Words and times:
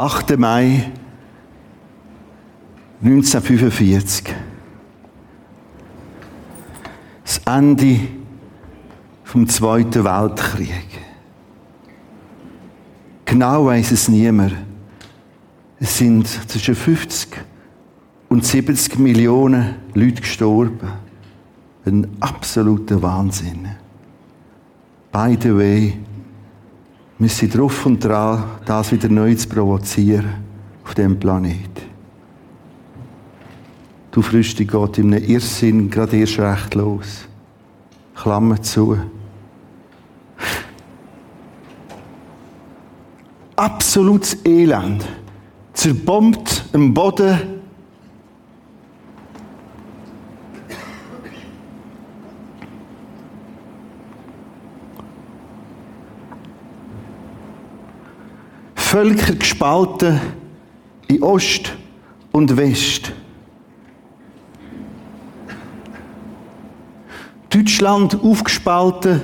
8. 0.00 0.38
Mai 0.38 0.92
1945. 3.02 4.32
Das 7.24 7.38
Ende 7.44 7.98
vom 9.24 9.48
Zweiten 9.48 10.04
Weltkrieg. 10.04 10.86
Genau 13.24 13.66
weiß 13.66 13.90
es 13.90 14.06
niemand. 14.06 14.54
Es 15.80 15.98
sind 15.98 16.28
zwischen 16.28 16.76
50 16.76 17.30
und 18.28 18.44
70 18.44 19.00
Millionen 19.00 19.74
Leute 19.94 20.20
gestorben. 20.20 20.92
Ein 21.84 22.06
absoluter 22.20 23.02
Wahnsinn. 23.02 23.66
By 25.10 25.36
the 25.42 25.56
way, 25.56 25.98
wir 27.18 27.28
sind 27.28 27.56
drauf 27.56 27.84
und 27.86 28.04
dran, 28.04 28.44
das 28.64 28.92
wieder 28.92 29.08
neu 29.08 29.34
zu 29.34 29.48
provozieren 29.48 30.34
auf 30.84 30.94
dem 30.94 31.18
Planet. 31.18 31.58
Die 34.14 34.18
Aufrüstung 34.18 34.66
geht 34.66 34.98
in 34.98 35.14
einem 35.14 35.24
Irrsinn 35.24 35.90
gerade 35.90 36.16
erst 36.16 36.38
recht 36.38 36.74
los. 36.74 37.28
Klammer 38.14 38.60
zu. 38.62 38.96
Absolutes 43.56 44.38
Elend. 44.44 45.04
Zerbombt 45.72 46.64
am 46.72 46.94
Boden. 46.94 47.57
Völker 58.88 59.34
gespalten 59.34 60.18
in 61.08 61.22
Ost 61.22 61.76
und 62.32 62.56
West. 62.56 63.12
Deutschland 67.50 68.18
aufgespalten 68.24 69.20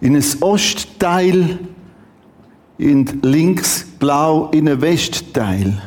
in 0.00 0.14
ein 0.14 0.24
Ostteil, 0.42 1.58
in 2.78 3.18
links 3.22 3.84
blau 3.98 4.50
in 4.52 4.68
einen 4.68 4.80
Westteil. 4.80 5.82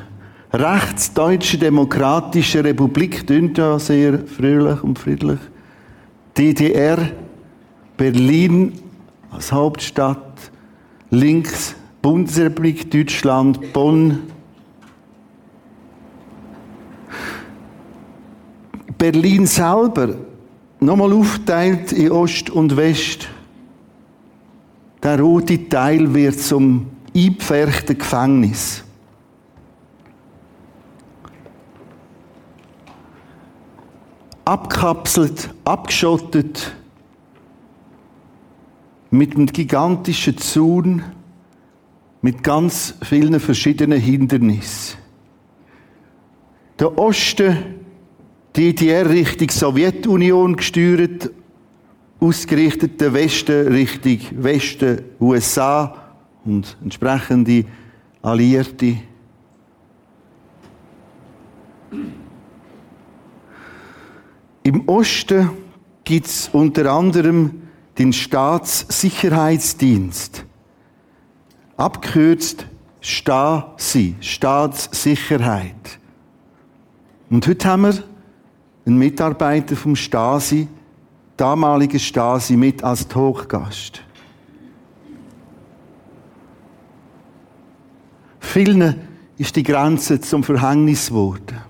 Rechts 0.52 1.13
Deutsche 1.13 1.58
Demokratische 1.58 2.61
Republik, 2.61 3.25
klingt 3.25 3.58
ja 3.58 3.80
sehr 3.80 4.19
fröhlich 4.28 4.83
und 4.83 5.00
friedlich. 5.00 5.39
DDR, 6.38 6.97
Berlin 7.95 8.73
als 9.31 9.50
Hauptstadt, 9.53 10.52
links 11.09 11.77
Bundesrepublik 12.08 12.89
Deutschland, 12.89 13.73
Bonn. 13.73 14.31
Berlin 18.97 19.45
selber 19.45 20.16
nochmal 20.80 21.11
aufteilt 21.11 21.91
in 21.91 22.09
Ost 22.09 22.50
und 22.50 22.78
West. 22.78 23.28
Der 25.03 25.19
rote 25.19 25.67
Teil 25.67 26.13
wird 26.13 26.39
zum 26.39 26.88
eingepferchten 27.13 27.97
Gefängnis. 27.97 28.85
Abkapselt, 34.45 35.53
abgeschottet, 35.66 36.73
mit 39.11 39.35
einem 39.35 39.47
gigantischen 39.47 40.38
Zaun, 40.38 41.03
mit 42.21 42.43
ganz 42.43 42.95
vielen 43.03 43.39
verschiedenen 43.39 43.99
Hindernissen. 43.99 44.97
Der 46.79 46.97
Osten 46.97 47.57
DDR 48.55 49.09
Richtung 49.09 49.50
Sowjetunion 49.50 50.56
gesteuert, 50.56 51.29
ausgerichtet 52.19 53.00
der 53.00 53.13
Westen 53.13 53.67
Richtung 53.67 54.19
Westen 54.44 55.03
USA 55.19 56.16
und 56.44 56.75
entsprechende 56.81 57.66
Alliierte. 58.22 58.97
Im 64.63 64.89
Osten 64.89 65.51
gibt 66.03 66.25
es 66.25 66.50
unter 66.51 66.91
anderem 66.91 67.61
den 67.97 68.11
Staatssicherheitsdienst, 68.11 70.44
abgekürzt 71.77 72.65
Stasi, 72.99 74.15
Staatssicherheit. 74.19 75.99
Und 77.29 77.47
heute 77.47 77.67
haben 77.69 77.83
wir 77.83 78.03
ein 78.85 78.97
Mitarbeiter 78.97 79.75
vom 79.75 79.95
Stasi, 79.95 80.67
damaliger 81.38 81.99
Stasi, 81.99 82.57
mit 82.57 82.83
als 82.83 83.07
Talkgast. 83.07 84.01
Vielen 88.39 88.95
ist 89.38 89.55
die 89.55 89.63
Grenze 89.63 90.19
zum 90.19 90.44
Verhängnis 90.44 91.09
geworden. 91.09 91.61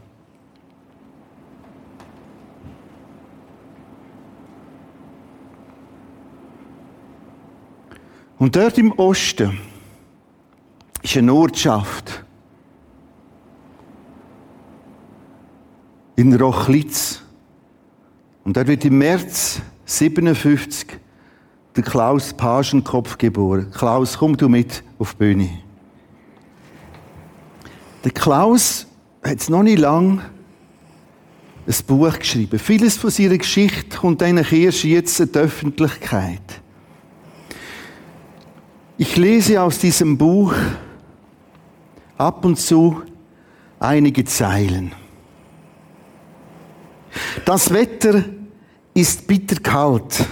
Und 8.39 8.55
dort 8.55 8.77
im 8.77 8.91
Osten 8.93 9.59
ist 11.11 11.17
eine 11.17 11.33
Ortschaft, 11.33 12.25
in 16.17 16.33
Rochlitz. 16.33 17.21
Und 18.43 18.57
er 18.57 18.67
wird 18.67 18.83
im 18.83 18.97
März 18.97 19.61
57 19.85 20.99
der 21.75 21.83
Klaus 21.83 22.33
Pagenkopf 22.33 23.17
geboren. 23.17 23.71
Klaus, 23.71 24.17
komm 24.17 24.35
du 24.35 24.49
mit 24.49 24.83
auf 24.99 25.13
die 25.13 25.17
Bühne. 25.17 25.49
Der 28.03 28.11
Klaus 28.11 28.87
hat 29.23 29.49
noch 29.49 29.63
nicht 29.63 29.79
lang 29.79 30.21
ein 31.67 31.75
Buch 31.85 32.17
geschrieben. 32.17 32.59
Vieles 32.59 32.97
von 32.97 33.11
seiner 33.11 33.37
Geschichte 33.37 33.97
kommt 33.97 34.23
eigentlich 34.23 34.51
erst 34.51 34.83
jetzt 34.83 35.19
in 35.19 35.31
die 35.31 35.39
Öffentlichkeit. 35.39 36.61
Ich 38.97 39.15
lese 39.15 39.61
aus 39.61 39.79
diesem 39.79 40.17
Buch 40.17 40.53
ab 42.17 42.45
und 42.45 42.57
zu 42.57 43.03
einige 43.79 44.25
Zeilen. 44.25 44.93
Das 47.45 47.73
Wetter 47.73 48.23
ist 48.93 49.27
bitterkalt. 49.27 50.25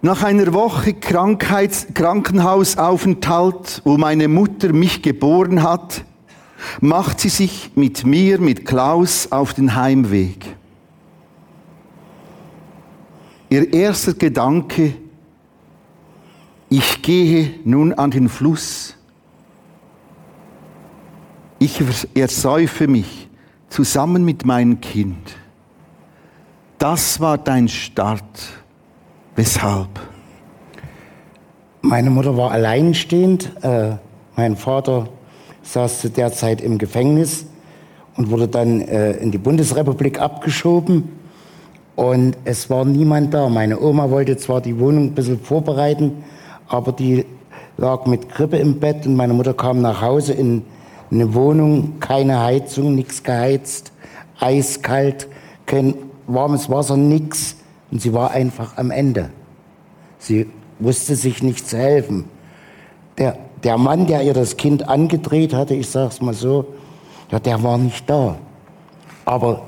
Nach 0.00 0.22
einer 0.22 0.52
Woche 0.52 0.94
Krankheits 0.94 1.88
Krankenhausaufenthalt, 1.92 3.82
wo 3.84 3.98
meine 3.98 4.28
Mutter 4.28 4.72
mich 4.72 5.02
geboren 5.02 5.62
hat, 5.62 6.04
macht 6.80 7.18
sie 7.20 7.28
sich 7.28 7.72
mit 7.74 8.06
mir, 8.06 8.40
mit 8.40 8.64
Klaus, 8.64 9.32
auf 9.32 9.54
den 9.54 9.74
Heimweg. 9.74 10.54
Ihr 13.50 13.72
erster 13.72 14.14
Gedanke, 14.14 14.94
ich 16.68 17.02
gehe 17.02 17.54
nun 17.64 17.92
an 17.94 18.10
den 18.10 18.28
Fluss. 18.28 18.97
Ich 21.60 21.82
ersäufe 22.14 22.86
mich 22.86 23.28
zusammen 23.68 24.24
mit 24.24 24.44
meinem 24.44 24.80
Kind. 24.80 25.36
Das 26.78 27.18
war 27.18 27.36
dein 27.36 27.66
Start. 27.66 28.22
Weshalb? 29.34 29.88
Meine 31.82 32.10
Mutter 32.10 32.36
war 32.36 32.52
alleinstehend. 32.52 33.50
Äh, 33.62 33.96
mein 34.36 34.56
Vater 34.56 35.08
saß 35.62 36.02
zu 36.02 36.10
der 36.10 36.32
Zeit 36.32 36.60
im 36.60 36.78
Gefängnis 36.78 37.46
und 38.16 38.30
wurde 38.30 38.46
dann 38.46 38.80
äh, 38.80 39.14
in 39.14 39.32
die 39.32 39.38
Bundesrepublik 39.38 40.20
abgeschoben. 40.20 41.08
Und 41.96 42.36
es 42.44 42.70
war 42.70 42.84
niemand 42.84 43.34
da. 43.34 43.48
Meine 43.48 43.80
Oma 43.80 44.10
wollte 44.10 44.36
zwar 44.36 44.60
die 44.60 44.78
Wohnung 44.78 45.06
ein 45.06 45.14
bisschen 45.14 45.40
vorbereiten, 45.40 46.22
aber 46.68 46.92
die 46.92 47.24
lag 47.76 48.06
mit 48.06 48.28
Grippe 48.28 48.58
im 48.58 48.78
Bett 48.78 49.06
und 49.06 49.16
meine 49.16 49.34
Mutter 49.34 49.54
kam 49.54 49.80
nach 49.80 50.00
Hause 50.00 50.34
in 50.34 50.62
eine 51.10 51.34
Wohnung, 51.34 52.00
keine 52.00 52.40
Heizung, 52.40 52.94
nichts 52.94 53.22
geheizt, 53.22 53.92
eiskalt, 54.38 55.28
kein 55.66 55.94
warmes 56.26 56.68
Wasser, 56.68 56.96
nichts. 56.96 57.56
Und 57.90 58.02
sie 58.02 58.12
war 58.12 58.32
einfach 58.32 58.76
am 58.76 58.90
Ende. 58.90 59.30
Sie 60.18 60.46
wusste 60.78 61.16
sich 61.16 61.42
nicht 61.42 61.66
zu 61.66 61.78
helfen. 61.78 62.24
Der, 63.16 63.38
der 63.64 63.78
Mann, 63.78 64.06
der 64.06 64.22
ihr 64.22 64.34
das 64.34 64.56
Kind 64.56 64.88
angedreht 64.88 65.54
hatte, 65.54 65.74
ich 65.74 65.88
sage 65.88 66.08
es 66.08 66.20
mal 66.20 66.34
so, 66.34 66.66
ja, 67.30 67.38
der 67.38 67.62
war 67.62 67.78
nicht 67.78 68.08
da. 68.08 68.36
Aber 69.24 69.62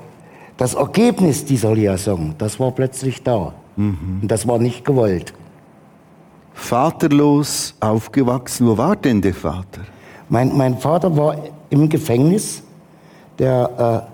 das 0.57 0.73
Ergebnis 0.75 1.45
dieser 1.45 1.73
Liaison, 1.73 2.35
das 2.37 2.59
war 2.59 2.71
plötzlich 2.71 3.23
da. 3.23 3.53
Mhm. 3.75 4.19
Und 4.21 4.27
das 4.31 4.47
war 4.47 4.59
nicht 4.59 4.85
gewollt. 4.85 5.33
Vaterlos 6.53 7.75
aufgewachsen, 7.79 8.67
wo 8.67 8.77
war 8.77 8.95
denn 8.95 9.21
der 9.21 9.33
Vater? 9.33 9.81
Mein, 10.31 10.55
mein 10.55 10.77
Vater 10.77 11.17
war 11.17 11.35
im 11.69 11.89
Gefängnis. 11.89 12.63
Der 13.37 14.07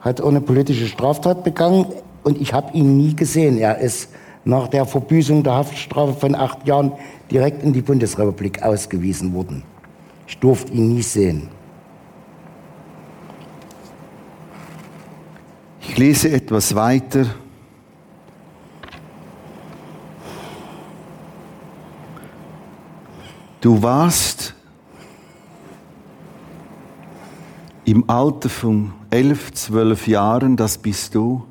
äh, 0.00 0.04
hat 0.04 0.22
eine 0.22 0.40
politische 0.40 0.86
Straftat 0.86 1.42
begangen 1.42 1.86
und 2.22 2.40
ich 2.40 2.52
habe 2.52 2.72
ihn 2.72 2.96
nie 2.96 3.16
gesehen. 3.16 3.58
Er 3.58 3.78
ist 3.78 4.10
nach 4.44 4.68
der 4.68 4.86
Verbüßung 4.86 5.42
der 5.42 5.54
Haftstrafe 5.54 6.12
von 6.12 6.36
acht 6.36 6.68
Jahren 6.68 6.92
direkt 7.32 7.64
in 7.64 7.72
die 7.72 7.80
Bundesrepublik 7.80 8.62
ausgewiesen 8.62 9.34
worden. 9.34 9.64
Ich 10.28 10.38
durfte 10.38 10.72
ihn 10.72 10.94
nie 10.94 11.02
sehen. 11.02 11.48
Ich 15.80 15.98
lese 15.98 16.30
etwas 16.30 16.76
weiter. 16.76 17.26
Du 23.60 23.82
warst 23.82 24.55
im 27.86 28.10
Alter 28.10 28.48
von 28.48 28.92
elf, 29.10 29.52
zwölf 29.52 30.08
Jahren, 30.08 30.56
das 30.56 30.76
bist 30.76 31.14
du. 31.14 31.44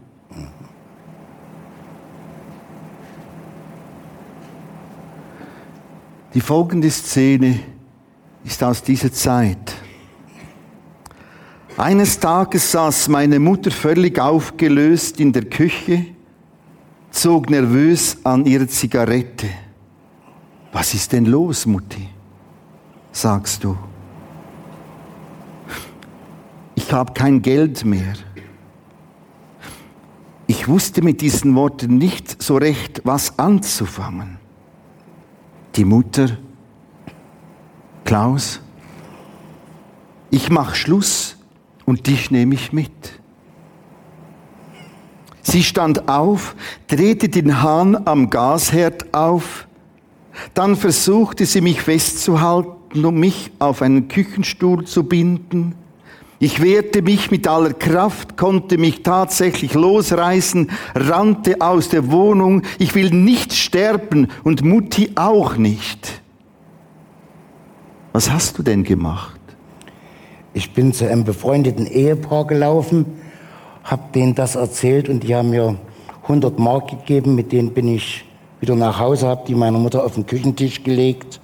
Die 6.34 6.42
folgende 6.42 6.92
Szene 6.92 7.62
ist 8.44 8.62
aus 8.62 8.84
dieser 8.84 9.14
Zeit. 9.14 9.76
Eines 11.78 12.20
Tages 12.20 12.70
saß 12.70 13.08
meine 13.08 13.40
Mutter 13.40 13.72
völlig 13.72 14.20
aufgelöst 14.20 15.22
in 15.22 15.32
der 15.32 15.46
Küche, 15.46 16.06
zog 17.12 17.50
nervös 17.50 18.18
an 18.26 18.46
ihre 18.46 18.68
Zigarette. 18.68 19.48
Was 20.74 20.94
ist 20.94 21.14
denn 21.14 21.26
los, 21.26 21.66
Mutti? 21.66 22.10
sagst 23.14 23.64
du. 23.64 23.78
Ich 26.88 26.94
habe 26.94 27.14
kein 27.14 27.42
Geld 27.42 27.84
mehr. 27.84 28.14
Ich 30.46 30.68
wusste 30.68 31.02
mit 31.02 31.20
diesen 31.20 31.56
Worten 31.56 31.98
nicht 31.98 32.44
so 32.44 32.58
recht, 32.58 33.02
was 33.04 33.40
anzufangen. 33.40 34.38
Die 35.76 35.84
Mutter, 35.84 36.38
Klaus, 38.04 38.62
ich 40.30 40.52
mach 40.52 40.76
Schluss 40.76 41.38
und 41.86 42.06
dich 42.06 42.30
nehme 42.30 42.54
ich 42.54 42.72
mit. 42.72 42.92
Sie 45.42 45.64
stand 45.64 46.08
auf, 46.08 46.56
drehte 46.86 47.30
den 47.30 47.64
Hahn 47.64 47.98
am 48.06 48.30
Gasherd 48.30 49.12
auf, 49.12 49.68
dann 50.54 50.76
versuchte 50.76 51.48
sie 51.48 51.62
mich 51.62 51.82
festzuhalten, 51.82 53.04
um 53.04 53.20
mich 53.20 53.52
auf 53.58 53.82
einen 53.82 54.08
Küchenstuhl 54.08 54.86
zu 54.86 55.04
binden. 55.04 55.74
Ich 56.38 56.62
wehrte 56.62 57.02
mich 57.02 57.32
mit 57.32 57.48
aller 57.48 57.74
Kraft, 57.74 58.36
konnte 58.36 58.78
mich 58.78 59.04
tatsächlich 59.04 59.74
losreißen, 59.74 60.70
rannte 60.94 61.62
aus 61.62 61.90
der 61.90 62.12
Wohnung. 62.12 62.64
Ich 62.78 62.94
will 62.94 63.10
nicht 63.10 63.54
sterben 63.54 64.28
und 64.44 64.64
Mutti 64.64 65.12
auch 65.16 65.56
nicht. 65.56 66.22
Was 68.12 68.30
hast 68.30 68.58
du 68.58 68.64
denn 68.64 68.84
gemacht? 68.84 69.40
Ich 70.54 70.74
bin 70.74 70.94
zu 70.94 71.10
einem 71.10 71.24
befreundeten 71.24 71.86
Ehepaar 71.86 72.48
gelaufen, 72.48 73.06
habe 73.84 74.04
denen 74.14 74.36
das 74.36 74.56
erzählt 74.56 75.10
und 75.10 75.24
die 75.24 75.36
haben 75.36 75.50
mir 75.50 75.78
100 76.24 76.58
Mark 76.60 76.90
gegeben, 76.90 77.36
mit 77.36 77.52
denen 77.52 77.74
bin 77.74 77.88
ich 77.88 78.26
wieder 78.60 78.76
nach 78.76 79.00
Hause, 79.00 79.28
habe 79.28 79.44
die 79.48 79.56
meiner 79.56 79.78
Mutter 79.78 80.04
auf 80.04 80.16
den 80.16 80.26
Küchentisch 80.26 80.84
gelegt. 80.84 81.40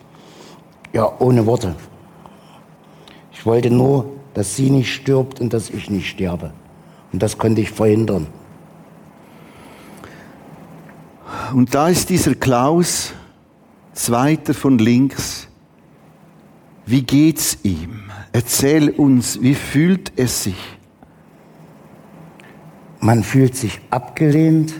Ja, 0.93 1.11
ohne 1.19 1.45
Worte. 1.45 1.75
Ich 3.31 3.45
wollte 3.45 3.69
nur, 3.69 4.05
dass 4.33 4.55
sie 4.55 4.69
nicht 4.69 4.93
stirbt 4.93 5.41
und 5.41 5.53
dass 5.53 5.69
ich 5.69 5.89
nicht 5.89 6.09
sterbe. 6.09 6.51
Und 7.11 7.21
das 7.21 7.37
konnte 7.37 7.61
ich 7.61 7.71
verhindern. 7.71 8.27
Und 11.53 11.73
da 11.75 11.89
ist 11.89 12.09
dieser 12.09 12.35
Klaus, 12.35 13.13
zweiter 13.93 14.53
von 14.53 14.77
links. 14.77 15.47
Wie 16.85 17.03
geht's 17.03 17.57
ihm? 17.63 18.03
Erzähl 18.31 18.89
uns, 18.89 19.41
wie 19.41 19.55
fühlt 19.55 20.13
es 20.15 20.43
sich? 20.43 20.77
Man 22.99 23.23
fühlt 23.23 23.55
sich 23.55 23.81
abgelehnt, 23.89 24.73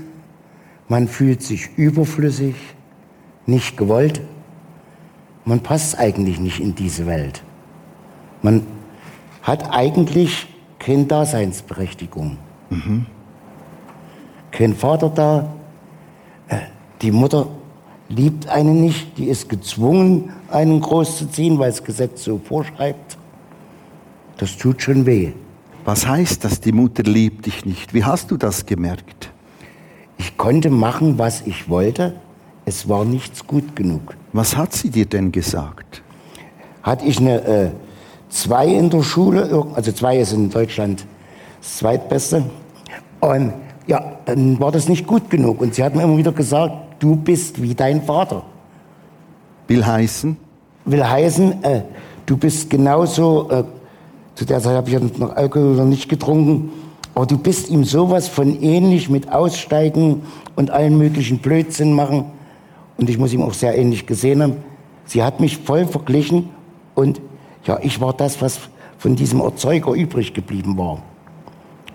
man 0.88 1.08
fühlt 1.08 1.42
sich 1.42 1.70
überflüssig, 1.78 2.56
nicht 3.46 3.78
gewollt. 3.78 4.22
Man 5.44 5.62
passt 5.62 5.98
eigentlich 5.98 6.40
nicht 6.40 6.60
in 6.60 6.76
diese 6.76 7.08
Welt. 7.08 7.44
Man 8.42 8.66
hat 9.42 9.74
eigentlich 9.74 10.48
keine 10.80 11.06
Daseinsberechtigung. 11.06 12.38
Mhm. 12.70 13.06
Kein 14.52 14.76
Vater 14.76 15.10
da. 15.10 15.54
Äh, 16.48 16.58
die 17.02 17.12
Mutter 17.12 17.48
liebt 18.10 18.48
einen 18.48 18.82
nicht, 18.82 19.18
die 19.18 19.26
ist 19.26 19.50
gezwungen, 19.50 20.32
einen 20.50 20.82
großzuziehen, 20.82 21.58
weil 21.60 21.72
das 21.72 21.84
Gesetz 21.84 22.24
so 22.24 22.40
vorschreibt. 22.44 23.18
Das 24.38 24.58
tut 24.58 24.82
schon 24.82 25.06
weh. 25.06 25.32
Was 25.86 26.06
heißt 26.08 26.44
das, 26.44 26.60
die 26.60 26.72
Mutter 26.72 27.04
liebt 27.04 27.46
dich 27.46 27.66
nicht? 27.66 27.94
Wie 27.94 28.04
hast 28.04 28.30
du 28.32 28.38
das 28.38 28.66
gemerkt? 28.66 29.32
Ich 30.18 30.38
konnte 30.38 30.70
machen, 30.70 31.18
was 31.18 31.42
ich 31.48 31.70
wollte. 31.70 32.16
Es 32.66 32.88
war 32.88 33.06
nichts 33.06 33.48
gut 33.48 33.76
genug. 33.76 34.16
Was 34.34 34.56
hat 34.56 34.74
sie 34.74 34.90
dir 34.92 35.06
denn 35.06 35.32
gesagt? 35.32 36.04
Hatte 36.84 37.06
ich 37.06 37.20
eine 37.20 37.42
äh, 37.44 37.72
zwei 38.32 38.68
in 38.68 38.90
der 38.90 39.04
Schule, 39.04 39.68
also 39.76 39.92
zwei 39.92 40.18
ist 40.18 40.34
in 40.34 40.50
Deutschland 40.50 41.06
das 41.60 41.78
zweitbeste. 41.78 42.44
Und 43.20 43.54
ja, 43.86 44.14
dann 44.26 44.60
war 44.60 44.72
das 44.72 44.90
nicht 44.90 45.06
gut 45.06 45.30
genug. 45.30 45.62
Und 45.62 45.76
sie 45.76 45.84
hat 45.84 45.96
mir 45.96 46.04
immer 46.04 46.18
wieder 46.18 46.32
gesagt, 46.32 46.74
du 47.00 47.16
bist 47.16 47.62
wie 47.62 47.76
dein 47.76 48.02
Vater. 48.02 48.44
Will 49.68 49.86
heißen? 49.86 50.38
Will 50.86 51.08
heißen, 51.08 51.64
äh, 51.64 51.82
du 52.26 52.38
bist 52.38 52.70
genauso, 52.70 53.50
äh, 53.52 53.64
zu 54.36 54.46
der 54.46 54.60
Zeit 54.60 54.76
habe 54.76 54.90
ich 54.90 55.18
noch 55.20 55.36
Alkohol 55.36 55.76
noch 55.76 55.86
nicht 55.86 56.10
getrunken, 56.10 56.72
aber 57.14 57.26
du 57.26 57.38
bist 57.38 57.70
ihm 57.70 57.84
sowas 57.84 58.28
von 58.28 58.62
ähnlich 58.62 59.10
mit 59.10 59.32
Aussteigen 59.32 60.24
und 60.56 60.72
allen 60.72 60.98
möglichen 60.98 61.40
Blödsinn 61.40 61.94
machen. 61.94 62.26
Und 62.98 63.10
ich 63.10 63.18
muss 63.18 63.34
ihm 63.34 63.42
auch 63.42 63.54
sehr 63.54 63.78
ähnlich 63.78 64.08
gesehen 64.08 64.42
haben. 64.42 64.58
Sie 65.06 65.22
hat 65.22 65.40
mich 65.40 65.58
voll 65.58 65.86
verglichen 65.86 66.50
und 66.96 67.22
ja, 67.66 67.80
ich 67.82 68.02
war 68.02 68.14
das, 68.14 68.42
was 68.42 68.60
von 68.98 69.16
diesem 69.16 69.40
Erzeuger 69.40 69.94
übrig 69.94 70.34
geblieben 70.34 70.78
war. 70.78 71.02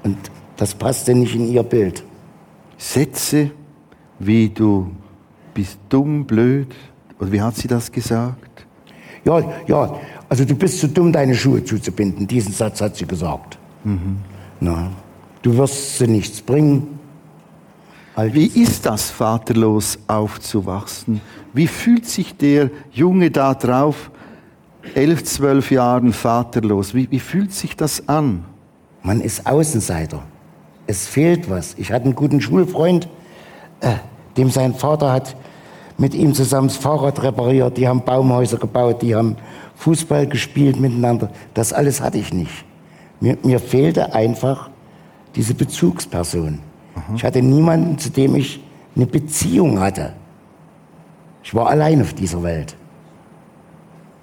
Und 0.02 0.16
das 0.56 0.74
passte 0.74 1.14
nicht 1.14 1.34
in 1.34 1.48
ihr 1.48 1.62
Bild. 1.62 2.02
Sätze 2.78 3.50
wie 4.18 4.48
du 4.48 4.90
bist 5.54 5.78
dumm, 5.88 6.24
blöd, 6.24 6.74
oder 7.18 7.32
wie 7.32 7.40
hat 7.40 7.56
sie 7.56 7.68
das 7.68 7.90
gesagt? 7.90 8.66
Ja, 9.24 9.42
ja, 9.66 9.96
also 10.28 10.44
du 10.44 10.54
bist 10.54 10.80
zu 10.80 10.88
dumm, 10.88 11.12
deine 11.12 11.34
Schuhe 11.34 11.64
zuzubinden. 11.64 12.26
Diesen 12.26 12.52
Satz 12.52 12.80
hat 12.80 12.96
sie 12.96 13.06
gesagt. 13.06 13.58
Mhm. 13.84 14.18
Na. 14.60 14.90
Du 15.42 15.56
wirst 15.56 15.98
sie 15.98 16.06
nichts 16.06 16.40
bringen. 16.40 16.98
All 18.14 18.32
Wie 18.32 18.46
ist 18.46 18.86
das, 18.86 19.10
vaterlos 19.10 19.98
aufzuwachsen? 20.06 21.20
Wie 21.52 21.66
fühlt 21.66 22.06
sich 22.06 22.36
der 22.36 22.70
Junge 22.92 23.30
da 23.30 23.54
drauf, 23.54 24.10
elf, 24.94 25.24
zwölf 25.24 25.70
Jahren 25.70 26.12
vaterlos? 26.12 26.94
Wie, 26.94 27.10
wie 27.10 27.20
fühlt 27.20 27.52
sich 27.52 27.76
das 27.76 28.08
an? 28.08 28.44
Man 29.02 29.20
ist 29.20 29.46
Außenseiter. 29.46 30.22
Es 30.86 31.06
fehlt 31.06 31.50
was. 31.50 31.74
Ich 31.78 31.92
hatte 31.92 32.04
einen 32.04 32.14
guten 32.14 32.40
Schulfreund, 32.40 33.08
äh, 33.80 33.94
dem 34.36 34.50
sein 34.50 34.74
Vater 34.74 35.12
hat 35.12 35.36
mit 35.98 36.14
ihm 36.14 36.34
zusammen 36.34 36.68
das 36.68 36.76
Fahrrad 36.76 37.22
repariert. 37.22 37.76
Die 37.76 37.88
haben 37.88 38.02
Baumhäuser 38.04 38.58
gebaut, 38.58 39.02
die 39.02 39.14
haben 39.14 39.36
Fußball 39.76 40.26
gespielt 40.26 40.78
miteinander. 40.78 41.30
Das 41.54 41.72
alles 41.72 42.00
hatte 42.00 42.18
ich 42.18 42.32
nicht. 42.32 42.64
Mir, 43.20 43.38
mir 43.42 43.60
fehlte 43.60 44.14
einfach 44.14 44.70
diese 45.34 45.54
Bezugsperson. 45.54 46.58
Mhm. 46.94 47.16
Ich 47.16 47.24
hatte 47.24 47.42
niemanden, 47.42 47.98
zu 47.98 48.10
dem 48.10 48.36
ich 48.36 48.62
eine 48.94 49.06
Beziehung 49.06 49.80
hatte. 49.80 50.12
Ich 51.42 51.54
war 51.54 51.68
allein 51.68 52.02
auf 52.02 52.14
dieser 52.14 52.42
Welt. 52.42 52.76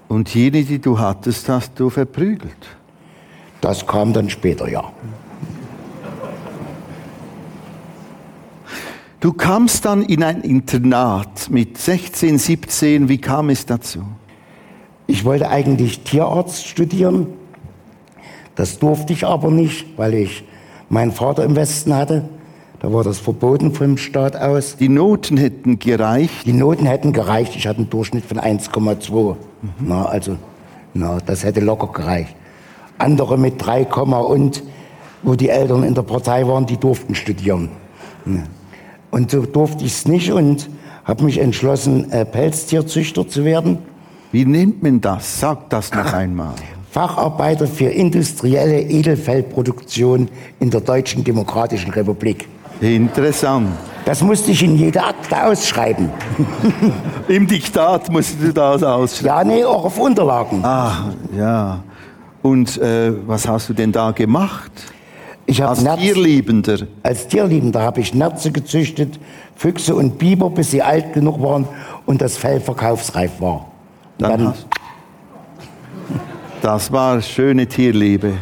Und 0.08 0.34
jene, 0.34 0.64
die 0.64 0.80
du 0.80 1.00
hattest, 1.00 1.50
hast 1.50 1.80
du 1.80 1.90
verprügelt? 1.90 2.52
Das 3.62 3.88
kam 3.88 4.14
dann 4.14 4.30
später, 4.30 4.70
ja. 4.70 4.92
Du 9.20 9.32
kamst 9.32 9.86
dann 9.86 10.04
in 10.04 10.22
ein 10.22 10.42
Internat 10.42 11.50
mit 11.50 11.78
16, 11.78 12.38
17. 12.38 13.08
Wie 13.08 13.20
kam 13.20 13.50
es 13.50 13.66
dazu? 13.66 14.04
Ich 15.08 15.24
wollte 15.24 15.50
eigentlich 15.50 16.02
Tierarzt 16.02 16.68
studieren. 16.68 17.28
Das 18.56 18.80
durfte 18.80 19.14
ich 19.14 19.26
aber 19.26 19.50
nicht, 19.50 19.98
weil 19.98 20.14
ich 20.14 20.44
meinen 20.90 21.14
Vater 21.14 21.46
im 21.46 21.56
Westen 21.56 21.96
hatte. 21.96 22.28
Da 22.84 22.92
war 22.92 23.06
das 23.06 23.18
verboten 23.18 23.72
vom 23.72 23.96
Staat 23.96 24.36
aus. 24.36 24.76
Die 24.76 24.90
Noten 24.90 25.38
hätten 25.38 25.80
gereicht? 25.80 26.46
Die 26.46 26.52
Noten 26.52 26.86
hätten 26.86 27.14
gereicht. 27.14 27.56
Ich 27.56 27.66
hatte 27.66 27.78
einen 27.78 27.90
Durchschnitt 27.90 28.26
von 28.26 28.38
1,2. 28.38 29.38
Mhm. 29.62 29.92
also 29.94 30.36
Na, 30.94 31.18
das 31.26 31.46
hätte 31.46 31.62
locker 31.62 31.88
gereicht. 31.94 32.36
Andere 32.98 33.38
mit 33.38 33.66
3, 33.66 33.86
und, 33.86 34.64
wo 35.22 35.36
die 35.36 35.48
Eltern 35.48 35.84
in 35.84 35.96
der 35.96 36.02
Partei 36.02 36.46
waren, 36.46 36.66
die 36.66 36.76
durften 36.76 37.16
studieren. 37.16 37.70
Und 39.12 39.32
so 39.32 39.46
durfte 39.46 39.86
ich 39.86 39.94
es 39.94 40.06
nicht 40.06 40.34
und 40.34 40.70
habe 41.06 41.24
mich 41.24 41.38
entschlossen, 41.38 42.12
äh, 42.12 42.26
Pelztierzüchter 42.26 43.26
zu 43.30 43.46
werden. 43.46 43.78
Wie 44.34 44.44
nennt 44.44 44.84
man 44.84 45.00
das? 45.00 45.40
Sag 45.40 45.70
das 45.70 45.94
noch 45.94 46.12
einmal. 46.14 46.56
Facharbeiter 46.92 47.66
für 47.66 47.88
industrielle 47.88 48.82
Edelfellproduktion 48.82 50.28
in 50.60 50.70
der 50.70 50.82
Deutschen 50.82 51.24
Demokratischen 51.24 51.92
Republik. 51.92 52.50
Interessant. 52.82 53.70
Das 54.06 54.22
musste 54.22 54.52
ich 54.52 54.62
in 54.64 54.76
jeder 54.76 55.08
Akte 55.08 55.46
ausschreiben. 55.46 56.10
Im 57.28 57.48
Diktat 57.48 58.12
musst 58.12 58.36
du 58.42 58.52
das 58.52 58.84
ausschreiben? 58.84 59.28
Ja, 59.28 59.44
nee, 59.44 59.64
auch 59.64 59.86
auf 59.86 59.98
Unterlagen. 59.98 60.64
Ah, 60.64 61.14
ja. 61.36 61.84
Und 62.42 62.78
äh, 62.80 63.14
was 63.26 63.48
hast 63.48 63.70
du 63.70 63.74
denn 63.74 63.92
da 63.92 64.12
gemacht? 64.12 64.72
Als 65.62 65.82
Nerz, 65.82 66.00
Tierliebender? 66.02 66.80
Als 67.02 67.28
Tierliebender 67.28 67.82
habe 67.82 68.02
ich 68.02 68.14
Nerze 68.14 68.52
gezüchtet, 68.52 69.20
Füchse 69.56 69.96
und 69.96 70.18
Biber, 70.18 70.50
bis 70.50 70.72
sie 70.72 70.82
alt 70.82 71.14
genug 71.14 71.42
waren 71.42 71.68
und 72.06 72.22
das 72.22 72.38
Fell 72.38 72.60
verkaufsreif 72.60 73.40
war. 73.40 73.68
Dann 74.18 74.32
dann 74.32 74.48
hast, 74.50 74.68
das 76.62 76.92
war 76.92 77.22
schöne 77.22 77.68
Tierliebe. 77.68 78.34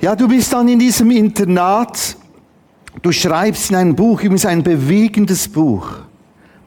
Ja, 0.00 0.14
du 0.14 0.28
bist 0.28 0.52
dann 0.52 0.68
in 0.68 0.78
diesem 0.78 1.10
Internat 1.10 2.16
Du 3.02 3.12
schreibst 3.12 3.70
in 3.70 3.76
einem 3.76 3.94
Buch, 3.94 4.20
übrigens 4.20 4.46
ein 4.46 4.62
bewegendes 4.62 5.48
Buch. 5.48 5.90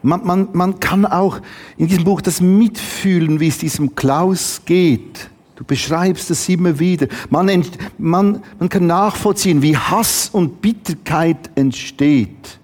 Man, 0.04 0.26
man, 0.26 0.48
man 0.54 0.80
kann 0.80 1.06
auch 1.06 1.40
in 1.78 1.88
diesem 1.88 2.04
Buch 2.04 2.22
das 2.22 2.42
mitfühlen, 2.42 3.40
wie 3.40 3.48
es 3.48 3.58
diesem 3.58 3.96
Klaus 3.96 4.62
geht. 4.66 5.30
Du 5.56 5.64
beschreibst 5.64 6.32
es 6.32 6.50
immer 6.50 6.80
wieder. 6.80 7.08
Man, 7.30 7.64
man, 8.00 8.44
man 8.58 8.70
kann 8.70 8.88
nachvollziehen, 8.88 9.62
wie 9.62 9.78
Hass 9.78 10.30
und 10.32 10.62
Bitterkeit 10.62 11.52
entsteht. 11.54 12.60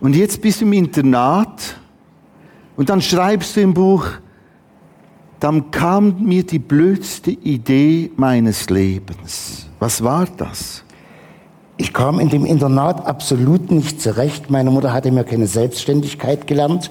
Und 0.00 0.16
jetzt 0.16 0.40
bist 0.40 0.60
du 0.60 0.64
im 0.64 0.72
Internat 0.72 1.76
und 2.76 2.88
dann 2.88 3.00
schreibst 3.00 3.56
du 3.56 3.60
im 3.60 3.74
Buch, 3.74 4.06
dann 5.38 5.70
kam 5.70 6.24
mir 6.24 6.44
die 6.44 6.58
blödste 6.58 7.30
Idee 7.30 8.10
meines 8.16 8.70
Lebens. 8.70 9.68
Was 9.78 10.02
war 10.02 10.26
das? 10.26 10.84
Ich 11.80 11.92
kam 11.92 12.18
in 12.18 12.28
dem 12.28 12.44
Internat 12.44 13.06
absolut 13.06 13.70
nicht 13.70 14.02
zurecht. 14.02 14.50
Meine 14.50 14.72
Mutter 14.72 14.92
hatte 14.92 15.12
mir 15.12 15.22
keine 15.22 15.46
Selbstständigkeit 15.46 16.48
gelernt. 16.48 16.90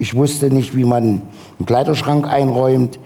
Ich 0.00 0.16
wusste 0.16 0.50
nicht, 0.50 0.76
wie 0.76 0.82
man 0.82 1.22
einen 1.58 1.66
Kleiderschrank 1.66 2.26
einräumt. 2.26 2.98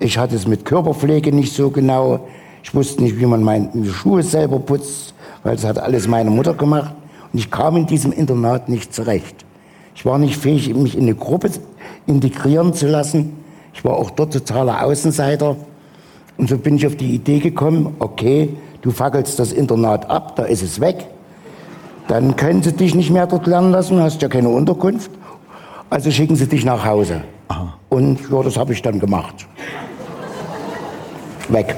Ich 0.00 0.18
hatte 0.18 0.34
es 0.34 0.48
mit 0.48 0.64
Körperpflege 0.64 1.32
nicht 1.32 1.54
so 1.54 1.70
genau. 1.70 2.26
Ich 2.64 2.74
wusste 2.74 3.04
nicht, 3.04 3.16
wie 3.20 3.26
man 3.26 3.44
meine 3.44 3.70
Schuhe 3.86 4.24
selber 4.24 4.58
putzt, 4.58 5.14
weil 5.44 5.54
das 5.54 5.64
hat 5.64 5.78
alles 5.78 6.08
meine 6.08 6.30
Mutter 6.30 6.54
gemacht. 6.54 6.92
Und 7.32 7.38
ich 7.38 7.48
kam 7.48 7.76
in 7.76 7.86
diesem 7.86 8.10
Internat 8.10 8.68
nicht 8.68 8.92
zurecht. 8.92 9.44
Ich 9.94 10.04
war 10.04 10.18
nicht 10.18 10.36
fähig, 10.36 10.74
mich 10.74 10.96
in 10.96 11.02
eine 11.02 11.14
Gruppe 11.14 11.48
integrieren 12.08 12.74
zu 12.74 12.88
lassen. 12.88 13.36
Ich 13.72 13.84
war 13.84 13.94
auch 13.94 14.10
dort 14.10 14.32
totaler 14.32 14.84
Außenseiter. 14.84 15.54
Und 16.38 16.48
so 16.48 16.58
bin 16.58 16.74
ich 16.74 16.88
auf 16.88 16.96
die 16.96 17.14
Idee 17.14 17.38
gekommen, 17.38 17.94
okay, 18.00 18.48
du 18.82 18.90
fackelst 18.90 19.38
das 19.38 19.52
Internat 19.52 20.10
ab, 20.10 20.36
da 20.36 20.44
ist 20.44 20.62
es 20.62 20.80
weg. 20.80 21.06
Dann 22.08 22.36
können 22.36 22.62
sie 22.62 22.72
dich 22.72 22.94
nicht 22.94 23.10
mehr 23.10 23.26
dort 23.26 23.46
lernen 23.46 23.70
lassen, 23.70 24.02
hast 24.02 24.20
ja 24.20 24.28
keine 24.28 24.48
Unterkunft. 24.48 25.10
Also 25.88 26.10
schicken 26.10 26.36
sie 26.36 26.46
dich 26.46 26.64
nach 26.64 26.84
Hause. 26.84 27.22
Aha. 27.48 27.74
Und 27.88 28.18
ja, 28.30 28.42
das 28.42 28.56
habe 28.56 28.72
ich 28.72 28.82
dann 28.82 28.98
gemacht. 28.98 29.46
Weg. 31.48 31.76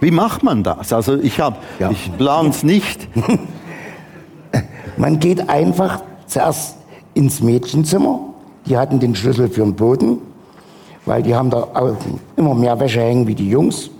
Wie 0.00 0.10
macht 0.10 0.42
man 0.42 0.62
das? 0.62 0.92
Also 0.92 1.16
ich 1.16 1.38
habe, 1.38 1.56
ja. 1.78 1.90
ich 1.90 2.10
plane 2.16 2.48
es 2.48 2.62
nicht. 2.62 3.08
man 4.96 5.20
geht 5.20 5.48
einfach 5.48 6.02
zuerst 6.26 6.76
ins 7.14 7.40
Mädchenzimmer. 7.40 8.20
Die 8.66 8.76
hatten 8.76 9.00
den 9.00 9.14
Schlüssel 9.14 9.48
für 9.48 9.62
den 9.62 9.74
Boden, 9.74 10.18
weil 11.04 11.22
die 11.22 11.34
haben 11.34 11.50
da 11.50 11.96
immer 12.36 12.54
mehr 12.54 12.78
Wäsche 12.80 13.00
hängen 13.00 13.26
wie 13.26 13.34
die 13.34 13.48
Jungs. 13.48 13.90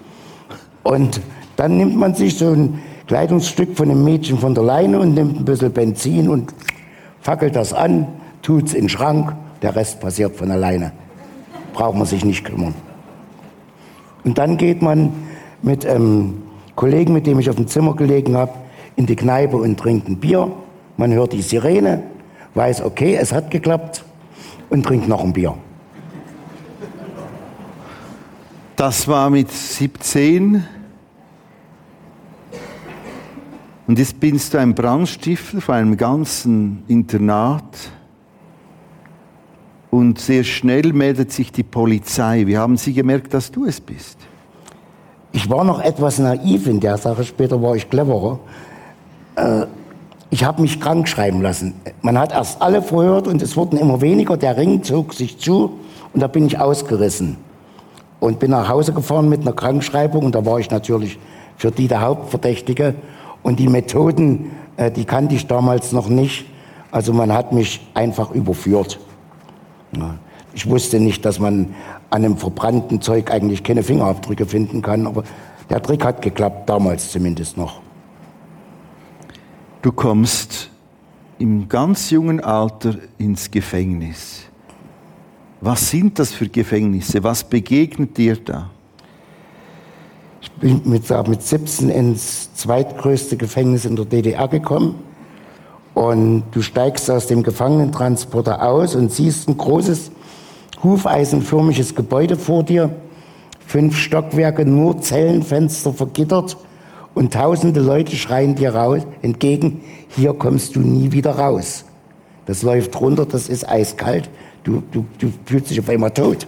Und 0.83 1.21
dann 1.57 1.77
nimmt 1.77 1.97
man 1.97 2.15
sich 2.15 2.37
so 2.37 2.51
ein 2.51 2.81
Kleidungsstück 3.07 3.77
von 3.77 3.91
einem 3.91 4.05
Mädchen 4.05 4.39
von 4.39 4.55
der 4.55 4.65
Leine 4.65 5.01
und 5.01 5.15
nimmt 5.15 5.39
ein 5.39 5.45
bisschen 5.45 5.73
Benzin 5.73 6.29
und 6.29 6.55
fackelt 7.21 7.57
das 7.57 7.73
an, 7.73 8.07
tut 8.43 8.69
es 8.69 8.75
in 8.75 8.83
den 8.83 8.89
Schrank, 8.89 9.35
der 9.61 9.77
Rest 9.77 10.01
passiert 10.01 10.37
von 10.37 10.51
alleine. 10.51 10.93
Braucht 11.73 11.97
man 11.97 12.07
sich 12.07 12.25
nicht 12.25 12.45
kümmern. 12.45 12.75
Und 14.25 14.39
dann 14.39 14.57
geht 14.57 14.83
man 14.83 15.13
mit 15.63 15.87
einem 15.87 16.43
Kollegen, 16.75 17.13
mit 17.13 17.27
dem 17.27 17.39
ich 17.39 17.51
auf 17.51 17.57
dem 17.57 17.67
Zimmer 17.67 17.95
gelegen 17.95 18.37
habe, 18.37 18.53
in 18.97 19.07
die 19.07 19.17
Kneipe 19.17 19.57
und 19.57 19.79
trinkt 19.79 20.09
ein 20.09 20.19
Bier. 20.19 20.51
Man 20.97 21.13
hört 21.13 21.33
die 21.33 21.43
Sirene, 21.43 22.03
weiß, 22.55 22.83
okay, 22.83 23.17
es 23.17 23.33
hat 23.33 23.51
geklappt 23.51 24.05
und 24.71 24.85
trinkt 24.85 25.09
noch 25.09 25.23
ein 25.23 25.33
Bier. 25.33 25.55
Das 28.77 29.07
war 29.07 29.31
mit 29.31 29.51
17 29.51 30.65
Und 33.87 33.99
jetzt 33.99 34.21
bist 34.21 34.55
du 34.55 34.59
ein 34.59 34.75
Brandstifter 34.75 35.61
von 35.61 35.75
einem 35.75 35.97
ganzen 35.97 36.85
Internat. 36.89 37.91
Und 39.91 40.19
sehr 40.19 40.45
schnell 40.45 40.93
meldet 40.93 41.33
sich 41.33 41.53
die 41.53 41.65
Polizei. 41.65 42.47
Wie 42.47 42.57
haben 42.57 42.77
Sie 42.77 42.95
gemerkt, 42.95 43.35
dass 43.35 43.51
du 43.51 43.67
es 43.67 43.81
bist? 43.81 44.19
Ich 45.33 45.51
war 45.51 45.65
noch 45.65 45.81
etwas 45.81 46.19
naiv 46.19 46.67
in 46.67 46.81
der 46.81 46.99
Sache, 46.99 47.25
später 47.25 47.61
war 47.61 47.75
ich 47.75 47.89
cleverer. 47.89 48.39
Äh, 49.37 49.67
ich 50.31 50.45
habe 50.45 50.63
mich 50.63 50.81
krank 50.81 51.09
schreiben 51.09 51.43
lassen. 51.43 51.75
Man 52.01 52.19
hat 52.19 52.33
erst 52.33 52.63
alle 52.63 52.81
verhört 52.81 53.27
und 53.29 53.43
es 53.43 53.57
wurden 53.57 53.79
immer 53.79 54.01
weniger. 54.01 54.37
Der 54.37 54.57
Ring 54.57 54.83
zog 54.83 55.13
sich 55.13 55.39
zu 55.39 55.79
und 56.15 56.21
da 56.21 56.27
bin 56.27 56.47
ich 56.47 56.59
ausgerissen. 56.59 57.37
Und 58.21 58.39
bin 58.39 58.51
nach 58.51 58.69
Hause 58.69 58.93
gefahren 58.93 59.29
mit 59.29 59.43
einer 59.43 59.53
Krankschreibung 59.53 60.25
und 60.25 60.35
da 60.35 60.47
war 60.47 60.59
ich 60.59 60.71
natürlich 60.71 61.19
für 61.57 61.71
die 61.71 61.89
der 61.89 62.01
Hauptverdächtige. 62.01 62.95
Und 63.43 63.59
die 63.59 63.69
Methoden, 63.69 64.51
äh, 64.77 64.91
die 64.91 65.05
kannte 65.05 65.35
ich 65.35 65.47
damals 65.47 65.93
noch 65.93 66.09
nicht. 66.09 66.47
Also 66.91 67.13
man 67.13 67.33
hat 67.33 67.53
mich 67.53 67.81
einfach 67.95 68.31
überführt. 68.33 69.01
Ich 70.55 70.69
wusste 70.69 71.01
nicht, 71.01 71.25
dass 71.25 71.39
man 71.39 71.75
an 72.11 72.25
einem 72.25 72.37
verbrannten 72.37 73.01
Zeug 73.01 73.31
eigentlich 73.31 73.63
keine 73.63 73.83
Fingerabdrücke 73.83 74.47
finden 74.47 74.83
kann, 74.83 75.07
aber 75.07 75.25
der 75.71 75.83
Trick 75.83 76.05
hat 76.05 76.21
geklappt, 76.21 76.69
damals 76.69 77.11
zumindest 77.11 77.57
noch. 77.57 77.81
Du 79.81 79.91
kommst 79.91 80.71
im 81.39 81.69
ganz 81.69 82.11
jungen 82.11 82.41
Alter 82.41 82.97
ins 83.19 83.51
Gefängnis. 83.51 84.43
Was 85.61 85.91
sind 85.91 86.19
das 86.19 86.33
für 86.33 86.49
Gefängnisse? 86.49 87.23
Was 87.23 87.45
begegnet 87.45 88.17
dir 88.17 88.37
da? 88.37 88.71
Bin 90.63 90.81
mit, 90.85 91.11
mit 91.27 91.43
17 91.43 91.91
ins 91.91 92.55
zweitgrößte 92.55 93.37
Gefängnis 93.37 93.85
in 93.85 93.97
der 93.97 94.05
DDR 94.05 94.47
gekommen. 94.47 94.95
Und 95.93 96.45
du 96.53 96.63
steigst 96.63 97.11
aus 97.11 97.27
dem 97.27 97.43
Gefangenentransporter 97.43 98.63
aus 98.63 98.95
und 98.95 99.11
siehst 99.11 99.49
ein 99.49 99.59
großes, 99.59 100.13
hufeisenförmiges 100.85 101.97
Gebäude 101.97 102.37
vor 102.37 102.63
dir. 102.63 102.95
Fünf 103.67 103.97
Stockwerke, 103.97 104.65
nur 104.65 105.01
Zellenfenster 105.01 105.93
vergittert. 105.93 106.57
Und 107.13 107.33
tausende 107.33 107.81
Leute 107.81 108.15
schreien 108.15 108.55
dir 108.55 108.73
raus, 108.73 109.03
entgegen, 109.21 109.81
hier 110.11 110.33
kommst 110.33 110.77
du 110.77 110.81
nie 110.81 111.11
wieder 111.11 111.33
raus. 111.33 111.87
Das 112.47 112.63
läuft 112.63 113.01
runter, 113.01 113.27
das 113.27 113.49
ist 113.49 113.69
eiskalt. 113.69 114.31
Du, 114.63 114.85
du, 114.93 115.07
du 115.19 115.33
fühlst 115.45 115.71
dich 115.71 115.81
auf 115.81 115.89
einmal 115.89 116.13
tot. 116.13 116.47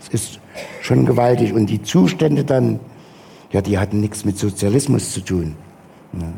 Es 0.00 0.08
ist 0.10 0.41
schon 0.82 1.06
gewaltig. 1.06 1.54
Und 1.54 1.66
die 1.66 1.82
Zustände 1.82 2.44
dann, 2.44 2.80
ja, 3.50 3.62
die 3.62 3.78
hatten 3.78 4.00
nichts 4.00 4.24
mit 4.24 4.38
Sozialismus 4.38 5.12
zu 5.12 5.20
tun. 5.20 5.54
Ja. 6.12 6.28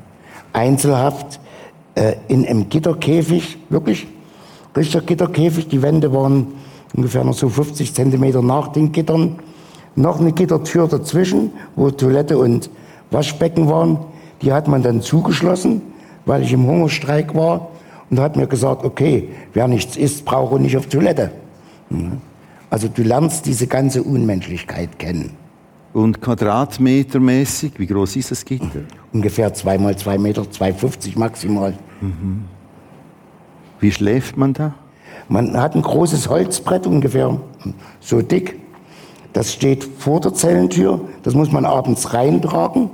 Einzelhaft 0.52 1.40
äh, 1.96 2.14
in 2.28 2.46
einem 2.46 2.68
Gitterkäfig, 2.68 3.58
wirklich, 3.70 4.06
richtiger 4.76 5.04
Gitterkäfig. 5.04 5.68
Die 5.68 5.82
Wände 5.82 6.12
waren 6.12 6.48
ungefähr 6.94 7.24
noch 7.24 7.34
so 7.34 7.48
50 7.48 7.92
Zentimeter 7.94 8.42
nach 8.42 8.68
den 8.68 8.92
Gittern. 8.92 9.36
Noch 9.96 10.20
eine 10.20 10.32
Gittertür 10.32 10.86
dazwischen, 10.86 11.52
wo 11.74 11.90
Toilette 11.90 12.38
und 12.38 12.70
Waschbecken 13.10 13.68
waren. 13.68 13.98
Die 14.42 14.52
hat 14.52 14.68
man 14.68 14.82
dann 14.82 15.00
zugeschlossen, 15.00 15.82
weil 16.26 16.42
ich 16.42 16.52
im 16.52 16.66
Hungerstreik 16.66 17.34
war. 17.34 17.70
Und 18.10 18.20
hat 18.20 18.36
mir 18.36 18.46
gesagt, 18.46 18.84
okay, 18.84 19.30
wer 19.54 19.66
nichts 19.66 19.96
isst, 19.96 20.24
braucht 20.24 20.60
nicht 20.60 20.76
auf 20.76 20.86
Toilette. 20.86 21.32
Ja. 21.90 21.98
Also 22.70 22.88
du 22.88 23.02
lernst 23.02 23.46
diese 23.46 23.66
ganze 23.66 24.02
Unmenschlichkeit 24.02 24.98
kennen. 24.98 25.36
Und 25.92 26.20
quadratmetermäßig, 26.20 27.78
wie 27.78 27.86
groß 27.86 28.16
ist 28.16 28.32
das 28.32 28.44
Gitter? 28.44 28.82
Ungefähr 29.12 29.54
zwei 29.54 29.78
mal 29.78 29.96
zwei 29.96 30.18
Meter, 30.18 30.42
2,50 30.42 31.16
maximal. 31.16 31.74
Mhm. 32.00 32.44
Wie 33.78 33.92
schläft 33.92 34.36
man 34.36 34.54
da? 34.54 34.74
Man 35.28 35.56
hat 35.56 35.76
ein 35.76 35.82
großes 35.82 36.28
Holzbrett, 36.28 36.86
ungefähr 36.86 37.38
so 38.00 38.22
dick. 38.22 38.58
Das 39.32 39.52
steht 39.52 39.84
vor 39.84 40.20
der 40.20 40.34
Zellentür. 40.34 41.00
Das 41.22 41.34
muss 41.34 41.52
man 41.52 41.64
abends 41.64 42.12
reintragen 42.12 42.90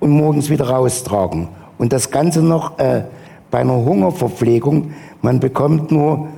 und 0.00 0.10
morgens 0.10 0.50
wieder 0.50 0.68
raustragen. 0.68 1.48
Und 1.78 1.92
das 1.92 2.10
Ganze 2.10 2.42
noch 2.42 2.78
äh, 2.78 3.04
bei 3.50 3.60
einer 3.60 3.76
Hungerverpflegung. 3.76 4.92
Man 5.22 5.40
bekommt 5.40 5.90
nur 5.90 6.28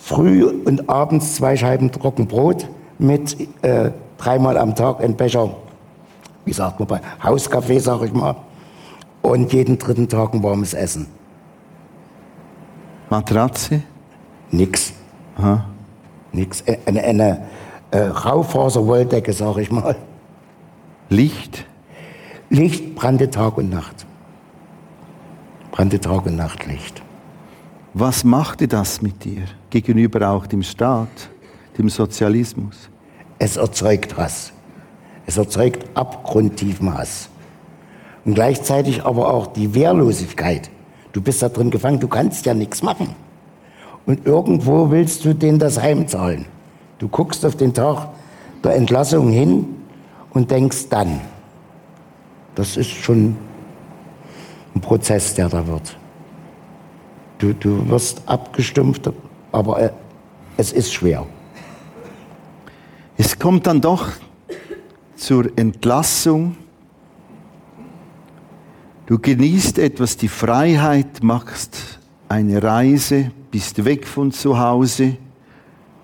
früh 0.00 0.44
und 0.44 0.88
abends 0.88 1.36
zwei 1.36 1.56
Scheiben 1.56 1.92
Trockenbrot 1.92 2.68
mit 2.98 3.36
äh, 3.62 3.90
dreimal 4.18 4.56
am 4.56 4.74
Tag 4.74 5.02
ein 5.02 5.16
Becher, 5.16 5.54
wie 6.44 6.52
sagt 6.52 6.80
man 6.80 6.88
bei 6.88 7.00
Hauskaffee, 7.22 7.78
sag 7.78 8.02
ich 8.02 8.12
mal, 8.12 8.36
und 9.22 9.52
jeden 9.52 9.78
dritten 9.78 10.08
Tag 10.08 10.34
ein 10.34 10.42
warmes 10.42 10.74
Essen. 10.74 11.06
Matratze? 13.10 13.82
Nix. 14.50 14.92
Aha. 15.36 15.64
Nix. 16.32 16.62
Eine, 16.86 17.02
eine 17.02 17.42
äh, 17.90 17.98
Raufaser-Wolldecke, 17.98 19.32
sag 19.32 19.58
ich 19.58 19.70
mal. 19.70 19.96
Licht? 21.08 21.66
Licht 22.50 22.94
brannte 22.94 23.30
Tag 23.30 23.58
und 23.58 23.70
Nacht. 23.70 24.06
Brannte 25.72 26.00
Tag 26.00 26.26
und 26.26 26.36
Nacht 26.36 26.66
Licht. 26.66 27.02
Was 27.94 28.22
machte 28.22 28.68
das 28.68 29.02
mit 29.02 29.24
dir 29.24 29.42
gegenüber 29.68 30.30
auch 30.30 30.46
dem 30.46 30.62
Staat, 30.62 31.08
dem 31.76 31.88
Sozialismus? 31.88 32.88
Es 33.40 33.56
erzeugt 33.56 34.16
Hass. 34.16 34.52
Es 35.26 35.36
erzeugt 35.36 35.84
abgrundtiefen 35.94 36.96
Hass. 36.96 37.28
Und 38.24 38.34
gleichzeitig 38.34 39.04
aber 39.04 39.34
auch 39.34 39.48
die 39.48 39.74
Wehrlosigkeit. 39.74 40.70
Du 41.12 41.20
bist 41.20 41.42
da 41.42 41.48
drin 41.48 41.70
gefangen, 41.70 41.98
du 41.98 42.06
kannst 42.06 42.46
ja 42.46 42.54
nichts 42.54 42.80
machen. 42.82 43.16
Und 44.06 44.24
irgendwo 44.24 44.92
willst 44.92 45.24
du 45.24 45.34
denen 45.34 45.58
das 45.58 45.82
heimzahlen. 45.82 46.46
Du 47.00 47.08
guckst 47.08 47.44
auf 47.44 47.56
den 47.56 47.74
Tag 47.74 48.10
der 48.62 48.76
Entlassung 48.76 49.30
hin 49.30 49.66
und 50.30 50.52
denkst 50.52 50.90
dann, 50.90 51.20
das 52.54 52.76
ist 52.76 52.90
schon 52.90 53.36
ein 54.76 54.80
Prozess, 54.80 55.34
der 55.34 55.48
da 55.48 55.66
wird. 55.66 55.96
Du, 57.40 57.54
du 57.54 57.88
wirst 57.88 58.22
abgestumpft, 58.26 59.10
aber 59.50 59.80
äh, 59.80 59.90
es 60.58 60.72
ist 60.72 60.92
schwer. 60.92 61.26
Es 63.16 63.38
kommt 63.38 63.66
dann 63.66 63.80
doch 63.80 64.08
zur 65.16 65.46
Entlassung. 65.56 66.56
Du 69.06 69.18
genießt 69.18 69.78
etwas 69.78 70.18
die 70.18 70.28
Freiheit, 70.28 71.22
machst 71.22 71.98
eine 72.28 72.62
Reise, 72.62 73.32
bist 73.50 73.86
weg 73.86 74.06
von 74.06 74.32
zu 74.32 74.58
Hause 74.58 75.16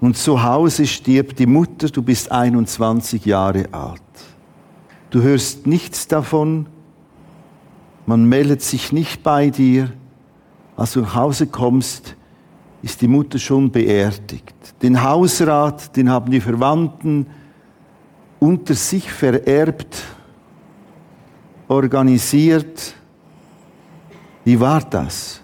und 0.00 0.16
zu 0.16 0.43
Hause 0.43 0.87
stirbt 0.87 1.38
die 1.38 1.47
Mutter, 1.47 1.88
du 1.88 2.00
bist 2.02 2.33
21 2.33 3.26
Jahre 3.26 3.66
alt. 3.73 4.00
Du 5.11 5.21
hörst 5.21 5.66
nichts 5.66 6.09
davon, 6.09 6.66
man 8.07 8.25
meldet 8.25 8.62
sich 8.62 8.90
nicht 8.90 9.23
bei 9.23 9.50
dir. 9.50 9.93
Als 10.76 10.92
du 10.92 11.00
nach 11.00 11.14
Hause 11.14 11.47
kommst, 11.47 12.14
ist 12.83 13.00
die 13.00 13.09
Mutter 13.09 13.38
schon 13.38 13.71
beerdigt. 13.71 14.54
Den 14.83 15.02
Hausrat, 15.02 15.97
den 15.97 16.11
haben 16.11 16.30
die 16.30 16.40
Verwandten 16.40 17.26
unter 18.38 18.75
sich 18.75 19.11
vererbt, 19.11 20.02
organisiert. 21.68 22.95
Wie 24.45 24.61
war 24.61 24.83
das? 24.83 25.40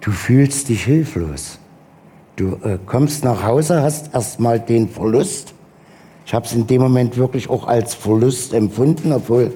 Du 0.00 0.10
fühlst 0.10 0.68
dich 0.68 0.84
hilflos. 0.84 1.58
Du 2.36 2.56
äh, 2.64 2.78
kommst 2.84 3.22
nach 3.24 3.44
Hause, 3.44 3.82
hast 3.82 4.12
erstmal 4.12 4.58
den 4.58 4.88
Verlust. 4.88 5.54
Ich 6.26 6.34
habe 6.34 6.46
es 6.46 6.52
in 6.52 6.66
dem 6.66 6.82
Moment 6.82 7.16
wirklich 7.16 7.48
auch 7.48 7.66
als 7.66 7.94
Verlust 7.94 8.52
empfunden, 8.52 9.12
obwohl 9.12 9.52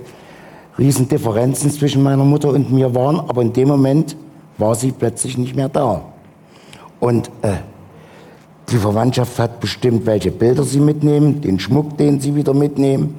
Riesendifferenzen 0.79 1.71
zwischen 1.71 2.03
meiner 2.03 2.25
Mutter 2.25 2.51
und 2.51 2.73
mir 2.73 2.95
waren, 2.95 3.21
aber 3.21 3.43
in 3.43 3.53
dem 3.53 3.69
Moment 3.69 4.17
war 4.59 4.75
sie 4.75 4.93
plötzlich 4.93 5.39
nicht 5.39 5.55
mehr 5.55 5.69
da. 5.69 6.03
Und 7.01 7.29
äh, 7.43 7.57
die 8.71 8.77
Verwandtschaft 8.77 9.39
hat 9.39 9.61
bestimmt, 9.61 10.07
welche 10.07 10.31
Bilder 10.31 10.65
sie 10.65 10.81
mitnehmen, 10.81 11.41
den 11.41 11.61
Schmuck, 11.61 11.97
den 11.99 12.21
sie 12.21 12.35
wieder 12.35 12.55
mitnehmen. 12.55 13.17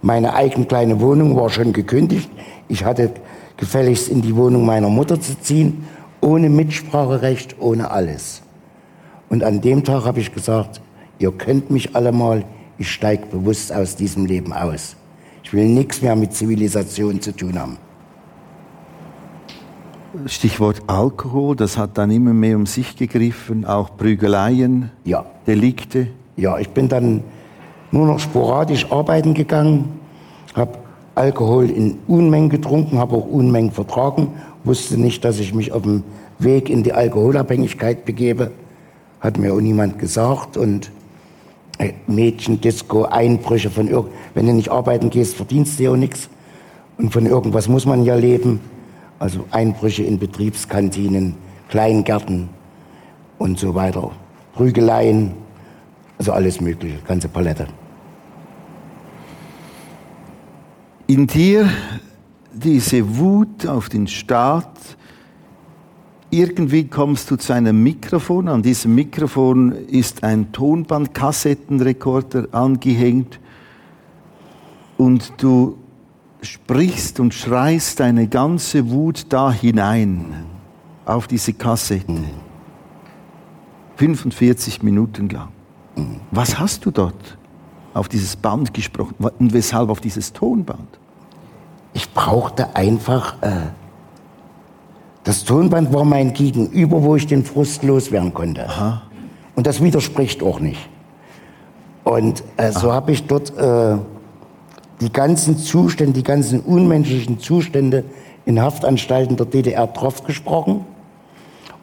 Meine 0.00 0.34
eigene 0.34 0.66
kleine 0.66 1.00
Wohnung 1.00 1.36
war 1.36 1.48
schon 1.48 1.72
gekündigt. 1.72 2.30
Ich 2.68 2.84
hatte 2.84 3.10
gefälligst 3.56 4.08
in 4.08 4.22
die 4.22 4.36
Wohnung 4.36 4.66
meiner 4.66 4.88
Mutter 4.88 5.20
zu 5.20 5.40
ziehen, 5.40 5.84
ohne 6.20 6.48
Mitspracherecht, 6.48 7.56
ohne 7.58 7.90
alles. 7.90 8.42
Und 9.28 9.42
an 9.44 9.60
dem 9.60 9.82
Tag 9.82 10.04
habe 10.04 10.20
ich 10.20 10.34
gesagt, 10.34 10.80
ihr 11.18 11.32
könnt 11.32 11.70
mich 11.70 11.96
alle 11.96 12.12
mal, 12.12 12.44
ich 12.78 12.90
steige 12.90 13.26
bewusst 13.26 13.72
aus 13.72 13.96
diesem 13.96 14.26
Leben 14.26 14.52
aus. 14.52 14.96
Ich 15.52 15.58
will 15.58 15.68
nichts 15.68 16.00
mehr 16.00 16.16
mit 16.16 16.32
Zivilisation 16.32 17.20
zu 17.20 17.36
tun 17.36 17.58
haben. 17.58 17.76
Stichwort 20.24 20.80
Alkohol, 20.86 21.56
das 21.56 21.76
hat 21.76 21.98
dann 21.98 22.10
immer 22.10 22.32
mehr 22.32 22.56
um 22.56 22.64
sich 22.64 22.96
gegriffen, 22.96 23.66
auch 23.66 23.98
Prügeleien, 23.98 24.90
ja. 25.04 25.26
Delikte. 25.46 26.06
Ja, 26.38 26.58
ich 26.58 26.70
bin 26.70 26.88
dann 26.88 27.22
nur 27.90 28.06
noch 28.06 28.18
sporadisch 28.18 28.90
arbeiten 28.90 29.34
gegangen, 29.34 30.00
habe 30.54 30.78
Alkohol 31.14 31.68
in 31.68 31.98
Unmengen 32.06 32.48
getrunken, 32.48 32.96
habe 32.96 33.16
auch 33.16 33.26
Unmengen 33.26 33.72
vertragen, 33.72 34.28
wusste 34.64 34.98
nicht, 34.98 35.22
dass 35.22 35.38
ich 35.38 35.52
mich 35.52 35.70
auf 35.72 35.82
dem 35.82 36.02
Weg 36.38 36.70
in 36.70 36.82
die 36.82 36.94
Alkoholabhängigkeit 36.94 38.06
begebe, 38.06 38.52
hat 39.20 39.36
mir 39.36 39.52
auch 39.52 39.60
niemand 39.60 39.98
gesagt 39.98 40.56
und 40.56 40.90
Mädchendisco, 42.06 43.04
Einbrüche 43.04 43.70
von 43.70 43.88
irgend, 43.88 44.12
wenn 44.34 44.46
du 44.46 44.52
nicht 44.52 44.70
arbeiten 44.70 45.10
gehst, 45.10 45.36
verdienst 45.36 45.78
du 45.78 45.84
ja 45.84 45.96
nichts. 45.96 46.28
Und 46.98 47.12
von 47.12 47.26
irgendwas 47.26 47.68
muss 47.68 47.86
man 47.86 48.04
ja 48.04 48.14
leben. 48.14 48.60
Also 49.18 49.44
Einbrüche 49.50 50.02
in 50.02 50.18
Betriebskantinen, 50.18 51.34
Kleingärten 51.68 52.48
und 53.38 53.58
so 53.58 53.74
weiter. 53.74 54.10
Prügeleien, 54.54 55.32
also 56.18 56.32
alles 56.32 56.60
Mögliche, 56.60 56.98
ganze 57.06 57.28
Palette. 57.28 57.66
In 61.06 61.26
dir 61.26 61.68
diese 62.52 63.18
Wut 63.18 63.66
auf 63.66 63.88
den 63.88 64.06
Staat, 64.06 64.76
irgendwie 66.32 66.88
kommst 66.88 67.30
du 67.30 67.36
zu 67.36 67.52
einem 67.52 67.82
Mikrofon. 67.82 68.48
An 68.48 68.62
diesem 68.62 68.94
Mikrofon 68.94 69.72
ist 69.72 70.24
ein 70.24 70.50
Tonbandkassettenrekorder 70.50 72.48
angehängt 72.52 73.38
und 74.96 75.34
du 75.36 75.76
sprichst 76.40 77.20
und 77.20 77.34
schreist 77.34 78.00
deine 78.00 78.28
ganze 78.28 78.90
Wut 78.90 79.26
da 79.28 79.52
hinein 79.52 80.46
auf 81.04 81.26
diese 81.26 81.52
Kassette. 81.52 82.24
45 83.96 84.82
Minuten 84.82 85.28
lang. 85.28 85.48
Was 86.30 86.58
hast 86.58 86.86
du 86.86 86.90
dort 86.90 87.36
auf 87.92 88.08
dieses 88.08 88.36
Band 88.36 88.72
gesprochen 88.72 89.16
und 89.38 89.52
weshalb 89.52 89.90
auf 89.90 90.00
dieses 90.00 90.32
Tonband? 90.32 90.98
Ich 91.92 92.10
brauchte 92.14 92.74
einfach 92.74 93.36
äh 93.42 93.81
das 95.24 95.44
Tonband 95.44 95.92
war 95.92 96.04
mein 96.04 96.32
Gegenüber, 96.32 97.02
wo 97.02 97.16
ich 97.16 97.26
den 97.26 97.44
Frust 97.44 97.82
loswerden 97.84 98.34
konnte. 98.34 98.68
Aha. 98.68 99.02
Und 99.54 99.66
das 99.66 99.82
widerspricht 99.82 100.42
auch 100.42 100.60
nicht. 100.60 100.88
Und 102.04 102.42
äh, 102.56 102.72
so 102.72 102.92
habe 102.92 103.12
ich 103.12 103.26
dort 103.26 103.56
äh, 103.56 103.96
die 105.00 105.12
ganzen 105.12 105.58
Zustände, 105.58 106.14
die 106.14 106.24
ganzen 106.24 106.60
unmenschlichen 106.60 107.38
Zustände 107.38 108.04
in 108.44 108.60
Haftanstalten 108.60 109.36
der 109.36 109.46
DDR 109.46 109.86
drauf 109.86 110.24
gesprochen 110.24 110.84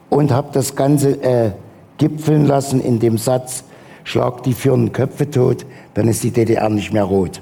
und 0.10 0.32
habe 0.32 0.49
das 0.52 0.75
Ganze 0.75 1.21
äh, 1.23 1.52
gipfeln 1.97 2.45
lassen 2.45 2.82
in 2.82 2.99
dem 2.99 3.17
Satz, 3.17 3.63
schlag 4.04 4.43
die 4.43 4.54
führenden 4.54 4.91
Köpfe 4.91 5.30
tot, 5.30 5.65
dann 5.93 6.08
ist 6.08 6.23
die 6.23 6.32
DDR 6.32 6.69
nicht 6.69 6.91
mehr 6.91 7.04
rot. 7.04 7.41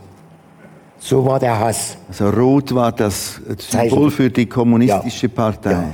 So 0.99 1.25
war 1.25 1.39
der 1.39 1.59
Hass. 1.59 1.97
Also 2.07 2.29
rot 2.29 2.73
war 2.73 2.91
das 2.91 3.39
Symbol 3.57 4.11
für 4.11 4.29
die 4.29 4.45
kommunistische 4.45 5.27
ja. 5.27 5.33
Partei. 5.33 5.71
Ja. 5.71 5.93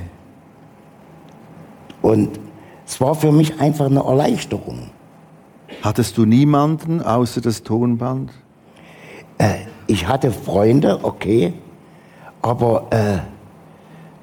Und 2.01 2.39
es 2.85 2.99
war 2.99 3.15
für 3.15 3.31
mich 3.31 3.59
einfach 3.59 3.85
eine 3.85 4.03
Erleichterung. 4.03 4.89
Hattest 5.81 6.17
du 6.17 6.25
niemanden 6.25 7.01
außer 7.01 7.41
das 7.41 7.63
Tonband? 7.63 8.31
Äh, 9.37 9.55
ich 9.87 10.07
hatte 10.07 10.31
Freunde, 10.31 10.99
okay, 11.03 11.53
aber 12.41 12.87
äh, 12.91 13.19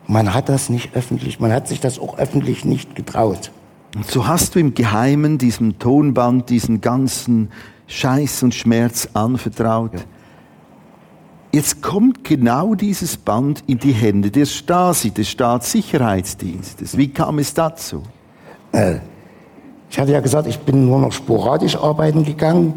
man 0.06 0.32
hat 0.32 0.48
das 0.48 0.70
nicht 0.70 0.94
öffentlich, 0.94 1.40
man 1.40 1.52
hat 1.52 1.68
sich 1.68 1.80
das 1.80 1.98
auch 1.98 2.18
öffentlich 2.18 2.64
nicht 2.64 2.94
getraut. 2.94 3.50
Und 3.94 4.06
so 4.06 4.26
hast 4.26 4.54
du 4.54 4.60
im 4.60 4.74
Geheimen 4.74 5.38
diesem 5.38 5.78
Tonband 5.78 6.48
diesen 6.48 6.80
ganzen 6.80 7.50
Scheiß 7.88 8.42
und 8.44 8.54
Schmerz 8.54 9.08
anvertraut. 9.14 9.94
Ja. 9.94 10.00
Jetzt 11.52 11.82
kommt 11.82 12.22
genau 12.22 12.76
dieses 12.76 13.16
Band 13.16 13.64
in 13.66 13.78
die 13.78 13.92
Hände 13.92 14.30
der 14.30 14.46
Stasi, 14.46 15.10
des 15.10 15.28
Staatssicherheitsdienstes. 15.30 16.96
Wie 16.96 17.08
kam 17.08 17.40
es 17.40 17.52
dazu? 17.52 18.02
Äh, 18.70 18.98
ich 19.90 19.98
hatte 19.98 20.12
ja 20.12 20.20
gesagt, 20.20 20.46
ich 20.46 20.60
bin 20.60 20.86
nur 20.86 21.00
noch 21.00 21.12
sporadisch 21.12 21.76
arbeiten 21.76 22.24
gegangen, 22.24 22.74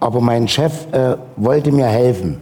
aber 0.00 0.20
mein 0.20 0.48
Chef 0.48 0.92
äh, 0.92 1.16
wollte 1.36 1.70
mir 1.70 1.86
helfen. 1.86 2.38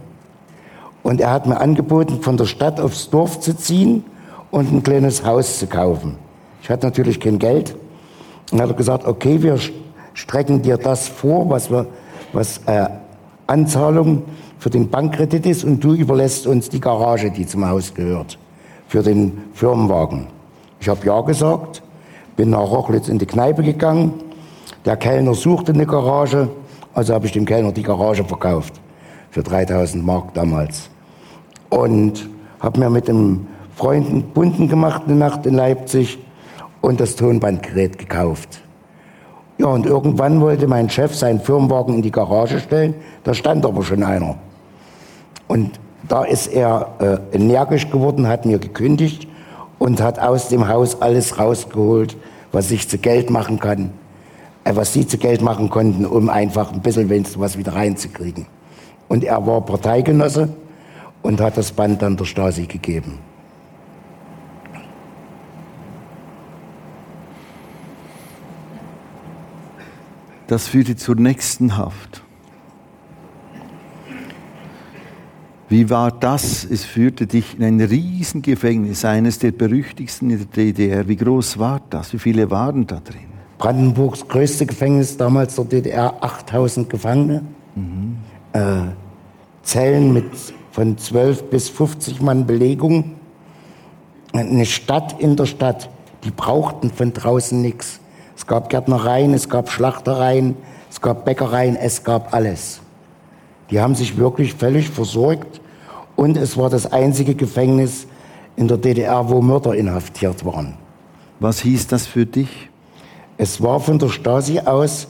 Und 1.03 1.21
er 1.21 1.29
hat 1.31 1.45
mir 1.45 1.61
angeboten, 1.61 2.21
von 2.23 2.35
der 2.35 2.45
Stadt 2.45 2.79
aufs 2.79 3.11
Dorf 3.11 3.39
zu 3.39 3.55
ziehen 3.55 4.03
und 4.49 4.71
ein 4.71 4.81
kleines 4.81 5.23
Haus 5.23 5.59
zu 5.59 5.67
kaufen. 5.67 6.15
Ich 6.63 6.69
hatte 6.71 6.87
natürlich 6.87 7.19
kein 7.19 7.37
Geld. 7.37 7.75
Und 8.51 8.59
hat 8.59 8.69
er 8.69 8.75
gesagt, 8.75 9.05
okay, 9.05 9.43
wir 9.43 9.59
strecken 10.15 10.63
dir 10.63 10.77
das 10.77 11.07
vor, 11.07 11.47
was, 11.47 11.69
wir, 11.69 11.85
was 12.33 12.57
äh, 12.65 12.87
Anzahlung 13.45 14.23
für 14.59 14.69
den 14.69 14.89
Bankkredit 14.89 15.45
ist 15.45 15.63
und 15.63 15.83
du 15.83 15.93
überlässt 15.93 16.45
uns 16.45 16.69
die 16.69 16.81
Garage, 16.81 17.31
die 17.31 17.47
zum 17.47 17.67
Haus 17.67 17.93
gehört, 17.93 18.37
für 18.87 19.01
den 19.01 19.45
Firmenwagen. 19.53 20.27
Ich 20.81 20.89
habe 20.89 21.05
ja 21.05 21.21
gesagt, 21.21 21.81
bin 22.35 22.51
nach 22.51 22.59
Rochlitz 22.59 23.07
in 23.07 23.17
die 23.17 23.25
Kneipe 23.25 23.63
gegangen. 23.63 24.13
Der 24.85 24.97
Kellner 24.97 25.33
suchte 25.33 25.73
eine 25.73 25.85
Garage, 25.85 26.49
also 26.93 27.13
habe 27.13 27.25
ich 27.25 27.31
dem 27.31 27.45
Kellner 27.45 27.71
die 27.71 27.83
Garage 27.83 28.23
verkauft 28.23 28.79
für 29.31 29.43
3000 29.43 30.05
Mark 30.05 30.33
damals. 30.33 30.89
Und 31.69 32.29
habe 32.59 32.79
mir 32.79 32.89
mit 32.89 33.07
dem 33.07 33.47
Freunden 33.75 34.23
Bunden 34.23 34.67
gemacht 34.67 35.03
eine 35.05 35.15
Nacht 35.15 35.45
in 35.45 35.53
Leipzig 35.53 36.19
und 36.81 36.99
das 36.99 37.15
Tonbandgerät 37.15 37.97
gekauft. 37.97 38.61
Ja, 39.57 39.67
und 39.67 39.85
irgendwann 39.85 40.41
wollte 40.41 40.67
mein 40.67 40.89
Chef 40.89 41.15
seinen 41.15 41.39
Firmenwagen 41.39 41.95
in 41.95 42.01
die 42.01 42.11
Garage 42.11 42.59
stellen, 42.59 42.95
da 43.23 43.33
stand 43.33 43.65
aber 43.65 43.83
schon 43.83 44.03
einer. 44.03 44.35
Und 45.49 45.79
da 46.07 46.23
ist 46.25 46.45
er 46.45 46.93
äh, 47.31 47.35
energisch 47.35 47.89
geworden, 47.89 48.27
hat 48.27 48.45
mir 48.45 48.59
gekündigt 48.59 49.27
und 49.79 49.99
hat 49.99 50.19
aus 50.19 50.47
dem 50.47 50.67
Haus 50.67 51.01
alles 51.01 51.39
rausgeholt, 51.39 52.15
was 52.51 52.69
ich 52.69 52.87
zu 52.87 52.99
Geld 52.99 53.31
machen 53.31 53.59
kann, 53.59 53.89
äh, 54.63 54.75
was 54.75 54.93
sie 54.93 55.07
zu 55.07 55.17
Geld 55.17 55.41
machen 55.41 55.71
konnten, 55.71 56.05
um 56.05 56.29
einfach 56.29 56.71
ein 56.71 56.81
bisschen 56.81 57.09
wenigstens 57.09 57.39
was 57.39 57.57
wieder 57.57 57.73
reinzukriegen. 57.73 58.45
Und 59.07 59.23
er 59.23 59.43
war 59.47 59.61
Parteigenosse 59.61 60.49
und 61.23 61.41
hat 61.41 61.57
das 61.57 61.71
Band 61.71 62.03
dann 62.03 62.15
der 62.15 62.25
Stasi 62.25 62.67
gegeben. 62.67 63.17
Das 70.45 70.67
führte 70.67 70.95
zur 70.95 71.15
nächsten 71.15 71.75
Haft. 71.75 72.21
Wie 75.69 75.87
war 75.91 76.11
das? 76.11 76.65
Es 76.65 76.83
führte 76.83 77.27
dich 77.27 77.55
in 77.57 77.63
ein 77.63 77.79
Riesengefängnis, 77.79 79.05
eines 79.05 79.37
der 79.37 79.51
berüchtigsten 79.51 80.31
in 80.31 80.39
der 80.39 80.47
DDR. 80.47 81.07
Wie 81.07 81.15
groß 81.15 81.59
war 81.59 81.79
das? 81.91 82.11
Wie 82.11 82.17
viele 82.17 82.49
waren 82.49 82.87
da 82.87 82.99
drin? 82.99 83.27
Brandenburgs 83.59 84.27
größte 84.27 84.65
Gefängnis 84.65 85.15
damals 85.15 85.55
der 85.55 85.65
DDR, 85.65 86.15
8000 86.21 86.89
Gefangene. 86.89 87.43
Mhm. 87.75 88.17
Äh, 88.53 88.61
Zellen 89.61 90.11
mit 90.11 90.31
von 90.71 90.97
12 90.97 91.43
bis 91.51 91.69
50 91.69 92.19
Mann 92.21 92.47
Belegung. 92.47 93.15
Eine 94.33 94.65
Stadt 94.65 95.21
in 95.21 95.35
der 95.35 95.45
Stadt, 95.45 95.89
die 96.23 96.31
brauchten 96.31 96.89
von 96.89 97.13
draußen 97.13 97.61
nichts. 97.61 97.99
Es 98.35 98.47
gab 98.47 98.69
Gärtnereien, 98.69 99.33
es 99.35 99.49
gab 99.49 99.69
Schlachtereien, 99.69 100.55
es 100.89 101.01
gab 101.01 101.25
Bäckereien, 101.25 101.75
es 101.75 102.03
gab 102.03 102.33
alles. 102.33 102.81
Die 103.71 103.79
haben 103.79 103.95
sich 103.95 104.17
wirklich 104.17 104.53
völlig 104.53 104.89
versorgt 104.89 105.61
und 106.15 106.37
es 106.37 106.57
war 106.57 106.69
das 106.69 106.91
einzige 106.91 107.35
Gefängnis 107.35 108.07
in 108.55 108.67
der 108.67 108.77
DDR, 108.77 109.29
wo 109.29 109.41
Mörder 109.41 109.75
inhaftiert 109.75 110.43
waren. 110.45 110.73
Was 111.39 111.61
hieß 111.61 111.87
das 111.87 112.07
für 112.07 112.25
dich? 112.25 112.69
Es 113.37 113.61
war 113.61 113.79
von 113.79 113.99
der 113.99 114.09
Stasi 114.09 114.59
aus 114.59 115.07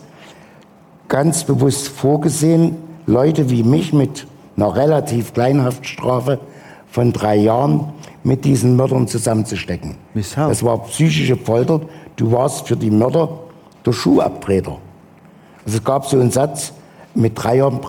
ganz 1.07 1.43
bewusst 1.43 1.87
vorgesehen, 1.87 2.75
Leute 3.07 3.49
wie 3.49 3.63
mich 3.63 3.91
mit 3.91 4.27
einer 4.55 4.75
relativ 4.75 5.33
kleinen 5.33 5.63
Haftstrafe 5.63 6.39
von 6.91 7.11
drei 7.11 7.37
Jahren 7.37 7.93
mit 8.23 8.45
diesen 8.45 8.75
Mördern 8.75 9.07
zusammenzustecken. 9.07 9.95
Weshalb? 10.13 10.49
Das 10.49 10.63
war 10.63 10.83
psychische 10.83 11.37
Folter. 11.37 11.81
Du 12.17 12.31
warst 12.31 12.67
für 12.67 12.75
die 12.75 12.91
Mörder 12.91 13.29
der 13.85 13.93
Schuhabtreter. 13.93 14.77
Also 15.65 15.77
es 15.77 15.83
gab 15.83 16.05
so 16.05 16.19
einen 16.19 16.31
Satz, 16.31 16.73
mit 17.15 17.41
drei 17.41 17.57
Jahren 17.57 17.79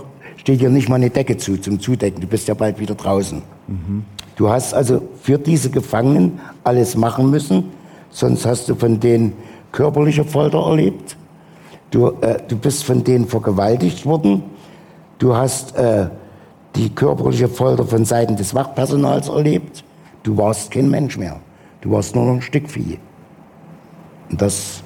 steht 0.40 0.60
dir 0.60 0.70
nicht 0.70 0.88
mal 0.88 0.96
eine 0.96 1.10
Decke 1.10 1.36
zu, 1.36 1.58
zum 1.58 1.78
Zudecken. 1.80 2.20
Du 2.20 2.26
bist 2.26 2.48
ja 2.48 2.54
bald 2.54 2.80
wieder 2.80 2.94
draußen. 2.94 3.42
Mhm. 3.68 4.04
Du 4.36 4.48
hast 4.48 4.72
also 4.72 5.02
für 5.22 5.38
diese 5.38 5.70
Gefangenen 5.70 6.40
alles 6.64 6.96
machen 6.96 7.30
müssen, 7.30 7.64
sonst 8.10 8.46
hast 8.46 8.68
du 8.68 8.74
von 8.74 8.98
denen 8.98 9.34
körperliche 9.70 10.24
Folter 10.24 10.66
erlebt. 10.66 11.16
Du, 11.90 12.08
äh, 12.22 12.38
du 12.48 12.56
bist 12.56 12.84
von 12.84 13.04
denen 13.04 13.26
vergewaltigt 13.26 14.06
worden. 14.06 14.42
Du 15.18 15.36
hast 15.36 15.76
äh, 15.76 16.08
die 16.74 16.88
körperliche 16.88 17.48
Folter 17.48 17.84
von 17.84 18.06
Seiten 18.06 18.36
des 18.36 18.54
Wachpersonals 18.54 19.28
erlebt. 19.28 19.84
Du 20.22 20.38
warst 20.38 20.70
kein 20.70 20.88
Mensch 20.88 21.18
mehr. 21.18 21.38
Du 21.82 21.90
warst 21.90 22.14
nur 22.14 22.24
noch 22.24 22.34
ein 22.34 22.42
Stück 22.42 22.70
Vieh. 22.70 22.98
Und 24.30 24.40
das 24.40 24.82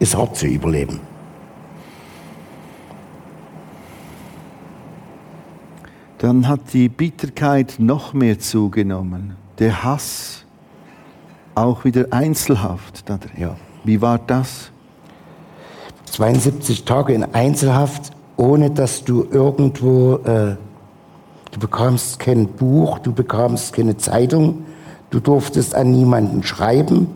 ist 0.00 0.14
hart 0.14 0.36
zu 0.36 0.46
überleben. 0.46 1.00
Dann 6.18 6.48
hat 6.48 6.72
die 6.72 6.88
Bitterkeit 6.88 7.76
noch 7.78 8.12
mehr 8.12 8.40
zugenommen. 8.40 9.36
Der 9.60 9.84
Hass, 9.84 10.44
auch 11.54 11.84
wieder 11.84 12.06
Einzelhaft. 12.10 13.04
Ja. 13.36 13.56
Wie 13.84 14.00
war 14.00 14.18
das? 14.18 14.70
72 16.10 16.84
Tage 16.84 17.12
in 17.14 17.22
Einzelhaft, 17.22 18.10
ohne 18.36 18.70
dass 18.70 19.04
du 19.04 19.26
irgendwo, 19.30 20.16
äh, 20.24 20.56
du 21.52 21.60
bekamst 21.60 22.18
kein 22.18 22.48
Buch, 22.48 22.98
du 22.98 23.12
bekamst 23.12 23.72
keine 23.72 23.96
Zeitung, 23.96 24.64
du 25.10 25.20
durftest 25.20 25.74
an 25.74 25.92
niemanden 25.92 26.42
schreiben, 26.42 27.08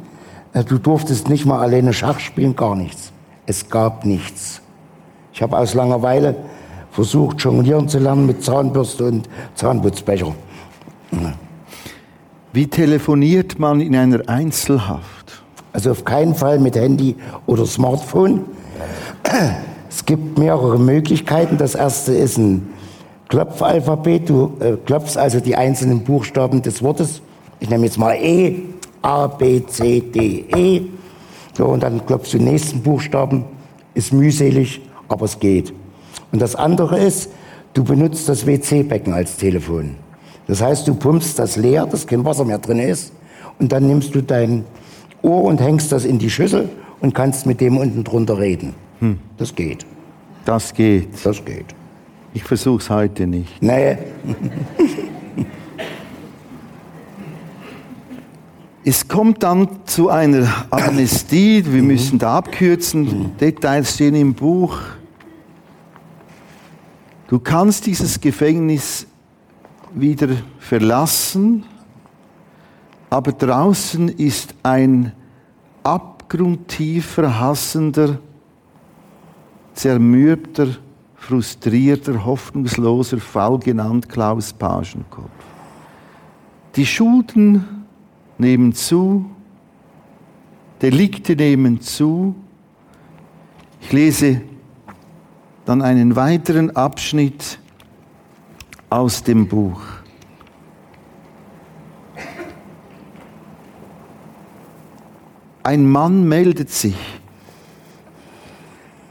äh, 0.52 0.62
du 0.62 0.78
durftest 0.78 1.28
nicht 1.28 1.44
mal 1.44 1.60
alleine 1.60 1.92
Schach 1.92 2.20
spielen, 2.20 2.54
gar 2.54 2.76
nichts. 2.76 3.12
Es 3.46 3.68
gab 3.68 4.04
nichts. 4.04 4.62
Ich 5.32 5.42
habe 5.42 5.58
aus 5.58 5.74
Langeweile 5.74 6.36
versucht, 6.92 7.40
jonglieren 7.40 7.88
zu 7.88 7.98
lernen 7.98 8.26
mit 8.26 8.44
Zahnbürste 8.44 9.06
und 9.06 9.28
Zahnputzbecher. 9.54 10.34
Wie 12.52 12.66
telefoniert 12.66 13.58
man 13.58 13.80
in 13.80 13.96
einer 13.96 14.28
Einzelhaft? 14.28 15.42
Also 15.72 15.90
auf 15.90 16.04
keinen 16.04 16.34
Fall 16.34 16.58
mit 16.58 16.76
Handy 16.76 17.16
oder 17.46 17.64
Smartphone. 17.66 18.44
Es 19.88 20.04
gibt 20.04 20.38
mehrere 20.38 20.78
Möglichkeiten. 20.78 21.56
Das 21.56 21.74
erste 21.74 22.14
ist 22.14 22.36
ein 22.36 22.68
Klopfalphabet. 23.28 24.28
Du 24.28 24.52
äh, 24.60 24.76
klopfst 24.84 25.16
also 25.16 25.40
die 25.40 25.56
einzelnen 25.56 26.04
Buchstaben 26.04 26.60
des 26.60 26.82
Wortes. 26.82 27.22
Ich 27.60 27.70
nehme 27.70 27.86
jetzt 27.86 27.98
mal 27.98 28.14
E, 28.14 28.62
A, 29.00 29.26
B, 29.28 29.64
C, 29.66 30.00
D, 30.00 30.44
E. 30.54 30.82
So, 31.56 31.66
und 31.66 31.82
dann 31.82 32.04
klopfst 32.04 32.34
du 32.34 32.38
den 32.38 32.48
nächsten 32.48 32.82
Buchstaben. 32.82 33.44
Ist 33.94 34.12
mühselig, 34.12 34.82
aber 35.08 35.24
es 35.24 35.38
geht. 35.38 35.72
Und 36.32 36.40
das 36.40 36.56
andere 36.56 36.98
ist, 36.98 37.30
du 37.74 37.84
benutzt 37.84 38.28
das 38.28 38.46
WC-Becken 38.46 39.12
als 39.12 39.36
Telefon. 39.36 39.96
Das 40.46 40.60
heißt, 40.60 40.88
du 40.88 40.94
pumpst 40.94 41.38
das 41.38 41.56
leer, 41.56 41.86
dass 41.86 42.06
kein 42.06 42.24
Wasser 42.24 42.44
mehr 42.44 42.58
drin 42.58 42.78
ist, 42.80 43.12
und 43.58 43.70
dann 43.70 43.86
nimmst 43.86 44.14
du 44.14 44.22
dein 44.22 44.64
Ohr 45.20 45.44
und 45.44 45.60
hängst 45.60 45.92
das 45.92 46.04
in 46.04 46.18
die 46.18 46.30
Schüssel 46.30 46.68
und 47.00 47.14
kannst 47.14 47.46
mit 47.46 47.60
dem 47.60 47.76
unten 47.76 48.02
drunter 48.02 48.38
reden. 48.38 48.74
Hm. 48.98 49.18
Das 49.36 49.54
geht. 49.54 49.86
Das 50.44 50.74
geht. 50.74 51.08
Das 51.22 51.44
geht. 51.44 51.66
Ich 52.34 52.42
versuch's 52.42 52.90
heute 52.90 53.26
nicht. 53.26 53.62
Nee. 53.62 53.98
Es 58.84 59.06
kommt 59.06 59.44
dann 59.44 59.68
zu 59.84 60.08
einer 60.08 60.48
Amnestie, 60.70 61.64
wir 61.64 61.82
müssen 61.82 62.18
da 62.18 62.38
abkürzen, 62.38 63.30
Details 63.38 63.94
stehen 63.94 64.16
im 64.16 64.34
Buch. 64.34 64.76
Du 67.32 67.38
kannst 67.38 67.86
dieses 67.86 68.20
Gefängnis 68.20 69.06
wieder 69.94 70.28
verlassen, 70.58 71.64
aber 73.08 73.32
draußen 73.32 74.10
ist 74.10 74.54
ein 74.62 75.12
abgrundtiefer, 75.82 77.40
hassender, 77.40 78.18
zermürbter, 79.72 80.76
frustrierter, 81.14 82.22
hoffnungsloser 82.22 83.16
Fall 83.16 83.58
genannt 83.60 84.10
Klaus 84.10 84.52
Pagenkopf. 84.52 85.30
Die 86.76 86.84
Schulden 86.84 87.86
nehmen 88.36 88.74
zu, 88.74 89.24
Delikte 90.82 91.34
nehmen 91.34 91.80
zu. 91.80 92.34
Ich 93.80 93.90
lese 93.90 94.42
dann 95.64 95.82
einen 95.82 96.16
weiteren 96.16 96.74
Abschnitt 96.76 97.58
aus 98.90 99.22
dem 99.22 99.48
Buch. 99.48 99.80
Ein 105.62 105.88
Mann 105.88 106.28
meldet 106.28 106.70
sich 106.70 106.96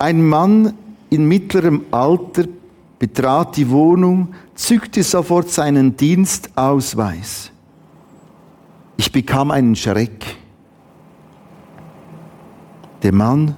Ein 0.01 0.27
Mann 0.27 0.73
in 1.11 1.27
mittlerem 1.27 1.85
Alter 1.91 2.45
betrat 2.97 3.55
die 3.55 3.69
Wohnung, 3.69 4.33
zückte 4.55 5.03
sofort 5.03 5.49
seinen 5.49 5.95
Dienstausweis. 5.95 7.51
Ich 8.97 9.11
bekam 9.11 9.51
einen 9.51 9.75
Schreck. 9.75 10.37
Der 13.03 13.13
Mann, 13.13 13.55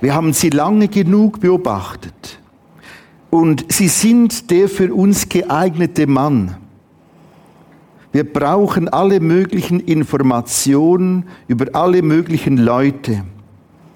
wir 0.00 0.14
haben 0.14 0.32
sie 0.32 0.50
lange 0.50 0.88
genug 0.88 1.40
beobachtet 1.40 2.38
und 3.30 3.72
sie 3.72 3.88
sind 3.88 4.50
der 4.50 4.68
für 4.68 4.94
uns 4.94 5.28
geeignete 5.28 6.06
Mann. 6.06 6.56
Wir 8.12 8.24
brauchen 8.32 8.88
alle 8.88 9.20
möglichen 9.20 9.78
Informationen 9.80 11.28
über 11.48 11.66
alle 11.74 12.00
möglichen 12.00 12.56
Leute. 12.56 13.24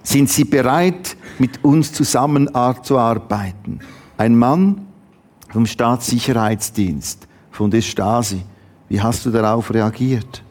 Sind 0.02 0.28
Sie 0.28 0.44
bereit, 0.44 1.16
mit 1.38 1.64
uns 1.64 1.92
zusammenzuarbeiten? 1.92 3.80
Ein 4.18 4.36
Mann 4.36 4.86
vom 5.48 5.64
Staatssicherheitsdienst, 5.64 7.28
von 7.50 7.70
der 7.70 7.80
Stasi. 7.80 8.42
Wie 8.88 9.00
hast 9.00 9.24
du 9.24 9.30
darauf 9.30 9.72
reagiert? 9.72 10.42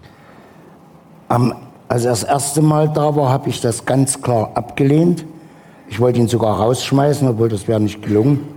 Als 1.28 2.06
er 2.06 2.12
das 2.12 2.24
erste 2.24 2.62
Mal 2.62 2.90
da 2.90 3.16
war, 3.16 3.30
habe 3.30 3.50
ich 3.50 3.62
das 3.62 3.86
ganz 3.86 4.20
klar 4.22 4.52
abgelehnt. 4.56 5.26
Ich 5.90 6.00
wollte 6.00 6.20
ihn 6.20 6.28
sogar 6.28 6.60
rausschmeißen, 6.60 7.28
obwohl 7.28 7.50
das 7.50 7.68
wäre 7.68 7.80
nicht 7.80 8.02
gelungen. 8.02 8.48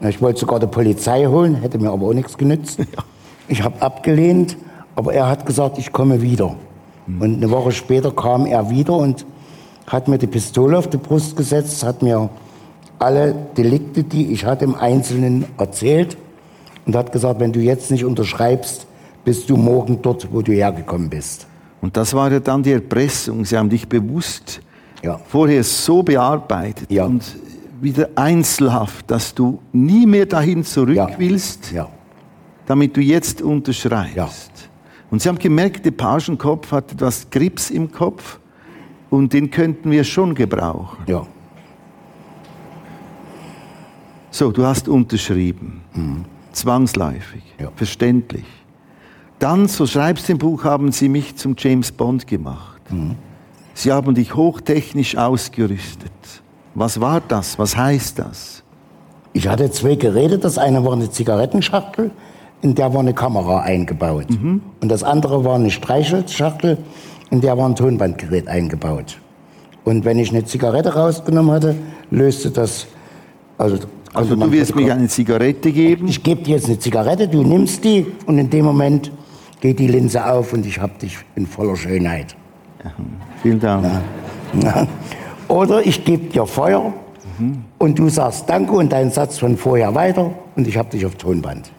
Ich 0.00 0.20
wollte 0.20 0.40
sogar 0.40 0.60
die 0.60 0.66
Polizei 0.66 1.26
holen, 1.26 1.54
hätte 1.54 1.78
mir 1.78 1.90
aber 1.90 2.08
auch 2.08 2.14
nichts 2.14 2.36
genützt. 2.36 2.78
Ja. 2.96 3.04
Ich 3.46 3.62
habe 3.62 3.82
abgelehnt, 3.82 4.56
aber 4.96 5.12
er 5.12 5.28
hat 5.28 5.44
gesagt, 5.44 5.76
ich 5.76 5.92
komme 5.92 6.22
wieder. 6.22 6.56
Mhm. 7.06 7.20
Und 7.20 7.36
eine 7.36 7.50
Woche 7.50 7.72
später 7.72 8.10
kam 8.10 8.46
er 8.46 8.70
wieder 8.70 8.94
und 8.94 9.26
hat 9.86 10.08
mir 10.08 10.16
die 10.16 10.26
Pistole 10.26 10.78
auf 10.78 10.88
die 10.88 10.96
Brust 10.96 11.36
gesetzt, 11.36 11.84
hat 11.84 12.02
mir 12.02 12.30
alle 12.98 13.34
Delikte, 13.54 14.02
die 14.02 14.32
ich 14.32 14.46
hatte, 14.46 14.64
im 14.64 14.74
Einzelnen 14.74 15.44
erzählt 15.58 16.16
und 16.86 16.96
hat 16.96 17.12
gesagt, 17.12 17.38
wenn 17.38 17.52
du 17.52 17.60
jetzt 17.60 17.90
nicht 17.90 18.04
unterschreibst, 18.04 18.86
bist 19.24 19.50
du 19.50 19.58
morgen 19.58 20.00
dort, 20.00 20.32
wo 20.32 20.40
du 20.40 20.52
hergekommen 20.52 21.10
bist. 21.10 21.46
Und 21.82 21.96
das 21.98 22.14
war 22.14 22.32
ja 22.32 22.40
dann 22.40 22.62
die 22.62 22.72
Erpressung. 22.72 23.44
Sie 23.44 23.58
haben 23.58 23.68
dich 23.68 23.86
bewusst 23.86 24.62
ja. 25.04 25.20
vorher 25.28 25.62
so 25.62 26.02
bearbeitet 26.02 26.90
ja. 26.90 27.04
und 27.04 27.36
wieder 27.80 28.08
Einzelhaft, 28.14 29.10
dass 29.10 29.34
du 29.34 29.60
nie 29.72 30.06
mehr 30.06 30.26
dahin 30.26 30.64
zurück 30.64 30.96
ja. 30.96 31.08
willst. 31.18 31.72
Damit 32.66 32.96
du 32.96 33.00
jetzt 33.00 33.42
unterschreibst. 33.42 34.70
Und 35.10 35.20
sie 35.20 35.28
haben 35.28 35.38
gemerkt, 35.38 35.84
der 35.84 35.90
Pagenkopf 35.90 36.72
hat 36.72 36.92
etwas 36.92 37.28
Grips 37.30 37.70
im 37.70 37.92
Kopf 37.92 38.38
und 39.10 39.32
den 39.32 39.50
könnten 39.50 39.90
wir 39.90 40.02
schon 40.02 40.34
gebrauchen. 40.34 41.04
Ja. 41.06 41.26
So, 44.30 44.50
du 44.50 44.64
hast 44.64 44.88
unterschrieben. 44.88 45.82
Mhm. 45.92 46.24
Zwangsläufig. 46.52 47.42
Ja. 47.60 47.70
Verständlich. 47.76 48.46
Dann, 49.38 49.68
so 49.68 49.86
schreibst 49.86 50.28
du 50.28 50.32
im 50.32 50.38
Buch, 50.38 50.64
haben 50.64 50.90
sie 50.90 51.08
mich 51.08 51.36
zum 51.36 51.54
James 51.58 51.92
Bond 51.92 52.26
gemacht. 52.26 52.80
Mhm. 52.90 53.16
Sie 53.74 53.92
haben 53.92 54.14
dich 54.14 54.34
hochtechnisch 54.34 55.16
ausgerüstet. 55.16 56.12
Was 56.74 57.00
war 57.00 57.20
das? 57.20 57.58
Was 57.58 57.76
heißt 57.76 58.18
das? 58.18 58.62
Ich 59.32 59.48
hatte 59.48 59.70
zwei 59.70 59.96
Geräte. 59.96 60.38
Das 60.38 60.58
eine 60.58 60.84
war 60.84 60.92
eine 60.92 61.10
Zigarettenschachtel, 61.10 62.12
in 62.62 62.74
der 62.74 62.94
war 62.94 63.00
eine 63.00 63.12
Kamera 63.14 63.60
eingebaut. 63.60 64.30
Mhm. 64.30 64.62
Und 64.80 64.88
das 64.88 65.02
andere 65.02 65.44
war 65.44 65.56
eine 65.56 65.70
Streichholzschachtel, 65.70 66.78
in 67.30 67.40
der 67.40 67.58
war 67.58 67.68
ein 67.68 67.74
Tonbandgerät 67.74 68.48
eingebaut. 68.48 69.18
Und 69.84 70.04
wenn 70.04 70.18
ich 70.18 70.30
eine 70.30 70.44
Zigarette 70.44 70.94
rausgenommen 70.94 71.52
hatte, 71.52 71.74
löste 72.10 72.50
das. 72.50 72.86
Also, 73.58 73.78
also 74.14 74.36
du 74.36 74.52
wirst 74.52 74.74
mir 74.74 74.94
eine 74.94 75.08
Zigarette 75.08 75.72
geben? 75.72 76.08
Ich 76.08 76.22
gebe 76.22 76.42
dir 76.42 76.56
jetzt 76.56 76.66
eine 76.66 76.78
Zigarette, 76.78 77.28
du 77.28 77.42
nimmst 77.42 77.84
die 77.84 78.06
und 78.26 78.38
in 78.38 78.48
dem 78.48 78.64
Moment 78.64 79.10
geht 79.60 79.78
die 79.78 79.88
Linse 79.88 80.24
auf 80.24 80.52
und 80.52 80.64
ich 80.64 80.80
habe 80.80 80.92
dich 80.98 81.18
in 81.34 81.46
voller 81.46 81.76
Schönheit. 81.76 82.36
Vielen 83.42 83.60
Dank. 83.60 83.86
Ja. 84.62 84.86
Oder 85.48 85.84
ich 85.86 86.04
gebe 86.04 86.26
dir 86.26 86.46
Feuer 86.46 86.92
mhm. 87.38 87.64
und 87.78 87.98
du 87.98 88.08
sagst 88.08 88.48
Danke 88.48 88.72
und 88.72 88.92
deinen 88.92 89.10
Satz 89.10 89.38
von 89.38 89.56
vorher 89.56 89.94
weiter 89.94 90.30
und 90.56 90.66
ich 90.66 90.76
habe 90.76 90.90
dich 90.90 91.04
auf 91.04 91.14
Tonband. 91.16 91.70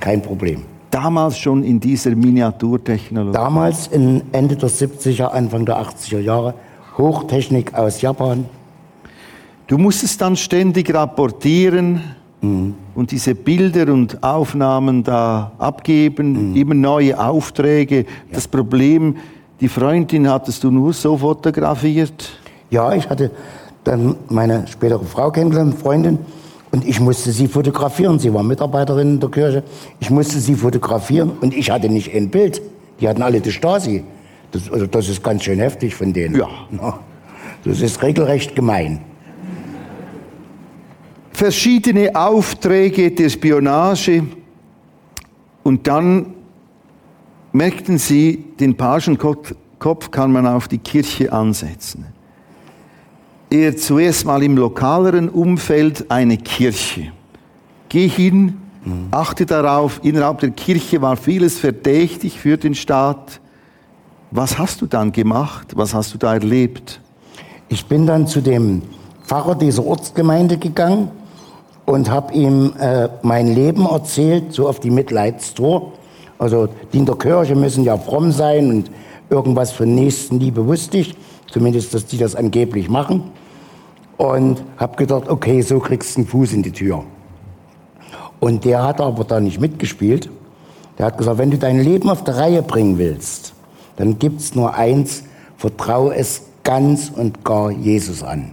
Kein 0.00 0.22
Problem. 0.22 0.62
Damals 0.90 1.38
schon 1.38 1.62
in 1.62 1.80
dieser 1.80 2.14
Miniaturtechnologie? 2.14 3.36
Damals, 3.36 3.88
in 3.88 4.22
Ende 4.32 4.56
der 4.56 4.70
70er, 4.70 5.26
Anfang 5.26 5.66
der 5.66 5.76
80er 5.78 6.20
Jahre, 6.20 6.54
Hochtechnik 6.96 7.74
aus 7.74 8.00
Japan. 8.00 8.46
Du 9.66 9.76
musstest 9.76 10.20
dann 10.20 10.34
ständig 10.34 10.92
rapportieren 10.94 12.00
mhm. 12.40 12.74
und 12.94 13.10
diese 13.10 13.34
Bilder 13.34 13.92
und 13.92 14.22
Aufnahmen 14.22 15.02
da 15.02 15.52
abgeben, 15.58 16.50
mhm. 16.50 16.56
immer 16.56 16.74
neue 16.74 17.18
Aufträge. 17.18 17.98
Ja. 17.98 18.04
Das 18.32 18.48
Problem, 18.48 19.16
die 19.60 19.68
Freundin 19.68 20.28
hattest 20.28 20.62
du 20.64 20.70
nur 20.70 20.92
so 20.92 21.16
fotografiert? 21.16 22.30
Ja, 22.70 22.92
ich 22.92 23.08
hatte 23.08 23.30
dann 23.84 24.16
meine 24.28 24.66
spätere 24.68 25.04
Frau 25.04 25.30
kennengelernt, 25.30 25.78
Freundin, 25.78 26.18
und 26.70 26.86
ich 26.86 27.00
musste 27.00 27.32
sie 27.32 27.48
fotografieren. 27.48 28.18
Sie 28.18 28.32
war 28.32 28.42
Mitarbeiterin 28.42 29.14
in 29.14 29.20
der 29.20 29.30
Kirche. 29.30 29.62
Ich 30.00 30.10
musste 30.10 30.38
sie 30.38 30.54
fotografieren 30.54 31.32
und 31.40 31.54
ich 31.54 31.70
hatte 31.70 31.88
nicht 31.88 32.14
ein 32.14 32.28
Bild. 32.28 32.60
Die 33.00 33.08
hatten 33.08 33.22
alle 33.22 33.40
die 33.40 33.52
Stasi. 33.52 34.04
Das, 34.50 34.70
also 34.70 34.86
das 34.86 35.08
ist 35.08 35.22
ganz 35.22 35.44
schön 35.44 35.58
heftig 35.58 35.94
von 35.94 36.12
denen. 36.12 36.36
Ja. 36.36 36.48
Das 37.64 37.80
ist 37.80 38.02
regelrecht 38.02 38.54
gemein. 38.54 39.00
Verschiedene 41.32 42.14
Aufträge 42.14 43.10
der 43.12 43.28
Spionage 43.28 44.24
und 45.62 45.86
dann 45.86 46.34
merkten 47.58 47.98
sie, 47.98 48.44
den 48.58 48.76
Pagenkopf 48.76 50.10
kann 50.10 50.32
man 50.32 50.46
auf 50.46 50.66
die 50.68 50.78
Kirche 50.78 51.30
ansetzen 51.30 52.06
er 53.50 53.76
zuerst 53.76 54.26
mal 54.26 54.42
im 54.42 54.56
lokaleren 54.56 55.28
Umfeld 55.28 56.10
eine 56.10 56.36
Kirche. 56.36 57.12
Geh 57.88 58.08
hin, 58.08 58.58
achte 59.10 59.46
darauf, 59.46 60.00
innerhalb 60.02 60.40
der 60.40 60.50
Kirche 60.50 61.00
war 61.00 61.16
vieles 61.16 61.58
verdächtig 61.58 62.38
für 62.38 62.56
den 62.58 62.74
Staat. 62.74 63.40
Was 64.30 64.58
hast 64.58 64.82
du 64.82 64.86
dann 64.86 65.12
gemacht? 65.12 65.68
Was 65.74 65.94
hast 65.94 66.12
du 66.12 66.18
da 66.18 66.34
erlebt? 66.34 67.00
Ich 67.70 67.86
bin 67.86 68.06
dann 68.06 68.26
zu 68.26 68.42
dem 68.42 68.82
Pfarrer 69.24 69.54
dieser 69.54 69.84
Ortsgemeinde 69.84 70.58
gegangen 70.58 71.10
und 71.86 72.10
habe 72.10 72.34
ihm 72.34 72.74
äh, 72.78 73.08
mein 73.22 73.46
Leben 73.46 73.86
erzählt, 73.86 74.52
so 74.52 74.68
auf 74.68 74.80
die 74.80 74.90
Mitleidstour. 74.90 75.92
Also 76.38 76.68
die 76.92 76.98
in 76.98 77.06
der 77.06 77.16
Kirche 77.16 77.56
müssen 77.56 77.84
ja 77.84 77.96
fromm 77.96 78.30
sein 78.32 78.70
und 78.70 78.90
irgendwas 79.28 79.72
von 79.72 79.94
Nächstenliebe 79.94 80.66
wusste 80.66 80.98
ich. 80.98 81.14
Zumindest, 81.50 81.94
dass 81.94 82.06
die 82.06 82.18
das 82.18 82.36
angeblich 82.36 82.88
machen. 82.88 83.32
Und 84.16 84.62
habe 84.76 84.96
gedacht, 84.96 85.28
okay, 85.28 85.60
so 85.62 85.78
kriegst 85.78 86.16
du 86.16 86.20
einen 86.20 86.28
Fuß 86.28 86.52
in 86.52 86.62
die 86.62 86.72
Tür. 86.72 87.04
Und 88.40 88.64
der 88.64 88.82
hat 88.82 89.00
aber 89.00 89.24
da 89.24 89.40
nicht 89.40 89.60
mitgespielt. 89.60 90.28
Der 90.98 91.06
hat 91.06 91.18
gesagt, 91.18 91.38
wenn 91.38 91.50
du 91.50 91.58
dein 91.58 91.80
Leben 91.80 92.10
auf 92.10 92.24
die 92.24 92.32
Reihe 92.32 92.62
bringen 92.62 92.98
willst, 92.98 93.54
dann 93.96 94.18
gibt's 94.18 94.54
nur 94.54 94.74
eins, 94.74 95.24
vertraue 95.56 96.14
es 96.14 96.42
ganz 96.64 97.10
und 97.14 97.44
gar 97.44 97.70
Jesus 97.70 98.22
an. 98.22 98.50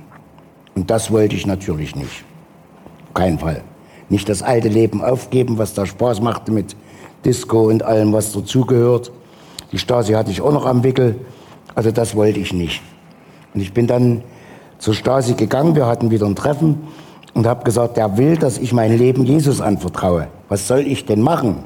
Und 0.75 0.89
das 0.89 1.11
wollte 1.11 1.35
ich 1.35 1.47
natürlich 1.47 1.95
nicht. 1.95 2.23
Kein 3.13 3.39
Fall. 3.39 3.63
Nicht 4.09 4.29
das 4.29 4.43
alte 4.43 4.67
Leben 4.69 5.03
aufgeben, 5.03 5.57
was 5.57 5.73
da 5.73 5.85
Spaß 5.85 6.21
machte 6.21 6.51
mit 6.51 6.75
Disco 7.25 7.69
und 7.69 7.83
allem, 7.83 8.13
was 8.13 8.31
dazugehört. 8.31 9.11
Die 9.71 9.79
Stasi 9.79 10.13
hatte 10.13 10.31
ich 10.31 10.41
auch 10.41 10.53
noch 10.53 10.65
am 10.65 10.83
Wickel. 10.83 11.15
Also 11.73 11.91
das 11.91 12.15
wollte 12.15 12.39
ich 12.39 12.53
nicht. 12.53 12.81
Und 13.53 13.61
ich 13.61 13.73
bin 13.73 13.87
dann 13.87 14.21
zur 14.77 14.93
Stasi 14.93 15.33
gegangen, 15.33 15.75
wir 15.75 15.87
hatten 15.87 16.11
wieder 16.11 16.25
ein 16.25 16.35
Treffen 16.35 16.87
und 17.33 17.47
habe 17.47 17.63
gesagt, 17.63 17.97
der 17.97 18.17
will, 18.17 18.37
dass 18.37 18.57
ich 18.57 18.71
mein 18.71 18.97
Leben 18.97 19.25
Jesus 19.25 19.59
anvertraue. 19.59 20.27
Was 20.47 20.67
soll 20.67 20.81
ich 20.81 21.05
denn 21.05 21.21
machen? 21.21 21.63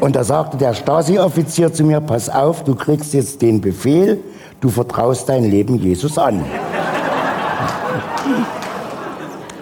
Und 0.00 0.16
da 0.16 0.24
sagte 0.24 0.56
der 0.56 0.74
Stasi-Offizier 0.74 1.72
zu 1.72 1.84
mir, 1.84 2.00
pass 2.00 2.28
auf, 2.28 2.64
du 2.64 2.74
kriegst 2.74 3.14
jetzt 3.14 3.40
den 3.40 3.60
Befehl, 3.60 4.18
du 4.60 4.68
vertraust 4.68 5.28
dein 5.28 5.44
Leben 5.44 5.76
Jesus 5.76 6.18
an. 6.18 6.44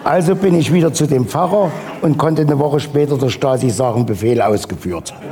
Also 0.03 0.35
bin 0.35 0.55
ich 0.55 0.73
wieder 0.73 0.95
zu 0.95 1.07
dem 1.07 1.27
Pfarrer 1.27 1.71
und 2.03 2.19
konnte 2.19 2.43
eine 2.43 2.59
Woche 2.59 2.81
später 2.81 3.17
der 3.19 3.29
Stasi 3.29 3.71
sagen, 3.71 4.07
Befehl 4.07 4.41
ausgeführt. 4.41 5.15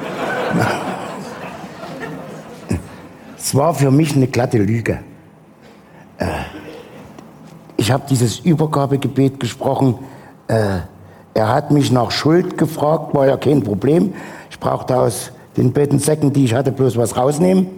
Es 3.41 3.55
war 3.55 3.73
für 3.73 3.91
mich 3.91 4.15
eine 4.15 4.27
glatte 4.27 4.59
Lüge. 4.59 4.99
Äh, 6.19 6.27
ich 7.79 7.91
habe 7.91 8.03
dieses 8.11 8.41
Übergabegebet 8.41 9.41
gesprochen. 9.41 9.95
Äh, 10.49 10.81
er 11.33 11.49
hat 11.49 11.71
mich 11.71 11.91
nach 11.91 12.11
Schuld 12.11 12.59
gefragt, 12.59 13.15
war 13.15 13.27
ja 13.27 13.39
kein 13.39 13.63
Problem. 13.63 14.13
Ich 14.51 14.59
brauchte 14.59 14.99
aus 14.99 15.33
den 15.57 15.73
Bettensäcken, 15.73 16.31
die 16.33 16.45
ich 16.45 16.53
hatte, 16.53 16.73
bloß 16.73 16.99
was 16.99 17.17
rausnehmen. 17.17 17.69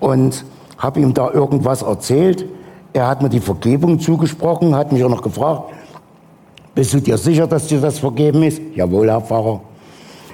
Und 0.00 0.44
habe 0.76 0.98
ihm 0.98 1.14
da 1.14 1.30
irgendwas 1.30 1.82
erzählt. 1.82 2.46
Er 2.92 3.06
hat 3.06 3.22
mir 3.22 3.28
die 3.28 3.38
Vergebung 3.38 4.00
zugesprochen, 4.00 4.74
hat 4.74 4.90
mich 4.90 5.04
auch 5.04 5.10
noch 5.10 5.22
gefragt, 5.22 5.72
bist 6.74 6.94
du 6.94 7.00
dir 7.00 7.18
sicher, 7.18 7.46
dass 7.46 7.66
dir 7.66 7.80
das 7.80 7.98
vergeben 7.98 8.42
ist? 8.42 8.60
Jawohl, 8.74 9.08
Herr 9.08 9.20
Pfarrer. 9.20 9.60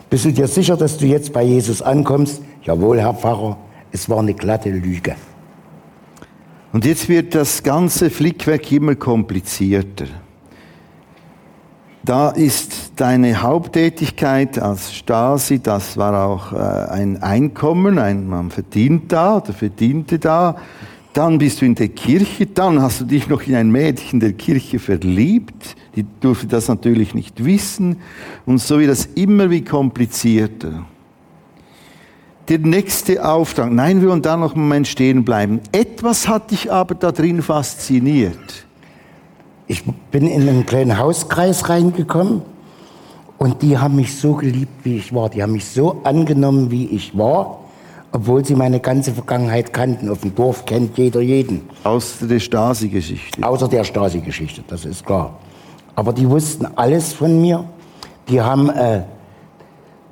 Bist 0.09 0.25
du 0.25 0.33
dir 0.33 0.46
sicher, 0.46 0.77
dass 0.77 0.96
du 0.99 1.07
jetzt 1.07 1.33
bei 1.33 1.42
Jesus 1.42 1.83
ankommst? 1.83 2.42
Jawohl, 2.62 3.01
Herr 3.01 3.14
Pfarrer. 3.14 3.57
Es 3.90 4.09
war 4.09 4.18
eine 4.18 4.35
glatte 4.35 4.70
Lüge. 4.70 5.16
Und 6.72 6.85
jetzt 6.85 7.09
wird 7.09 7.35
das 7.35 7.62
ganze 7.62 8.11
Flickwerk 8.11 8.70
immer 8.70 8.94
komplizierter. 8.94 10.07
Da 12.05 12.29
ist 12.29 12.92
deine 12.96 13.42
Haupttätigkeit 13.42 14.61
als 14.61 14.94
Stasi, 14.94 15.59
das 15.59 15.96
war 15.96 16.25
auch 16.25 16.53
äh, 16.53 16.57
ein 16.57 17.20
Einkommen, 17.20 17.99
ein, 17.99 18.29
man 18.29 18.51
verdient 18.51 19.11
da 19.11 19.38
oder 19.38 19.53
verdiente 19.53 20.20
da. 20.20 20.55
Dann 21.14 21.38
bist 21.38 21.62
du 21.62 21.64
in 21.64 21.75
der 21.75 21.88
Kirche, 21.88 22.46
dann 22.46 22.81
hast 22.81 23.01
du 23.01 23.07
dich 23.07 23.29
noch 23.29 23.42
in 23.46 23.57
ein 23.57 23.70
Mädchen 23.70 24.20
der 24.20 24.35
Kirche 24.35 24.79
verliebt, 24.79 25.75
die 25.97 26.05
durfte 26.21 26.47
das 26.47 26.69
natürlich 26.69 27.15
nicht 27.15 27.45
wissen 27.45 27.97
und 28.45 28.59
so 28.59 28.79
wird 28.79 28.91
das 28.91 29.07
immer 29.15 29.51
wie 29.51 29.65
komplizierter. 29.65 30.85
Der 32.49 32.59
nächste 32.59 33.27
Auftrag, 33.27 33.73
nein, 33.73 34.03
wir 34.03 34.11
wollen 34.11 34.23
da 34.23 34.37
noch 34.37 34.55
einen 34.55 34.63
Moment 34.63 34.87
stehen 34.87 35.25
bleiben. 35.25 35.61
Etwas 35.73 36.29
hat 36.29 36.53
dich 36.53 36.71
aber 36.71 36.95
da 36.95 37.11
drin 37.11 37.43
fasziniert. 37.43 38.67
Ich 39.67 39.83
bin 40.13 40.29
in 40.29 40.49
einen 40.49 40.65
kleinen 40.65 40.97
Hauskreis 40.97 41.69
reingekommen 41.69 42.43
und 43.39 43.63
die 43.63 43.79
haben 43.79 43.97
mich 43.97 44.17
so 44.17 44.35
geliebt, 44.35 44.85
wie 44.85 44.99
ich 44.99 45.13
war. 45.13 45.29
Die 45.29 45.43
haben 45.43 45.53
mich 45.53 45.65
so 45.65 46.01
angenommen, 46.05 46.71
wie 46.71 46.87
ich 46.87 47.19
war, 47.19 47.65
obwohl 48.13 48.45
sie 48.45 48.55
meine 48.55 48.79
ganze 48.79 49.13
Vergangenheit 49.13 49.73
kannten. 49.73 50.09
Auf 50.09 50.21
dem 50.21 50.35
Dorf 50.35 50.67
kennt 50.67 50.97
jeder 50.99 51.21
jeden. 51.21 51.63
Außer 51.83 52.29
der 52.29 52.39
Stasi-Geschichte. 52.39 53.43
Außer 53.43 53.67
der 53.67 53.83
Stasi-Geschichte, 53.83 54.63
das 54.69 54.85
ist 54.85 55.05
klar. 55.05 55.37
Aber 55.97 56.13
die 56.13 56.31
wussten 56.31 56.69
alles 56.77 57.13
von 57.13 57.41
mir. 57.41 57.65
Die 58.29 58.41
haben, 58.41 58.71
äh, 58.71 59.03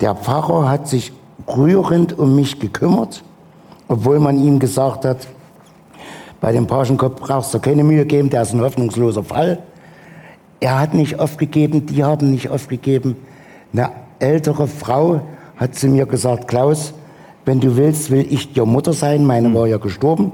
der 0.00 0.16
Pfarrer 0.16 0.68
hat 0.68 0.88
sich 0.88 1.12
rührend 1.46 2.18
um 2.18 2.34
mich 2.34 2.58
gekümmert, 2.58 3.22
obwohl 3.86 4.18
man 4.18 4.42
ihm 4.42 4.58
gesagt 4.58 5.04
hat, 5.04 5.28
bei 6.40 6.52
dem 6.52 6.66
Pagenkopf 6.66 7.20
brauchst 7.20 7.54
du 7.54 7.58
keine 7.58 7.84
Mühe 7.84 8.04
geben, 8.04 8.28
der 8.30 8.42
ist 8.42 8.52
ein 8.52 8.60
hoffnungsloser 8.60 9.22
Fall. 9.22 9.62
Er 10.60 10.80
hat 10.80 10.94
nicht 10.94 11.18
aufgegeben, 11.18 11.86
die 11.86 12.04
haben 12.04 12.30
nicht 12.30 12.50
aufgegeben. 12.50 13.16
Eine 13.72 13.90
ältere 14.18 14.66
Frau 14.66 15.20
hat 15.56 15.74
zu 15.74 15.88
mir 15.88 16.06
gesagt, 16.06 16.48
Klaus, 16.48 16.94
wenn 17.44 17.60
du 17.60 17.76
willst, 17.76 18.10
will 18.10 18.26
ich 18.30 18.52
dir 18.52 18.64
Mutter 18.64 18.92
sein. 18.92 19.24
Meine 19.24 19.48
mhm. 19.48 19.54
war 19.54 19.66
ja 19.66 19.76
gestorben. 19.76 20.32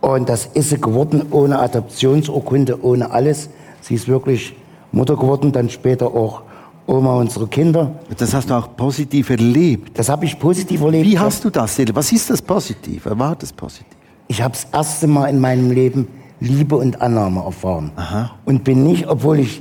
Und 0.00 0.28
das 0.28 0.46
ist 0.46 0.70
sie 0.70 0.80
geworden, 0.80 1.26
ohne 1.30 1.58
Adoptionsurkunde, 1.58 2.82
ohne 2.82 3.10
alles. 3.10 3.50
Sie 3.80 3.94
ist 3.94 4.08
wirklich 4.08 4.54
Mutter 4.92 5.16
geworden, 5.16 5.52
dann 5.52 5.70
später 5.70 6.06
auch 6.06 6.42
Oma 6.86 7.14
unserer 7.14 7.46
Kinder. 7.46 7.92
Das 8.16 8.34
hast 8.34 8.50
du 8.50 8.54
auch 8.54 8.76
positiv 8.76 9.30
erlebt. 9.30 9.98
Das 9.98 10.08
habe 10.08 10.24
ich 10.24 10.38
positiv 10.38 10.80
erlebt. 10.82 11.06
Wie 11.06 11.18
hast 11.18 11.44
du 11.44 11.50
das? 11.50 11.78
Was 11.94 12.12
ist 12.12 12.30
das 12.30 12.42
positiv? 12.42 13.06
War 13.06 13.36
das 13.36 13.52
positiv? 13.52 13.96
ich 14.30 14.40
habe 14.40 14.52
das 14.52 14.68
erste 14.72 15.08
Mal 15.08 15.26
in 15.26 15.40
meinem 15.40 15.72
Leben 15.72 16.06
Liebe 16.38 16.76
und 16.76 17.02
Annahme 17.02 17.42
erfahren. 17.42 17.90
Aha. 17.96 18.30
Und 18.44 18.62
bin 18.62 18.84
nicht, 18.84 19.08
obwohl 19.08 19.40
ich 19.40 19.60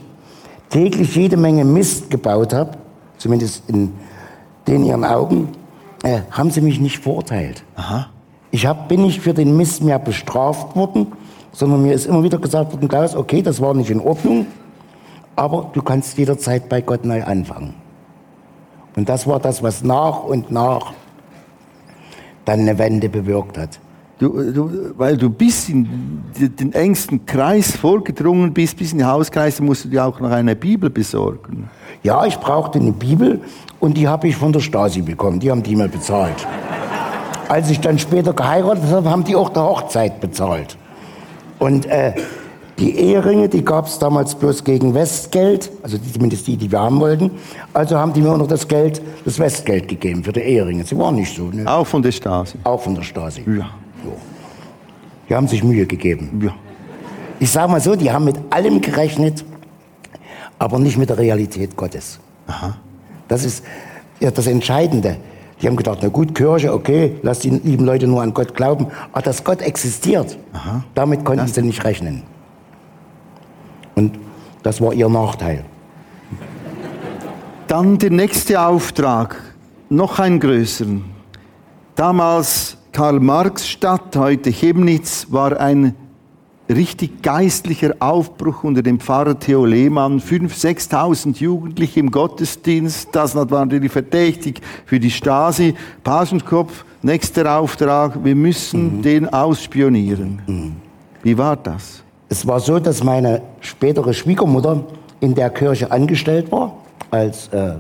täglich 0.70 1.16
jede 1.16 1.38
Menge 1.38 1.66
Mist 1.66 2.12
gebaut 2.12 2.54
habe, 2.54 2.78
zumindest 3.18 3.68
in 3.68 3.92
den 4.68 4.86
ihren 4.86 5.04
Augen, 5.04 5.50
äh, 6.04 6.20
haben 6.30 6.52
sie 6.52 6.62
mich 6.62 6.80
nicht 6.80 7.00
verurteilt. 7.00 7.64
Aha. 7.76 8.10
Ich 8.52 8.68
hab, 8.68 8.88
bin 8.90 9.02
nicht 9.02 9.22
für 9.22 9.34
den 9.34 9.58
Mist 9.58 9.82
mehr 9.82 9.98
bestraft 9.98 10.76
worden, 10.76 11.08
sondern 11.52 11.82
mir 11.82 11.94
ist 11.94 12.06
immer 12.06 12.24
wieder 12.24 12.38
gesagt 12.38 12.72
worden, 12.72 12.88
Klaus, 12.88 13.16
okay, 13.16 13.42
das 13.42 13.62
war 13.62 13.74
nicht 13.74 13.90
in 13.90 14.00
Ordnung, 14.00 14.46
aber 15.36 15.70
du 15.74 15.82
kannst 15.82 16.18
jederzeit 16.18 16.70
bei 16.70 16.82
Gott 16.82 17.06
neu 17.06 17.24
anfangen. 17.24 17.74
Und 18.96 19.08
das 19.08 19.28
war 19.28 19.40
das, 19.40 19.64
was 19.64 19.84
nach 19.84 20.24
und 20.24 20.52
nach 20.52 20.94
dann 22.46 22.62
eine 22.62 22.78
Wende 22.78 23.10
bewirkt 23.10 23.58
hat. 23.58 23.80
Du, 24.18 24.52
du, 24.52 24.94
weil 24.98 25.16
du 25.16 25.30
bis 25.30 25.70
in 25.70 26.22
den 26.38 26.74
engsten 26.74 27.26
Kreis 27.26 27.78
vorgedrungen 27.78 28.52
bist, 28.54 28.76
bis 28.76 28.92
in 28.92 28.98
die 28.98 29.06
Hauskreise, 29.06 29.64
musst 29.64 29.86
du 29.86 29.90
dir 29.90 30.04
auch 30.04 30.20
noch 30.20 30.32
eine 30.32 30.58
Bibel 30.58 30.90
besorgen. 30.90 31.70
Ja, 32.04 32.26
ich 32.26 32.38
brauchte 32.38 32.80
eine 32.80 32.92
Bibel 32.92 33.40
und 33.80 33.96
die 33.96 34.10
habe 34.10 34.28
ich 34.28 34.36
von 34.36 34.52
der 34.52 34.60
Stasi 34.60 35.02
bekommen. 35.02 35.40
Die 35.40 35.50
haben 35.50 35.64
die 35.64 35.74
mir 35.74 35.88
bezahlt. 35.88 36.46
Als 37.48 37.70
ich 37.70 37.80
dann 37.80 37.98
später 37.98 38.34
geheiratet 38.34 38.84
habe, 38.92 39.10
haben 39.10 39.24
die 39.24 39.38
auch 39.38 39.50
der 39.50 39.64
Hochzeit 39.64 40.20
bezahlt. 40.20 40.78
Und 41.60 41.86
äh, 41.86 42.14
die 42.80 42.98
Eheringe, 42.98 43.50
die 43.50 43.64
gab 43.64 43.88
es 43.88 44.00
damals 44.00 44.34
bloß 44.36 44.64
gegen 44.64 44.94
Westgeld, 44.94 45.70
also 45.84 45.98
zumindest 45.98 46.48
die, 46.48 46.56
die 46.56 46.72
wir 46.72 46.80
haben 46.80 47.00
wollten. 47.00 47.32
Also 47.74 47.98
haben 47.98 48.14
die 48.14 48.22
mir 48.22 48.32
auch 48.32 48.38
noch 48.38 48.48
das 48.48 48.68
Geld, 48.68 49.02
das 49.26 49.38
Westgeld 49.38 49.90
gegeben 49.90 50.24
für 50.24 50.32
die 50.32 50.40
Eheringe. 50.40 50.86
Sie 50.86 50.98
waren 50.98 51.16
nicht 51.16 51.36
so. 51.36 51.44
Ne? 51.50 51.70
Auch 51.70 51.86
von 51.86 52.02
der 52.02 52.14
Stasi? 52.14 52.58
Auch 52.64 52.82
von 52.82 52.96
der 52.96 53.04
Stasi. 53.04 53.42
Ja. 53.42 53.70
So. 54.04 54.14
Die 55.28 55.36
haben 55.36 55.48
sich 55.48 55.62
Mühe 55.64 55.86
gegeben. 55.86 56.42
Ja. 56.42 56.56
Ich 57.40 57.52
sage 57.52 57.70
mal 57.70 57.82
so, 57.82 57.96
die 57.96 58.10
haben 58.12 58.26
mit 58.26 58.38
allem 58.50 58.80
gerechnet, 58.80 59.44
aber 60.58 60.80
nicht 60.80 60.98
mit 60.98 61.10
der 61.10 61.18
Realität 61.18 61.76
Gottes. 61.76 62.20
Aha. 62.48 62.78
Das 63.28 63.44
ist 63.44 63.64
ja 64.20 64.32
das 64.32 64.48
Entscheidende. 64.48 65.18
Die 65.62 65.68
haben 65.68 65.76
gedacht, 65.76 66.00
na 66.02 66.08
gut, 66.08 66.34
Kirche, 66.34 66.74
okay, 66.74 67.18
lass 67.22 67.40
die 67.40 67.50
lieben 67.50 67.86
Leute 67.86 68.08
nur 68.08 68.22
an 68.22 68.34
Gott 68.34 68.54
glauben. 68.56 68.88
Aber 69.12 69.22
dass 69.22 69.44
Gott 69.44 69.62
existiert, 69.62 70.38
Aha. 70.54 70.84
damit 70.96 71.26
konnten 71.26 71.46
das 71.46 71.56
sie 71.56 71.62
nicht 71.62 71.84
rechnen. 71.84 72.24
Und 73.96 74.18
das 74.64 74.80
war 74.80 74.94
ihr 74.94 75.10
Nachteil. 75.10 75.66
Dann 77.68 77.98
der 77.98 78.10
nächste 78.10 78.62
Auftrag, 78.62 79.36
noch 79.90 80.20
ein 80.20 80.40
größeren. 80.40 81.04
Damals 81.96 82.78
Karl-Marx-Stadt, 82.94 84.16
heute 84.16 84.50
Chemnitz, 84.52 85.28
war 85.30 85.60
ein 85.60 85.96
richtig 86.70 87.24
geistlicher 87.24 87.96
Aufbruch 88.00 88.64
unter 88.64 88.84
dem 88.84 89.00
Pfarrer 89.00 89.40
Theo 89.40 89.66
Lehmann. 89.66 90.20
5.000, 90.20 90.90
6.000 90.90 91.38
Jugendliche 91.40 92.00
im 92.00 92.12
Gottesdienst. 92.12 93.10
Das 93.12 93.36
war 93.36 93.46
natürlich 93.46 93.92
verdächtig 93.92 94.62
für 94.86 95.00
die 95.00 95.12
Stasi. 95.12 95.74
Pagenkopf, 96.04 96.86
nächster 97.02 97.58
Auftrag, 97.58 98.24
wir 98.24 98.36
müssen 98.36 98.98
mhm. 98.98 99.02
den 99.02 99.34
ausspionieren. 99.34 100.42
Mhm. 100.46 100.76
Wie 101.24 101.38
war 101.38 101.56
das? 101.56 102.04
Es 102.30 102.46
war 102.46 102.60
so, 102.60 102.80
dass 102.80 103.04
meine 103.04 103.42
spätere 103.60 104.14
Schwiegermutter 104.14 104.84
in 105.20 105.34
der 105.34 105.50
Kirche 105.50 105.92
angestellt 105.92 106.52
war, 106.52 106.78
als 107.10 107.48
äh, 107.48 107.76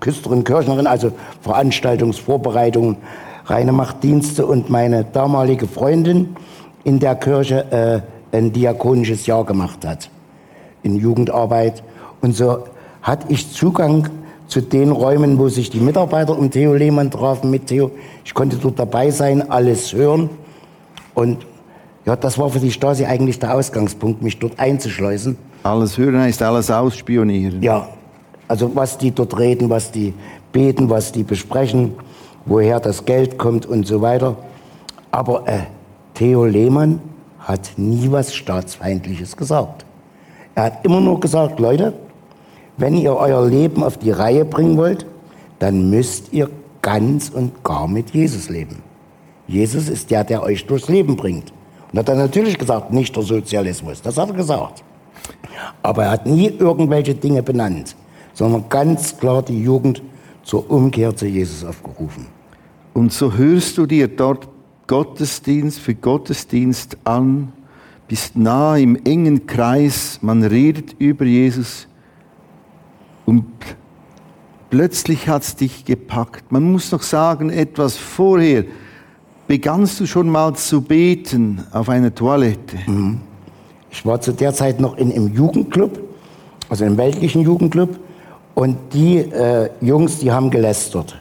Küsterin, 0.00 0.44
Kirchnerin, 0.44 0.86
also 0.86 1.10
Veranstaltungsvorbereitungen 1.40 2.98
reine 3.46 3.72
Machtdienste 3.72 4.46
und 4.46 4.70
meine 4.70 5.04
damalige 5.04 5.66
Freundin 5.66 6.36
in 6.84 6.98
der 6.98 7.14
Kirche 7.14 7.64
äh, 7.72 8.13
ein 8.34 8.52
diakonisches 8.52 9.26
Jahr 9.26 9.44
gemacht 9.44 9.84
hat 9.86 10.10
in 10.82 10.96
Jugendarbeit. 10.96 11.82
Und 12.20 12.34
so 12.34 12.64
hatte 13.02 13.26
ich 13.28 13.52
Zugang 13.52 14.08
zu 14.46 14.60
den 14.60 14.90
Räumen, 14.90 15.38
wo 15.38 15.48
sich 15.48 15.70
die 15.70 15.80
Mitarbeiter 15.80 16.38
um 16.38 16.50
Theo 16.50 16.74
Lehmann 16.74 17.10
trafen 17.10 17.50
mit 17.50 17.66
Theo. 17.66 17.90
Ich 18.24 18.34
konnte 18.34 18.56
dort 18.56 18.78
dabei 18.78 19.10
sein, 19.10 19.50
alles 19.50 19.92
hören. 19.92 20.28
Und 21.14 21.46
ja, 22.04 22.16
das 22.16 22.38
war 22.38 22.50
für 22.50 22.60
die 22.60 22.70
Stasi 22.70 23.06
eigentlich 23.06 23.38
der 23.38 23.54
Ausgangspunkt, 23.54 24.22
mich 24.22 24.38
dort 24.38 24.58
einzuschleusen. 24.58 25.38
Alles 25.62 25.96
hören 25.96 26.20
heißt 26.20 26.42
alles 26.42 26.70
ausspionieren. 26.70 27.62
Ja, 27.62 27.88
also 28.48 28.70
was 28.74 28.98
die 28.98 29.10
dort 29.10 29.38
reden, 29.38 29.70
was 29.70 29.90
die 29.90 30.12
beten, 30.52 30.90
was 30.90 31.12
die 31.12 31.22
besprechen 31.22 31.94
woher 32.46 32.80
das 32.80 33.04
Geld 33.04 33.38
kommt 33.38 33.66
und 33.66 33.86
so 33.86 34.00
weiter. 34.00 34.36
Aber 35.10 35.46
äh, 35.46 35.60
Theo 36.14 36.44
Lehmann 36.44 37.00
hat 37.44 37.72
nie 37.76 38.10
was 38.10 38.34
Staatsfeindliches 38.34 39.36
gesagt. 39.36 39.84
Er 40.54 40.64
hat 40.64 40.84
immer 40.84 41.00
nur 41.00 41.20
gesagt, 41.20 41.60
Leute, 41.60 41.92
wenn 42.76 42.96
ihr 42.96 43.14
euer 43.14 43.46
Leben 43.46 43.84
auf 43.84 43.98
die 43.98 44.10
Reihe 44.10 44.44
bringen 44.44 44.76
wollt, 44.76 45.06
dann 45.58 45.90
müsst 45.90 46.32
ihr 46.32 46.50
ganz 46.82 47.28
und 47.28 47.62
gar 47.62 47.86
mit 47.86 48.10
Jesus 48.10 48.48
leben. 48.48 48.82
Jesus 49.46 49.88
ist 49.88 50.10
der, 50.10 50.24
der 50.24 50.42
euch 50.42 50.66
durchs 50.66 50.88
Leben 50.88 51.16
bringt. 51.16 51.52
Und 51.92 51.98
hat 51.98 52.08
er 52.08 52.16
natürlich 52.16 52.58
gesagt, 52.58 52.92
nicht 52.92 53.14
der 53.14 53.22
Sozialismus. 53.22 54.02
Das 54.02 54.18
hat 54.18 54.30
er 54.30 54.34
gesagt. 54.34 54.82
Aber 55.82 56.04
er 56.04 56.10
hat 56.12 56.26
nie 56.26 56.48
irgendwelche 56.48 57.14
Dinge 57.14 57.42
benannt, 57.42 57.94
sondern 58.32 58.68
ganz 58.68 59.16
klar 59.16 59.42
die 59.42 59.62
Jugend 59.62 60.02
zur 60.42 60.68
Umkehr 60.70 61.14
zu 61.14 61.26
Jesus 61.26 61.64
aufgerufen. 61.64 62.26
Und 62.92 63.12
so 63.12 63.32
hörst 63.32 63.78
du 63.78 63.86
dir 63.86 64.08
dort 64.08 64.48
Gottesdienst 64.86 65.78
für 65.78 65.94
Gottesdienst 65.94 66.98
an, 67.04 67.52
bist 68.08 68.36
nah 68.36 68.76
im 68.76 68.96
engen 69.04 69.46
Kreis, 69.46 70.18
man 70.20 70.42
redet 70.42 70.94
über 70.98 71.24
Jesus 71.24 71.88
und 73.24 73.44
plötzlich 74.70 75.28
hat 75.28 75.42
es 75.42 75.56
dich 75.56 75.84
gepackt. 75.84 76.52
Man 76.52 76.70
muss 76.70 76.92
noch 76.92 77.02
sagen, 77.02 77.50
etwas 77.50 77.96
vorher 77.96 78.64
begannst 79.46 80.00
du 80.00 80.06
schon 80.06 80.28
mal 80.28 80.54
zu 80.54 80.82
beten 80.82 81.64
auf 81.72 81.88
einer 81.88 82.14
Toilette? 82.14 82.78
Ich 83.90 84.04
war 84.04 84.20
zu 84.20 84.32
der 84.32 84.52
Zeit 84.52 84.80
noch 84.80 84.96
in 84.96 85.12
einem 85.12 85.32
Jugendclub, 85.32 86.00
also 86.68 86.84
im 86.84 86.96
weltlichen 86.96 87.42
Jugendclub. 87.42 87.98
Und 88.54 88.76
die 88.92 89.18
äh, 89.18 89.70
Jungs, 89.80 90.18
die 90.18 90.30
haben 90.30 90.50
gelästert. 90.50 91.20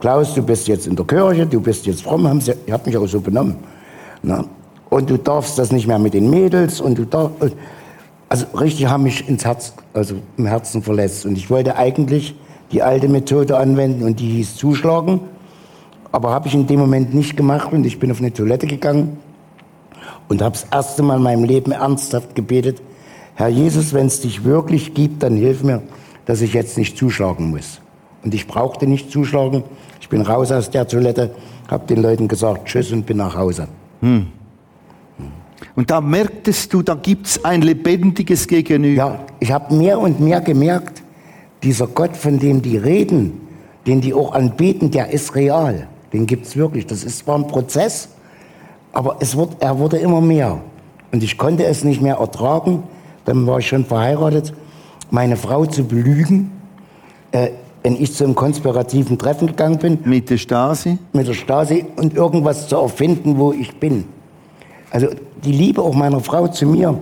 Klaus, 0.00 0.34
du 0.34 0.42
bist 0.42 0.66
jetzt 0.66 0.86
in 0.86 0.96
der 0.96 1.04
Kirche, 1.04 1.46
du 1.46 1.60
bist 1.60 1.86
jetzt 1.86 2.02
fromm, 2.02 2.26
haben 2.26 2.40
sie, 2.40 2.54
ich 2.66 2.72
habe 2.72 2.86
mich 2.86 2.96
auch 2.96 3.06
so 3.06 3.20
benommen. 3.20 3.56
Ne? 4.22 4.44
Und 4.88 5.10
du 5.10 5.18
darfst 5.18 5.58
das 5.58 5.70
nicht 5.72 5.86
mehr 5.86 5.98
mit 5.98 6.14
den 6.14 6.30
Mädels 6.30 6.80
und 6.80 6.96
du 6.96 7.04
darfst, 7.04 7.34
also 8.30 8.46
richtig 8.58 8.86
haben 8.86 9.02
mich 9.02 9.28
ins 9.28 9.44
Herz, 9.44 9.74
also 9.92 10.16
im 10.36 10.46
Herzen 10.46 10.82
verletzt. 10.82 11.26
Und 11.26 11.36
ich 11.36 11.50
wollte 11.50 11.76
eigentlich 11.76 12.34
die 12.72 12.82
alte 12.82 13.08
Methode 13.08 13.58
anwenden 13.58 14.04
und 14.04 14.20
die 14.20 14.28
hieß 14.28 14.56
zuschlagen. 14.56 15.20
Aber 16.12 16.30
habe 16.30 16.48
ich 16.48 16.54
in 16.54 16.66
dem 16.66 16.80
Moment 16.80 17.14
nicht 17.14 17.36
gemacht 17.36 17.72
und 17.72 17.84
ich 17.84 17.98
bin 17.98 18.10
auf 18.10 18.20
eine 18.20 18.32
Toilette 18.32 18.66
gegangen 18.66 19.18
und 20.28 20.40
habe 20.40 20.52
das 20.52 20.66
erste 20.72 21.02
Mal 21.02 21.18
in 21.18 21.22
meinem 21.22 21.44
Leben 21.44 21.72
ernsthaft 21.72 22.34
gebetet, 22.34 22.80
Herr 23.34 23.48
Jesus, 23.48 23.92
wenn 23.92 24.06
es 24.06 24.20
dich 24.20 24.44
wirklich 24.44 24.94
gibt, 24.94 25.22
dann 25.22 25.36
hilf 25.36 25.62
mir, 25.62 25.82
dass 26.26 26.40
ich 26.40 26.52
jetzt 26.52 26.78
nicht 26.78 26.96
zuschlagen 26.96 27.50
muss. 27.50 27.80
Und 28.22 28.34
ich 28.34 28.46
brauchte 28.46 28.86
nicht 28.86 29.10
zuschlagen. 29.10 29.64
Ich 30.10 30.18
bin 30.18 30.22
raus 30.22 30.50
aus 30.50 30.68
der 30.68 30.88
Toilette, 30.88 31.30
habe 31.68 31.86
den 31.86 32.02
Leuten 32.02 32.26
gesagt 32.26 32.64
Tschüss 32.64 32.90
und 32.90 33.06
bin 33.06 33.18
nach 33.18 33.36
Hause. 33.36 33.68
Und 35.76 35.88
da 35.88 36.00
merktest 36.00 36.74
du, 36.74 36.82
da 36.82 36.96
gibt's 36.96 37.44
ein 37.44 37.62
lebendiges 37.62 38.48
Gegenüber. 38.48 38.96
Ja, 38.96 39.20
ich 39.38 39.52
habe 39.52 39.72
mehr 39.72 40.00
und 40.00 40.18
mehr 40.18 40.40
gemerkt, 40.40 41.04
dieser 41.62 41.86
Gott, 41.86 42.16
von 42.16 42.40
dem 42.40 42.60
die 42.60 42.76
reden, 42.76 43.40
den 43.86 44.00
die 44.00 44.12
auch 44.12 44.32
anbeten, 44.32 44.90
der 44.90 45.12
ist 45.12 45.36
real. 45.36 45.86
Den 46.12 46.26
gibt's 46.26 46.56
wirklich. 46.56 46.88
Das 46.88 47.04
ist 47.04 47.20
zwar 47.20 47.36
ein 47.36 47.46
Prozess, 47.46 48.08
aber 48.92 49.18
es 49.20 49.36
wird, 49.36 49.58
er 49.60 49.78
wurde 49.78 49.98
immer 49.98 50.20
mehr. 50.20 50.60
Und 51.12 51.22
ich 51.22 51.38
konnte 51.38 51.66
es 51.66 51.84
nicht 51.84 52.02
mehr 52.02 52.16
ertragen. 52.16 52.82
Dann 53.26 53.46
war 53.46 53.60
ich 53.60 53.68
schon 53.68 53.84
verheiratet, 53.84 54.54
meine 55.12 55.36
Frau 55.36 55.66
zu 55.66 55.84
belügen, 55.84 56.50
äh, 57.30 57.50
wenn 57.82 58.00
ich 58.00 58.14
zu 58.14 58.24
einem 58.24 58.34
konspirativen 58.34 59.18
Treffen 59.18 59.46
gegangen 59.46 59.78
bin, 59.78 59.98
Mit 60.04 60.28
der 60.30 60.38
Stasi. 60.38 60.98
mit 61.12 61.26
der 61.26 61.34
Stasi 61.34 61.86
und 61.96 62.14
irgendwas 62.14 62.68
zu 62.68 62.76
erfinden, 62.76 63.38
wo 63.38 63.52
ich 63.52 63.74
bin. 63.78 64.04
Also 64.90 65.08
die 65.44 65.52
Liebe 65.52 65.82
auch 65.82 65.94
meiner 65.94 66.20
Frau 66.20 66.48
zu 66.48 66.66
mir, 66.66 66.98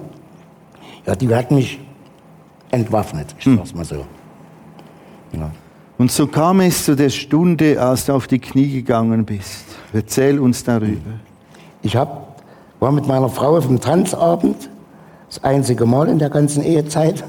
ja, 1.06 1.16
die 1.16 1.34
hat 1.34 1.50
mich 1.50 1.80
entwaffnet, 2.70 3.34
ich 3.38 3.44
sag's 3.44 3.74
mal 3.74 3.84
so. 3.84 4.04
Ja. 5.32 5.50
Und 5.96 6.12
so 6.12 6.26
kam 6.28 6.60
es 6.60 6.84
zu 6.84 6.94
der 6.94 7.08
Stunde, 7.08 7.80
als 7.80 8.06
du 8.06 8.12
auf 8.12 8.28
die 8.28 8.38
Knie 8.38 8.70
gegangen 8.70 9.24
bist. 9.24 9.64
Erzähl 9.92 10.38
uns 10.38 10.62
darüber. 10.62 11.00
Ich 11.82 11.96
hab, 11.96 12.42
war 12.78 12.92
mit 12.92 13.06
meiner 13.08 13.28
Frau 13.28 13.56
auf 13.56 13.66
dem 13.66 13.80
Tanzabend, 13.80 14.70
das 15.28 15.42
einzige 15.42 15.86
Mal 15.86 16.08
in 16.08 16.18
der 16.18 16.30
ganzen 16.30 16.62
Ehezeit, 16.62 17.24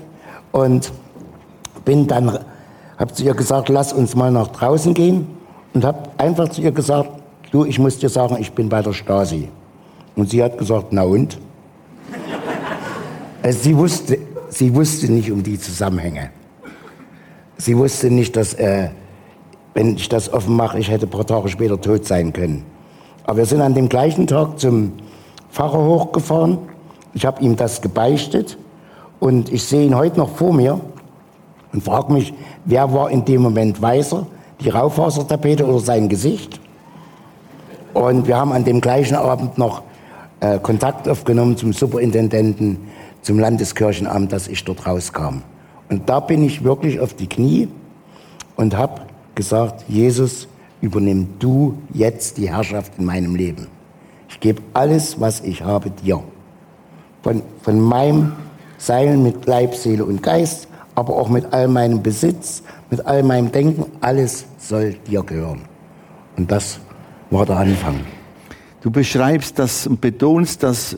und 0.51 0.91
bin 1.83 2.05
dann, 2.07 2.37
habe 2.99 3.13
zu 3.13 3.23
ihr 3.23 3.33
gesagt, 3.33 3.69
lass 3.69 3.93
uns 3.93 4.15
mal 4.15 4.31
nach 4.31 4.47
draußen 4.47 4.93
gehen, 4.93 5.39
und 5.73 5.85
habe 5.85 6.09
einfach 6.17 6.49
zu 6.49 6.61
ihr 6.61 6.71
gesagt, 6.71 7.09
du, 7.51 7.65
ich 7.65 7.79
muss 7.79 7.99
dir 7.99 8.09
sagen, 8.09 8.37
ich 8.39 8.51
bin 8.53 8.69
bei 8.69 8.81
der 8.81 8.93
Stasi. 8.93 9.49
Und 10.15 10.29
sie 10.29 10.43
hat 10.43 10.57
gesagt, 10.57 10.87
na 10.91 11.03
und? 11.03 11.37
Also 13.41 13.59
sie 13.59 13.77
wusste, 13.77 14.17
sie 14.49 14.75
wusste 14.75 15.09
nicht 15.09 15.31
um 15.31 15.41
die 15.43 15.57
Zusammenhänge. 15.57 16.29
Sie 17.55 17.77
wusste 17.77 18.11
nicht, 18.11 18.35
dass, 18.35 18.53
äh, 18.55 18.89
wenn 19.73 19.95
ich 19.95 20.09
das 20.09 20.33
offen 20.33 20.57
mache, 20.57 20.77
ich 20.77 20.89
hätte 20.89 21.05
ein 21.05 21.09
paar 21.09 21.25
Tage 21.25 21.47
später 21.47 21.79
tot 21.79 22.05
sein 22.05 22.33
können. 22.33 22.65
Aber 23.23 23.37
wir 23.37 23.45
sind 23.45 23.61
an 23.61 23.75
dem 23.75 23.87
gleichen 23.87 24.27
Tag 24.27 24.59
zum 24.59 24.91
Pfarrer 25.51 25.85
hochgefahren. 25.85 26.57
Ich 27.13 27.25
habe 27.25 27.41
ihm 27.41 27.55
das 27.55 27.81
gebeichtet 27.81 28.57
und 29.21 29.49
ich 29.53 29.63
sehe 29.63 29.85
ihn 29.85 29.95
heute 29.95 30.17
noch 30.17 30.35
vor 30.35 30.53
mir 30.53 30.81
und 31.73 31.83
frage 31.83 32.13
mich, 32.13 32.33
wer 32.65 32.93
war 32.93 33.11
in 33.11 33.25
dem 33.25 33.41
Moment 33.41 33.81
weißer, 33.81 34.25
die 34.61 34.69
Raufasertapete 34.69 35.65
oder 35.65 35.79
sein 35.79 36.09
Gesicht? 36.09 36.59
Und 37.93 38.27
wir 38.27 38.37
haben 38.37 38.51
an 38.51 38.63
dem 38.63 38.81
gleichen 38.81 39.15
Abend 39.15 39.57
noch 39.57 39.83
äh, 40.39 40.59
Kontakt 40.59 41.07
aufgenommen 41.07 41.57
zum 41.57 41.73
Superintendenten, 41.73 42.77
zum 43.21 43.39
Landeskirchenamt, 43.39 44.31
dass 44.31 44.47
ich 44.47 44.63
dort 44.63 44.85
rauskam. 44.85 45.41
Und 45.89 46.07
da 46.07 46.19
bin 46.19 46.43
ich 46.43 46.63
wirklich 46.63 46.99
auf 46.99 47.13
die 47.13 47.27
Knie 47.27 47.67
und 48.55 48.77
habe 48.77 49.01
gesagt, 49.35 49.85
Jesus, 49.87 50.47
übernimm 50.81 51.27
du 51.39 51.77
jetzt 51.93 52.37
die 52.37 52.49
Herrschaft 52.49 52.93
in 52.97 53.05
meinem 53.05 53.35
Leben. 53.35 53.67
Ich 54.29 54.39
gebe 54.39 54.61
alles, 54.73 55.19
was 55.19 55.41
ich 55.41 55.63
habe, 55.63 55.89
dir. 55.89 56.23
Von, 57.23 57.41
von 57.61 57.81
meinem 57.81 58.33
Sein 58.77 59.23
mit 59.23 59.45
Leib, 59.45 59.75
Seele 59.75 60.05
und 60.05 60.23
Geist, 60.23 60.68
aber 60.99 61.15
auch 61.15 61.29
mit 61.29 61.53
all 61.53 61.67
meinem 61.67 62.03
Besitz, 62.03 62.61
mit 62.89 63.05
all 63.05 63.23
meinem 63.23 63.51
Denken, 63.51 63.85
alles 64.01 64.45
soll 64.57 64.95
dir 65.07 65.23
gehören. 65.23 65.61
Und 66.35 66.51
das 66.51 66.79
war 67.29 67.45
der 67.45 67.57
Anfang. 67.57 68.01
Du 68.81 68.91
beschreibst 68.91 69.57
das 69.57 69.87
und 69.87 70.01
betonst 70.01 70.61
das 70.63 70.97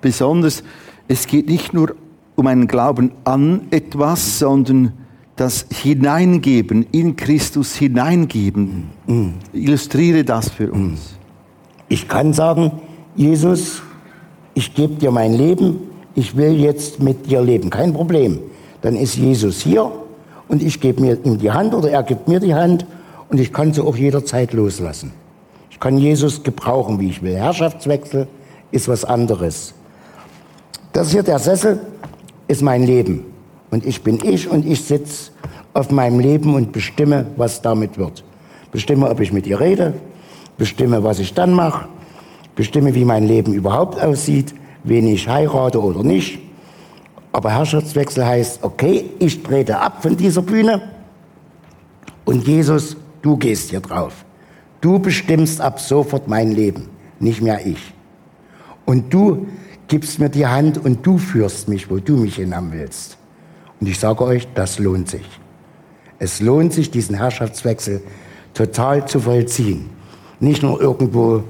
besonders. 0.00 0.62
Es 1.08 1.26
geht 1.26 1.48
nicht 1.48 1.74
nur 1.74 1.94
um 2.36 2.46
einen 2.46 2.66
Glauben 2.68 3.12
an 3.24 3.66
etwas, 3.70 4.38
sondern 4.38 4.92
das 5.36 5.66
Hineingeben, 5.70 6.86
in 6.92 7.16
Christus 7.16 7.74
hineingeben. 7.76 8.90
Illustriere 9.52 10.24
das 10.24 10.48
für 10.50 10.70
uns. 10.72 11.14
Ich 11.88 12.08
kann 12.08 12.32
sagen, 12.32 12.72
Jesus, 13.16 13.82
ich 14.54 14.74
gebe 14.74 14.94
dir 14.94 15.10
mein 15.10 15.34
Leben, 15.34 15.78
ich 16.14 16.36
will 16.36 16.52
jetzt 16.52 17.02
mit 17.02 17.26
dir 17.26 17.42
leben, 17.42 17.70
kein 17.70 17.92
Problem. 17.92 18.38
Dann 18.82 18.96
ist 18.96 19.16
Jesus 19.16 19.60
hier 19.60 19.90
und 20.48 20.62
ich 20.62 20.80
gebe 20.80 21.00
mir 21.00 21.18
ihm 21.24 21.38
die 21.38 21.50
Hand 21.50 21.74
oder 21.74 21.90
er 21.90 22.02
gibt 22.02 22.28
mir 22.28 22.40
die 22.40 22.54
Hand 22.54 22.84
und 23.28 23.40
ich 23.40 23.52
kann 23.52 23.72
sie 23.72 23.82
auch 23.82 23.96
jederzeit 23.96 24.52
loslassen. 24.52 25.12
Ich 25.70 25.80
kann 25.80 25.96
Jesus 25.96 26.42
gebrauchen, 26.42 27.00
wie 27.00 27.08
ich 27.08 27.22
will. 27.22 27.34
Herrschaftswechsel 27.34 28.28
ist 28.70 28.88
was 28.88 29.04
anderes. 29.04 29.74
Das 30.92 31.10
hier, 31.10 31.22
der 31.22 31.38
Sessel, 31.38 31.80
ist 32.48 32.62
mein 32.62 32.84
Leben. 32.84 33.24
Und 33.70 33.86
ich 33.86 34.02
bin 34.02 34.20
ich 34.22 34.48
und 34.50 34.66
ich 34.66 34.84
sitze 34.84 35.30
auf 35.72 35.90
meinem 35.90 36.20
Leben 36.20 36.54
und 36.54 36.72
bestimme, 36.72 37.26
was 37.36 37.62
damit 37.62 37.96
wird. 37.96 38.22
Bestimme, 38.70 39.08
ob 39.08 39.20
ich 39.20 39.32
mit 39.32 39.46
ihr 39.46 39.60
rede, 39.60 39.94
bestimme, 40.58 41.02
was 41.02 41.18
ich 41.18 41.32
dann 41.32 41.54
mache, 41.54 41.88
bestimme, 42.54 42.94
wie 42.94 43.04
mein 43.04 43.26
Leben 43.26 43.54
überhaupt 43.54 44.02
aussieht, 44.02 44.54
wen 44.84 45.06
ich 45.06 45.28
heirate 45.28 45.82
oder 45.82 46.02
nicht. 46.02 46.40
Aber 47.32 47.50
Herrschaftswechsel 47.50 48.26
heißt, 48.26 48.62
okay, 48.62 49.06
ich 49.18 49.42
trete 49.42 49.78
ab 49.78 50.02
von 50.02 50.16
dieser 50.16 50.42
Bühne 50.42 50.82
und 52.24 52.46
Jesus, 52.46 52.96
du 53.22 53.36
gehst 53.36 53.70
hier 53.70 53.80
drauf. 53.80 54.24
Du 54.80 54.98
bestimmst 54.98 55.60
ab 55.60 55.80
sofort 55.80 56.28
mein 56.28 56.52
Leben, 56.52 56.90
nicht 57.20 57.40
mehr 57.40 57.64
ich. 57.66 57.94
Und 58.84 59.12
du 59.12 59.46
gibst 59.88 60.18
mir 60.18 60.28
die 60.28 60.46
Hand 60.46 60.84
und 60.84 61.06
du 61.06 61.18
führst 61.18 61.68
mich, 61.68 61.90
wo 61.90 61.98
du 61.98 62.16
mich 62.16 62.36
hinhaben 62.36 62.72
willst. 62.72 63.16
Und 63.80 63.88
ich 63.88 63.98
sage 63.98 64.24
euch, 64.24 64.46
das 64.54 64.78
lohnt 64.78 65.08
sich. 65.08 65.26
Es 66.18 66.40
lohnt 66.40 66.72
sich, 66.72 66.90
diesen 66.90 67.16
Herrschaftswechsel 67.16 68.02
total 68.54 69.06
zu 69.08 69.20
vollziehen. 69.20 69.90
Nicht 70.40 70.62
nur 70.62 70.80
irgendwo 70.80 71.44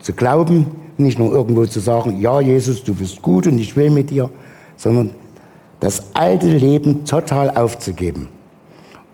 zu 0.00 0.12
glauben, 0.12 0.66
nicht 0.96 1.18
nur 1.18 1.32
irgendwo 1.32 1.66
zu 1.66 1.80
sagen, 1.80 2.20
ja 2.20 2.40
Jesus, 2.40 2.84
du 2.84 2.94
bist 2.94 3.22
gut 3.22 3.46
und 3.46 3.58
ich 3.58 3.76
will 3.76 3.90
mit 3.90 4.10
dir, 4.10 4.30
sondern 4.76 5.10
das 5.80 6.14
alte 6.14 6.48
Leben 6.48 7.04
total 7.04 7.50
aufzugeben 7.50 8.28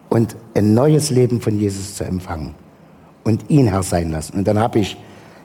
und 0.09 0.37
ein 0.55 0.75
neues 0.75 1.11
Leben 1.11 1.41
von 1.41 1.59
Jesus 1.59 1.97
zu 1.97 2.05
empfangen 2.05 2.55
und 3.25 3.49
ihn 3.49 3.67
Herr 3.67 3.83
sein 3.83 4.11
lassen. 4.11 4.39
Und 4.39 4.47
dann 4.47 4.59
habe 4.59 4.79
ich 4.79 4.97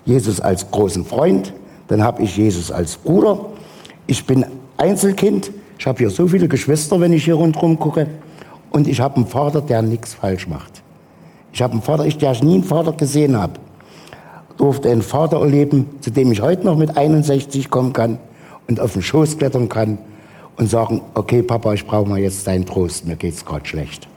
Jesus 0.06 0.40
als 0.40 0.70
großen 0.70 1.06
Freund, 1.06 1.54
dann 1.88 2.04
habe 2.04 2.22
ich 2.22 2.38
Jesus 2.38 2.72
als 2.72 2.98
Bruder. 2.98 3.40
Ich 4.08 4.26
bin 4.26 4.46
Einzelkind, 4.78 5.52
ich 5.78 5.88
habe 5.88 6.00
hier 6.00 6.10
so 6.10 6.28
viele 6.28 6.48
Geschwister, 6.48 7.00
wenn 7.00 7.14
ich 7.14 7.26
hier 7.26 7.36
rundherum 7.36 7.80
gucke. 7.80 8.08
Und 8.72 8.88
ich 8.88 9.00
habe 9.00 9.16
einen 9.16 9.28
Vater, 9.28 9.62
der 9.62 9.82
nichts 9.82 10.14
falsch 10.14 10.48
macht. 10.48 10.84
Ich 11.54 11.62
habe 11.62 11.74
einen 11.74 11.82
Vater, 11.82 12.06
ich, 12.06 12.18
der 12.18 12.34
ich 12.34 12.44
nie 12.44 12.56
einen 12.56 12.64
Vater 12.64 12.92
gesehen 12.92 13.38
habe, 13.38 13.54
durfte 14.58 14.90
einen 14.90 15.02
Vater 15.02 15.40
erleben, 15.40 15.88
zu 16.02 16.12
dem 16.12 16.32
ich 16.32 16.42
heute 16.42 16.66
noch 16.66 16.78
mit 16.78 16.98
61 16.98 17.70
kommen 17.70 17.94
kann 17.94 18.20
und 18.68 18.80
auf 18.80 18.94
den 18.94 19.02
Schoß 19.02 19.38
klettern 19.38 19.70
kann 19.70 19.98
und 20.58 20.70
sagen, 20.70 21.02
okay 21.14 21.42
Papa, 21.42 21.74
ich 21.74 21.86
brauche 21.86 22.10
mal 22.10 22.20
jetzt 22.20 22.48
deinen 22.48 22.66
Trost, 22.66 23.06
mir 23.06 23.16
geht's 23.16 23.46
gerade 23.46 23.66
schlecht. 23.66 24.08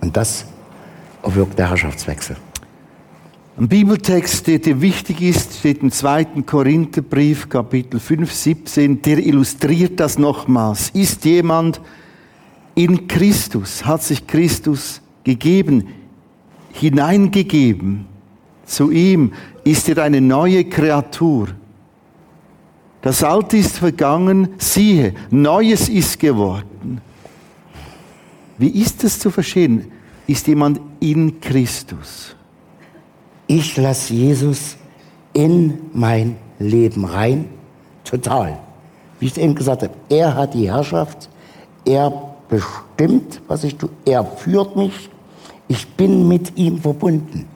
Und 0.00 0.16
das 0.16 0.46
erwirkt 1.22 1.58
der 1.58 1.70
Herrschaftswechsel. 1.70 2.36
Ein 3.58 3.66
Bibeltext, 3.66 4.46
der 4.46 4.60
dir 4.60 4.80
wichtig 4.80 5.20
ist, 5.20 5.58
steht 5.58 5.82
im 5.82 5.90
2. 5.90 6.42
Korintherbrief, 6.46 7.48
Kapitel 7.48 7.98
5, 7.98 8.32
17, 8.32 9.02
der 9.02 9.18
illustriert 9.18 9.98
das 9.98 10.16
nochmals. 10.16 10.90
Ist 10.90 11.24
jemand 11.24 11.80
in 12.76 13.08
Christus, 13.08 13.84
hat 13.84 14.04
sich 14.04 14.28
Christus 14.28 15.00
gegeben, 15.24 15.88
hineingegeben, 16.72 18.06
zu 18.64 18.92
ihm, 18.92 19.32
ist 19.64 19.88
er 19.88 20.04
eine 20.04 20.20
neue 20.20 20.64
Kreatur. 20.64 21.48
Das 23.02 23.22
Alte 23.22 23.56
ist 23.56 23.78
vergangen, 23.78 24.48
siehe, 24.58 25.14
Neues 25.30 25.88
ist 25.88 26.18
geworden. 26.18 27.00
Wie 28.58 28.82
ist 28.82 29.04
es 29.04 29.18
zu 29.20 29.30
verstehen? 29.30 29.90
Ist 30.26 30.46
jemand 30.48 30.80
in 31.00 31.40
Christus? 31.40 32.34
Ich 33.46 33.76
lasse 33.76 34.12
Jesus 34.12 34.76
in 35.32 35.78
mein 35.92 36.36
Leben 36.58 37.04
rein, 37.04 37.46
total. 38.04 38.58
Wie 39.20 39.26
ich 39.26 39.38
eben 39.38 39.54
gesagt 39.54 39.82
habe, 39.82 39.94
er 40.08 40.34
hat 40.34 40.54
die 40.54 40.70
Herrschaft, 40.70 41.28
er 41.84 42.12
bestimmt, 42.48 43.40
was 43.46 43.64
ich 43.64 43.76
tue, 43.76 43.90
er 44.04 44.24
führt 44.24 44.76
mich, 44.76 45.08
ich 45.68 45.86
bin 45.86 46.26
mit 46.26 46.56
ihm 46.56 46.78
verbunden. 46.78 47.46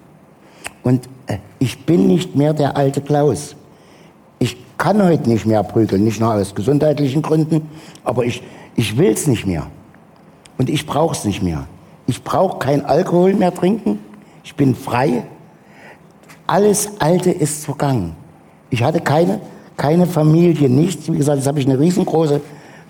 Und 0.82 1.08
äh, 1.26 1.38
ich 1.58 1.84
bin 1.84 2.06
nicht 2.06 2.36
mehr 2.36 2.52
der 2.52 2.76
alte 2.76 3.00
Klaus. 3.00 3.56
Ich 4.82 4.84
kann 4.84 5.00
heute 5.00 5.30
nicht 5.30 5.46
mehr 5.46 5.62
prügeln, 5.62 6.02
nicht 6.02 6.18
nur 6.18 6.34
aus 6.34 6.56
gesundheitlichen 6.56 7.22
Gründen, 7.22 7.68
aber 8.02 8.24
ich, 8.24 8.42
ich 8.74 8.98
will 8.98 9.12
es 9.12 9.28
nicht 9.28 9.46
mehr. 9.46 9.68
Und 10.58 10.68
ich 10.68 10.86
brauche 10.86 11.14
es 11.14 11.24
nicht 11.24 11.40
mehr. 11.40 11.68
Ich 12.08 12.24
brauche 12.24 12.58
kein 12.58 12.84
Alkohol 12.84 13.32
mehr 13.34 13.54
trinken. 13.54 14.00
Ich 14.42 14.56
bin 14.56 14.74
frei. 14.74 15.22
Alles 16.48 17.00
Alte 17.00 17.30
ist 17.30 17.64
vergangen. 17.64 18.16
Ich 18.70 18.82
hatte 18.82 18.98
keine, 18.98 19.40
keine 19.76 20.04
Familie, 20.04 20.68
nichts. 20.68 21.06
Wie 21.12 21.16
gesagt, 21.16 21.38
jetzt 21.38 21.46
habe 21.46 21.60
ich 21.60 21.66
eine 21.66 21.78
riesengroße 21.78 22.40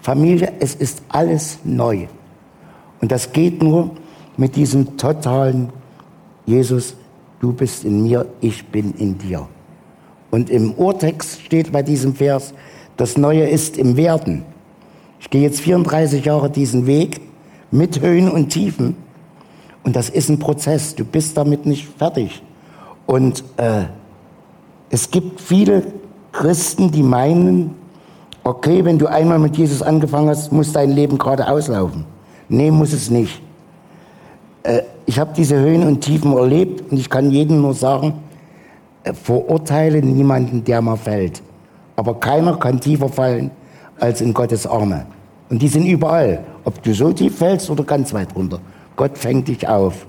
Familie. 0.01 0.51
Es 0.61 0.75
ist 0.75 1.03
alles 1.11 1.59
neu. 1.63 2.07
Und 3.03 3.13
das 3.13 3.31
geht 3.33 3.63
nur 3.63 3.91
mit 4.39 4.57
diesem 4.57 4.97
totalen 4.97 5.69
Jesus, 6.47 6.97
du 7.39 7.53
bist 7.53 7.85
in 7.85 8.03
mir, 8.03 8.25
ich 8.41 8.65
bin 8.69 8.95
in 8.95 9.19
dir. 9.19 9.47
Und 10.33 10.49
im 10.49 10.73
Urtext 10.73 11.43
steht 11.43 11.73
bei 11.73 11.83
diesem 11.83 12.15
Vers, 12.15 12.55
das 12.97 13.19
Neue 13.19 13.47
ist 13.47 13.77
im 13.77 13.99
Werden. 13.99 14.45
Ich 15.21 15.29
gehe 15.29 15.43
jetzt 15.43 15.61
34 15.61 16.25
Jahre 16.25 16.49
diesen 16.49 16.87
Weg 16.87 17.21
mit 17.71 18.01
Höhen 18.01 18.31
und 18.31 18.49
Tiefen. 18.49 18.97
Und 19.85 19.95
das 19.95 20.09
ist 20.09 20.31
ein 20.31 20.39
Prozess. 20.39 20.95
Du 20.95 21.05
bist 21.05 21.37
damit 21.37 21.67
nicht 21.67 21.87
fertig. 21.99 22.43
Und 23.05 23.45
äh, 23.59 23.83
es 24.89 25.11
gibt 25.11 25.39
viele 25.39 25.83
Christen, 26.33 26.91
die 26.91 27.03
meinen, 27.03 27.75
okay, 28.43 28.87
wenn 28.87 28.99
du 28.99 29.09
einmal 29.09 29.39
mit 29.39 29.59
Jesus 29.59 29.83
angefangen 29.83 30.31
hast, 30.31 30.51
muss 30.51 30.73
dein 30.73 30.93
Leben 30.93 31.19
gerade 31.19 31.47
auslaufen. 31.47 32.07
Nee, 32.49 32.71
muss 32.71 32.95
es 32.95 33.11
nicht. 33.11 33.43
Äh, 34.63 34.81
ich 35.05 35.19
habe 35.19 35.35
diese 35.37 35.57
Höhen 35.57 35.87
und 35.87 36.01
Tiefen 36.01 36.33
erlebt 36.33 36.91
und 36.91 36.97
ich 36.97 37.11
kann 37.11 37.31
jedem 37.31 37.61
nur 37.61 37.75
sagen, 37.75 38.15
verurteile 39.05 40.03
niemanden, 40.03 40.65
der 40.65 40.81
mal 40.81 40.97
fällt. 40.97 41.43
Aber 41.97 42.19
keiner 42.21 42.57
kann 42.57 42.81
tiefer 42.81 43.09
fallen 43.09 43.51
als 43.99 44.21
in 44.21 44.33
Gottes 44.33 44.67
Arme. 44.67 45.07
Und 45.51 45.61
die 45.61 45.69
sind 45.69 45.87
überall. 45.87 46.45
Ob 46.65 46.83
du 46.83 46.95
so 46.95 47.13
tief 47.13 47.39
fällst 47.39 47.69
oder 47.71 47.85
ganz 47.85 48.15
weit 48.15 48.35
runter. 48.35 48.61
Gott 48.97 49.19
fängt 49.19 49.49
dich 49.49 49.67
auf. 49.69 50.07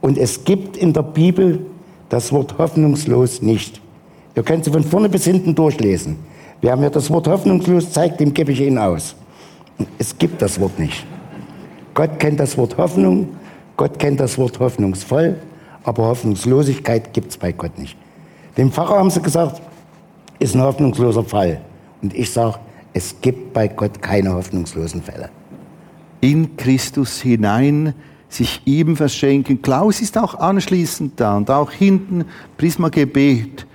Und 0.00 0.16
es 0.18 0.44
gibt 0.44 0.76
in 0.76 0.92
der 0.92 1.02
Bibel 1.02 1.66
das 2.08 2.32
Wort 2.32 2.56
hoffnungslos 2.58 3.42
nicht. 3.42 3.80
Ihr 4.34 4.42
könnt 4.42 4.64
sie 4.64 4.70
von 4.70 4.84
vorne 4.84 5.08
bis 5.08 5.24
hinten 5.24 5.54
durchlesen. 5.54 6.16
Wer 6.60 6.76
mir 6.76 6.90
das 6.90 7.10
Wort 7.10 7.26
hoffnungslos 7.26 7.90
zeigt, 7.92 8.20
dem 8.20 8.32
gebe 8.32 8.52
ich 8.52 8.60
ihn 8.60 8.78
aus. 8.78 9.16
Es 9.98 10.16
gibt 10.16 10.40
das 10.40 10.60
Wort 10.60 10.78
nicht. 10.78 11.04
Gott 11.94 12.18
kennt 12.18 12.40
das 12.40 12.56
Wort 12.56 12.78
Hoffnung 12.78 13.28
Gott 13.76 13.98
kennt 13.98 14.20
das 14.20 14.38
Wort 14.38 14.60
hoffnungsvoll, 14.60 15.38
aber 15.82 16.04
Hoffnungslosigkeit 16.04 17.12
gibt 17.12 17.30
es 17.30 17.36
bei 17.36 17.52
Gott 17.52 17.78
nicht. 17.78 17.96
Dem 18.56 18.70
Pfarrer 18.70 18.98
haben 18.98 19.10
sie 19.10 19.22
gesagt, 19.22 19.62
ist 20.38 20.54
ein 20.54 20.62
hoffnungsloser 20.62 21.24
Fall. 21.24 21.60
Und 22.02 22.14
ich 22.14 22.30
sage, 22.30 22.58
es 22.92 23.20
gibt 23.20 23.52
bei 23.52 23.68
Gott 23.68 24.02
keine 24.02 24.34
hoffnungslosen 24.34 25.02
Fälle. 25.02 25.30
In 26.20 26.56
Christus 26.56 27.20
hinein 27.20 27.94
sich 28.28 28.62
ihm 28.64 28.96
verschenken. 28.96 29.62
Klaus 29.62 30.00
ist 30.00 30.16
auch 30.18 30.34
anschließend 30.34 31.18
da 31.20 31.36
und 31.36 31.50
auch 31.50 31.70
hinten 31.70 32.24
Prisma 32.56 32.88
Gebet. 32.88 33.66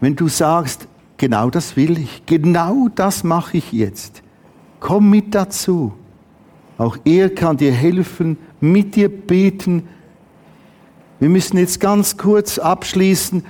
Wenn 0.00 0.16
du 0.16 0.28
sagst, 0.28 0.88
genau 1.16 1.50
das 1.50 1.76
will 1.76 1.98
ich, 1.98 2.22
genau 2.26 2.88
das 2.94 3.24
mache 3.24 3.58
ich 3.58 3.72
jetzt, 3.72 4.22
komm 4.80 5.10
mit 5.10 5.34
dazu. 5.34 5.92
Auch 6.78 6.96
er 7.04 7.30
kann 7.30 7.56
dir 7.56 7.72
helfen, 7.72 8.36
mit 8.60 8.96
dir 8.96 9.08
beten. 9.08 9.88
Wir 11.20 11.28
müssen 11.28 11.58
jetzt 11.58 11.78
ganz 11.78 12.16
kurz 12.16 12.58
abschließen. 12.58 13.44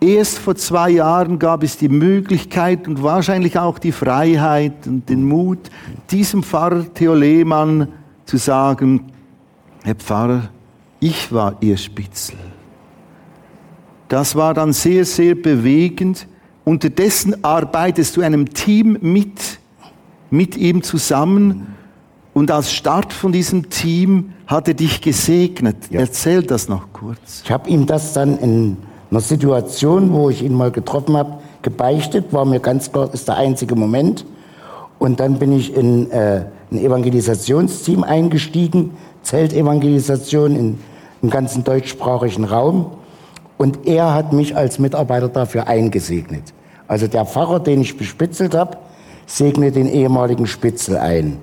Erst 0.00 0.38
vor 0.38 0.54
zwei 0.56 0.90
Jahren 0.90 1.38
gab 1.38 1.62
es 1.62 1.78
die 1.78 1.88
Möglichkeit 1.88 2.86
und 2.86 3.02
wahrscheinlich 3.02 3.58
auch 3.58 3.78
die 3.78 3.92
Freiheit 3.92 4.86
und 4.86 5.08
den 5.08 5.24
Mut, 5.24 5.70
diesem 6.10 6.42
Pfarrer 6.42 6.92
Theo 6.92 7.14
Lehmann 7.14 7.88
zu 8.26 8.36
sagen, 8.36 9.12
Herr 9.84 9.94
Pfarrer, 9.94 10.50
ich 11.00 11.32
war 11.32 11.56
Ihr 11.60 11.76
Spitzel. 11.76 12.36
Das 14.08 14.36
war 14.36 14.52
dann 14.54 14.72
sehr, 14.72 15.04
sehr 15.04 15.34
bewegend. 15.34 16.28
Unterdessen 16.64 17.42
arbeitest 17.44 18.16
du 18.16 18.20
einem 18.20 18.52
Team 18.52 18.98
mit, 19.00 19.58
mit 20.30 20.56
ihm 20.56 20.82
zusammen. 20.82 21.74
Und 22.34 22.50
als 22.50 22.72
Start 22.72 23.12
von 23.12 23.32
diesem 23.32 23.70
Team 23.70 24.32
hat 24.46 24.68
er 24.68 24.74
dich 24.74 25.00
gesegnet. 25.00 25.76
Ja. 25.90 26.00
Erzähl 26.00 26.42
das 26.42 26.68
noch 26.68 26.92
kurz. 26.92 27.42
Ich 27.44 27.50
habe 27.50 27.68
ihm 27.70 27.86
das 27.86 28.12
dann 28.12 28.38
in 28.38 28.76
einer 29.10 29.20
Situation, 29.20 30.12
wo 30.12 30.30
ich 30.30 30.42
ihn 30.42 30.54
mal 30.54 30.70
getroffen 30.70 31.16
habe, 31.16 31.38
gebeichtet. 31.62 32.32
War 32.32 32.44
mir 32.44 32.60
ganz 32.60 32.92
klar, 32.92 33.12
ist 33.12 33.28
der 33.28 33.36
einzige 33.36 33.76
Moment. 33.76 34.24
Und 34.98 35.20
dann 35.20 35.38
bin 35.38 35.52
ich 35.52 35.74
in 35.74 36.10
äh, 36.10 36.46
ein 36.70 36.78
Evangelisationsteam 36.78 38.02
eingestiegen, 38.02 38.96
Zeltevangelisation 39.22 40.56
in, 40.56 40.78
im 41.22 41.30
ganzen 41.30 41.64
deutschsprachigen 41.64 42.44
Raum. 42.44 42.92
Und 43.58 43.86
er 43.86 44.14
hat 44.14 44.32
mich 44.32 44.56
als 44.56 44.78
Mitarbeiter 44.78 45.28
dafür 45.28 45.66
eingesegnet. 45.66 46.52
Also 46.88 47.06
der 47.06 47.24
Pfarrer, 47.24 47.60
den 47.60 47.80
ich 47.80 47.96
bespitzelt 47.96 48.54
habe, 48.54 48.78
segnet 49.26 49.76
den 49.76 49.88
ehemaligen 49.88 50.46
Spitzel 50.46 50.96
ein. 50.96 51.38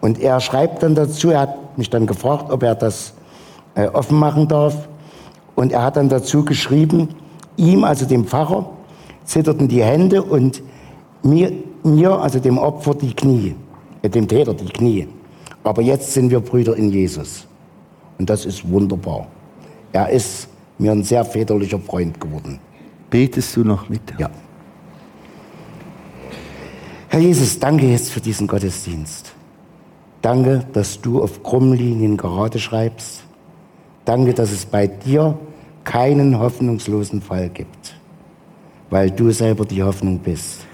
Und 0.00 0.20
er 0.20 0.40
schreibt 0.40 0.82
dann 0.82 0.94
dazu, 0.94 1.30
er 1.30 1.40
hat 1.40 1.78
mich 1.78 1.90
dann 1.90 2.06
gefragt, 2.06 2.50
ob 2.50 2.62
er 2.62 2.74
das 2.74 3.12
äh, 3.74 3.86
offen 3.88 4.18
machen 4.18 4.48
darf. 4.48 4.88
Und 5.60 5.72
er 5.72 5.82
hat 5.82 5.96
dann 5.96 6.08
dazu 6.08 6.42
geschrieben, 6.42 7.10
ihm, 7.58 7.84
also 7.84 8.06
dem 8.06 8.24
Pfarrer, 8.24 8.70
zitterten 9.26 9.68
die 9.68 9.82
Hände 9.82 10.22
und 10.22 10.62
mir, 11.22 11.52
mir 11.82 12.18
also 12.18 12.38
dem 12.38 12.56
Opfer, 12.56 12.94
die 12.94 13.12
Knie, 13.12 13.54
äh, 14.00 14.08
dem 14.08 14.26
Täter 14.26 14.54
die 14.54 14.72
Knie. 14.72 15.06
Aber 15.62 15.82
jetzt 15.82 16.14
sind 16.14 16.30
wir 16.30 16.40
Brüder 16.40 16.74
in 16.76 16.88
Jesus. 16.90 17.46
Und 18.18 18.30
das 18.30 18.46
ist 18.46 18.66
wunderbar. 18.66 19.26
Er 19.92 20.08
ist 20.08 20.48
mir 20.78 20.92
ein 20.92 21.02
sehr 21.02 21.26
väterlicher 21.26 21.78
Freund 21.78 22.18
geworden. 22.18 22.58
Betest 23.10 23.54
du 23.54 23.62
noch 23.62 23.86
mit? 23.90 24.00
Ja. 24.18 24.30
Herr 27.08 27.20
Jesus, 27.20 27.58
danke 27.58 27.86
jetzt 27.86 28.10
für 28.10 28.22
diesen 28.22 28.46
Gottesdienst. 28.46 29.34
Danke, 30.22 30.64
dass 30.72 31.02
du 31.02 31.22
auf 31.22 31.42
Krummlinien 31.42 32.16
gerade 32.16 32.58
schreibst. 32.58 33.24
Danke, 34.06 34.32
dass 34.32 34.52
es 34.52 34.64
bei 34.64 34.86
dir 34.86 35.38
keinen 35.84 36.38
hoffnungslosen 36.38 37.22
Fall 37.22 37.48
gibt, 37.48 37.94
weil 38.90 39.10
du 39.10 39.30
selber 39.30 39.64
die 39.64 39.82
Hoffnung 39.82 40.18
bist. 40.18 40.66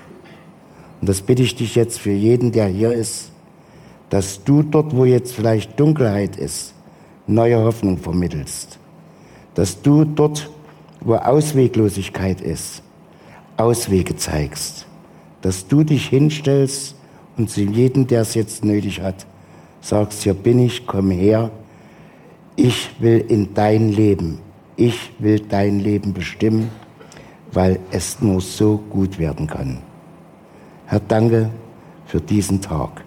Und 1.00 1.08
das 1.08 1.20
bitte 1.20 1.42
ich 1.42 1.54
dich 1.54 1.74
jetzt 1.74 1.98
für 1.98 2.12
jeden, 2.12 2.52
der 2.52 2.66
hier 2.66 2.92
ist, 2.92 3.30
dass 4.10 4.42
du 4.44 4.62
dort, 4.62 4.94
wo 4.94 5.04
jetzt 5.04 5.34
vielleicht 5.34 5.78
Dunkelheit 5.78 6.36
ist, 6.36 6.74
neue 7.26 7.62
Hoffnung 7.62 7.98
vermittelst. 7.98 8.78
Dass 9.54 9.80
du 9.80 10.04
dort, 10.04 10.50
wo 11.00 11.14
Ausweglosigkeit 11.14 12.40
ist, 12.40 12.82
Auswege 13.56 14.16
zeigst. 14.16 14.86
Dass 15.40 15.66
du 15.66 15.82
dich 15.82 16.08
hinstellst 16.08 16.94
und 17.36 17.50
zu 17.50 17.62
jedem, 17.62 18.06
der 18.06 18.22
es 18.22 18.34
jetzt 18.34 18.64
nötig 18.64 19.00
hat, 19.00 19.26
sagst, 19.80 20.22
hier 20.22 20.34
bin 20.34 20.58
ich, 20.58 20.86
komm 20.86 21.10
her, 21.10 21.50
ich 22.56 22.90
will 23.00 23.24
in 23.28 23.54
dein 23.54 23.90
Leben, 23.92 24.38
ich 24.76 25.12
will 25.18 25.40
dein 25.40 25.80
Leben 25.80 26.12
bestimmen, 26.12 26.70
weil 27.52 27.78
es 27.90 28.20
nur 28.20 28.40
so 28.40 28.78
gut 28.90 29.18
werden 29.18 29.46
kann. 29.46 29.78
Herr, 30.86 31.00
danke 31.00 31.50
für 32.06 32.20
diesen 32.20 32.60
Tag. 32.60 33.02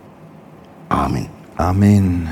Amen. 0.89 1.27
Amen. 1.57 2.27